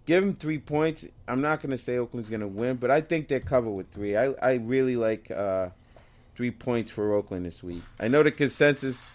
give 0.07 0.25
them 0.25 0.35
three 0.35 0.59
points. 0.59 1.05
I'm 1.29 1.41
not 1.41 1.61
gonna 1.61 1.77
say 1.77 1.99
Oakland's 1.99 2.31
gonna 2.31 2.47
win, 2.47 2.77
but 2.77 2.91
I 2.91 3.01
think 3.01 3.29
they're 3.29 3.41
covered 3.41 3.73
with 3.73 3.91
three. 3.91 4.17
I 4.17 4.31
I 4.41 4.55
really 4.55 4.97
like 4.97 5.31
uh, 5.31 5.69
three 6.37 6.53
points 6.53 6.91
for 6.91 7.13
Oakland 7.13 7.45
this 7.45 7.63
week. 7.63 7.83
I 8.01 8.09
know 8.09 8.23
the 8.23 8.31
consensus 8.31 9.07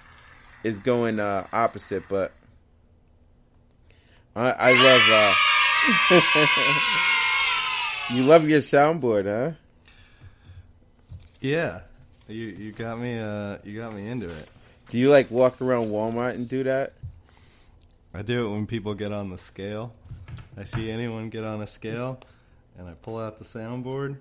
is 0.64 0.80
going 0.80 1.20
uh, 1.20 1.48
opposite, 1.52 2.04
but 2.08 2.32
I, 4.36 4.52
I 4.52 4.72
love. 4.74 5.02
Uh, 5.12 5.34
you 8.16 8.24
love 8.24 8.48
your 8.48 8.60
soundboard, 8.60 9.26
huh? 9.26 9.56
Yeah, 11.40 11.82
you 12.28 12.46
you 12.46 12.72
got 12.72 13.00
me. 13.00 13.18
Uh, 13.18 13.58
you 13.64 13.80
got 13.80 13.94
me 13.94 14.08
into 14.08 14.28
it. 14.28 14.48
Do 14.90 15.00
you 15.00 15.10
like 15.10 15.32
walk 15.32 15.62
around 15.62 15.88
Walmart 15.88 16.36
and 16.36 16.48
do 16.48 16.64
that? 16.64 16.94
I 18.14 18.22
do 18.24 18.46
it 18.46 18.52
when 18.52 18.68
people 18.68 18.94
get 18.94 19.14
on 19.14 19.30
the 19.30 19.38
scale. 19.38 19.94
I 20.58 20.64
see 20.64 20.92
anyone 20.92 21.30
get 21.30 21.44
on 21.44 21.62
a 21.62 21.68
scale, 21.68 22.20
and 22.78 22.88
I 22.88 22.94
pull 22.94 23.20
out 23.20 23.40
the 23.40 23.46
soundboard. 23.46 24.18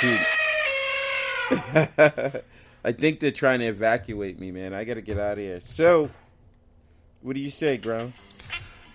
Dude. 0.00 0.20
I 2.84 2.92
think 2.92 3.20
they're 3.20 3.30
trying 3.30 3.60
to 3.60 3.66
evacuate 3.66 4.38
me, 4.38 4.50
man. 4.50 4.74
I 4.74 4.84
got 4.84 4.94
to 4.94 5.02
get 5.02 5.18
out 5.18 5.32
of 5.32 5.38
here. 5.38 5.60
So, 5.64 6.10
what 7.22 7.34
do 7.34 7.40
you 7.40 7.50
say, 7.50 7.76
Ground? 7.78 8.12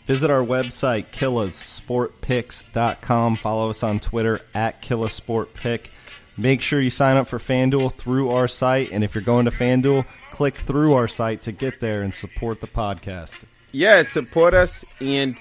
Visit 0.06 0.32
our 0.32 0.44
website, 0.44 1.06
killasportpicks.com. 1.06 3.36
Follow 3.36 3.70
us 3.70 3.84
on 3.84 4.00
Twitter 4.00 4.40
at 4.56 4.82
killasportpick. 4.82 5.92
Make 6.38 6.62
sure 6.62 6.82
you 6.82 6.90
sign 6.90 7.18
up 7.18 7.28
for 7.28 7.38
FanDuel 7.38 7.94
through 7.94 8.30
our 8.30 8.48
site. 8.48 8.92
And 8.92 9.04
if 9.04 9.14
you're 9.14 9.24
going 9.24 9.46
to 9.46 9.52
FanDuel, 9.52 10.06
click 10.32 10.56
through 10.56 10.94
our 10.94 11.08
site 11.08 11.44
to 11.44 11.52
get 11.52 11.80
there 11.80 12.02
and 12.02 12.12
support 12.14 12.62
the 12.62 12.68
podcast. 12.68 13.44
Yeah, 13.72 14.04
support 14.04 14.54
us. 14.54 14.84
And 15.00 15.36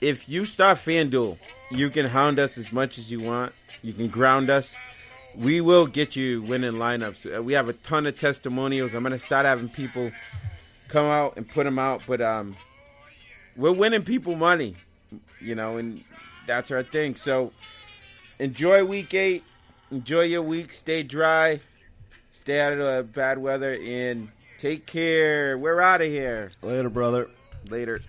if 0.00 0.28
you 0.28 0.44
start 0.44 0.78
FanDuel, 0.78 1.38
you 1.70 1.90
can 1.90 2.06
hound 2.06 2.38
us 2.38 2.56
as 2.58 2.72
much 2.72 2.98
as 2.98 3.10
you 3.10 3.20
want. 3.20 3.52
You 3.82 3.92
can 3.92 4.08
ground 4.08 4.50
us. 4.50 4.74
We 5.36 5.60
will 5.60 5.86
get 5.86 6.14
you 6.14 6.42
winning 6.42 6.74
lineups. 6.74 7.38
Uh, 7.38 7.42
We 7.42 7.54
have 7.54 7.68
a 7.68 7.72
ton 7.72 8.06
of 8.06 8.18
testimonials. 8.18 8.94
I'm 8.94 9.02
going 9.02 9.12
to 9.12 9.18
start 9.18 9.46
having 9.46 9.68
people 9.68 10.12
come 10.88 11.06
out 11.06 11.36
and 11.36 11.48
put 11.48 11.64
them 11.64 11.78
out. 11.78 12.02
But 12.06 12.20
um, 12.20 12.54
we're 13.56 13.72
winning 13.72 14.02
people 14.02 14.36
money, 14.36 14.76
you 15.40 15.54
know, 15.54 15.78
and 15.78 16.02
that's 16.46 16.70
our 16.70 16.82
thing. 16.82 17.16
So 17.16 17.52
enjoy 18.38 18.84
week 18.84 19.14
eight. 19.14 19.42
Enjoy 19.90 20.22
your 20.22 20.42
week. 20.42 20.72
Stay 20.72 21.02
dry. 21.02 21.60
Stay 22.32 22.60
out 22.60 22.72
of 22.74 22.78
the 22.78 23.02
bad 23.14 23.38
weather 23.38 23.78
and 23.82 24.28
take 24.62 24.86
care. 24.86 25.58
We're 25.58 25.80
out 25.80 26.02
of 26.02 26.06
here. 26.06 26.52
Later, 26.62 26.88
brother. 26.88 27.28
Later. 27.68 28.00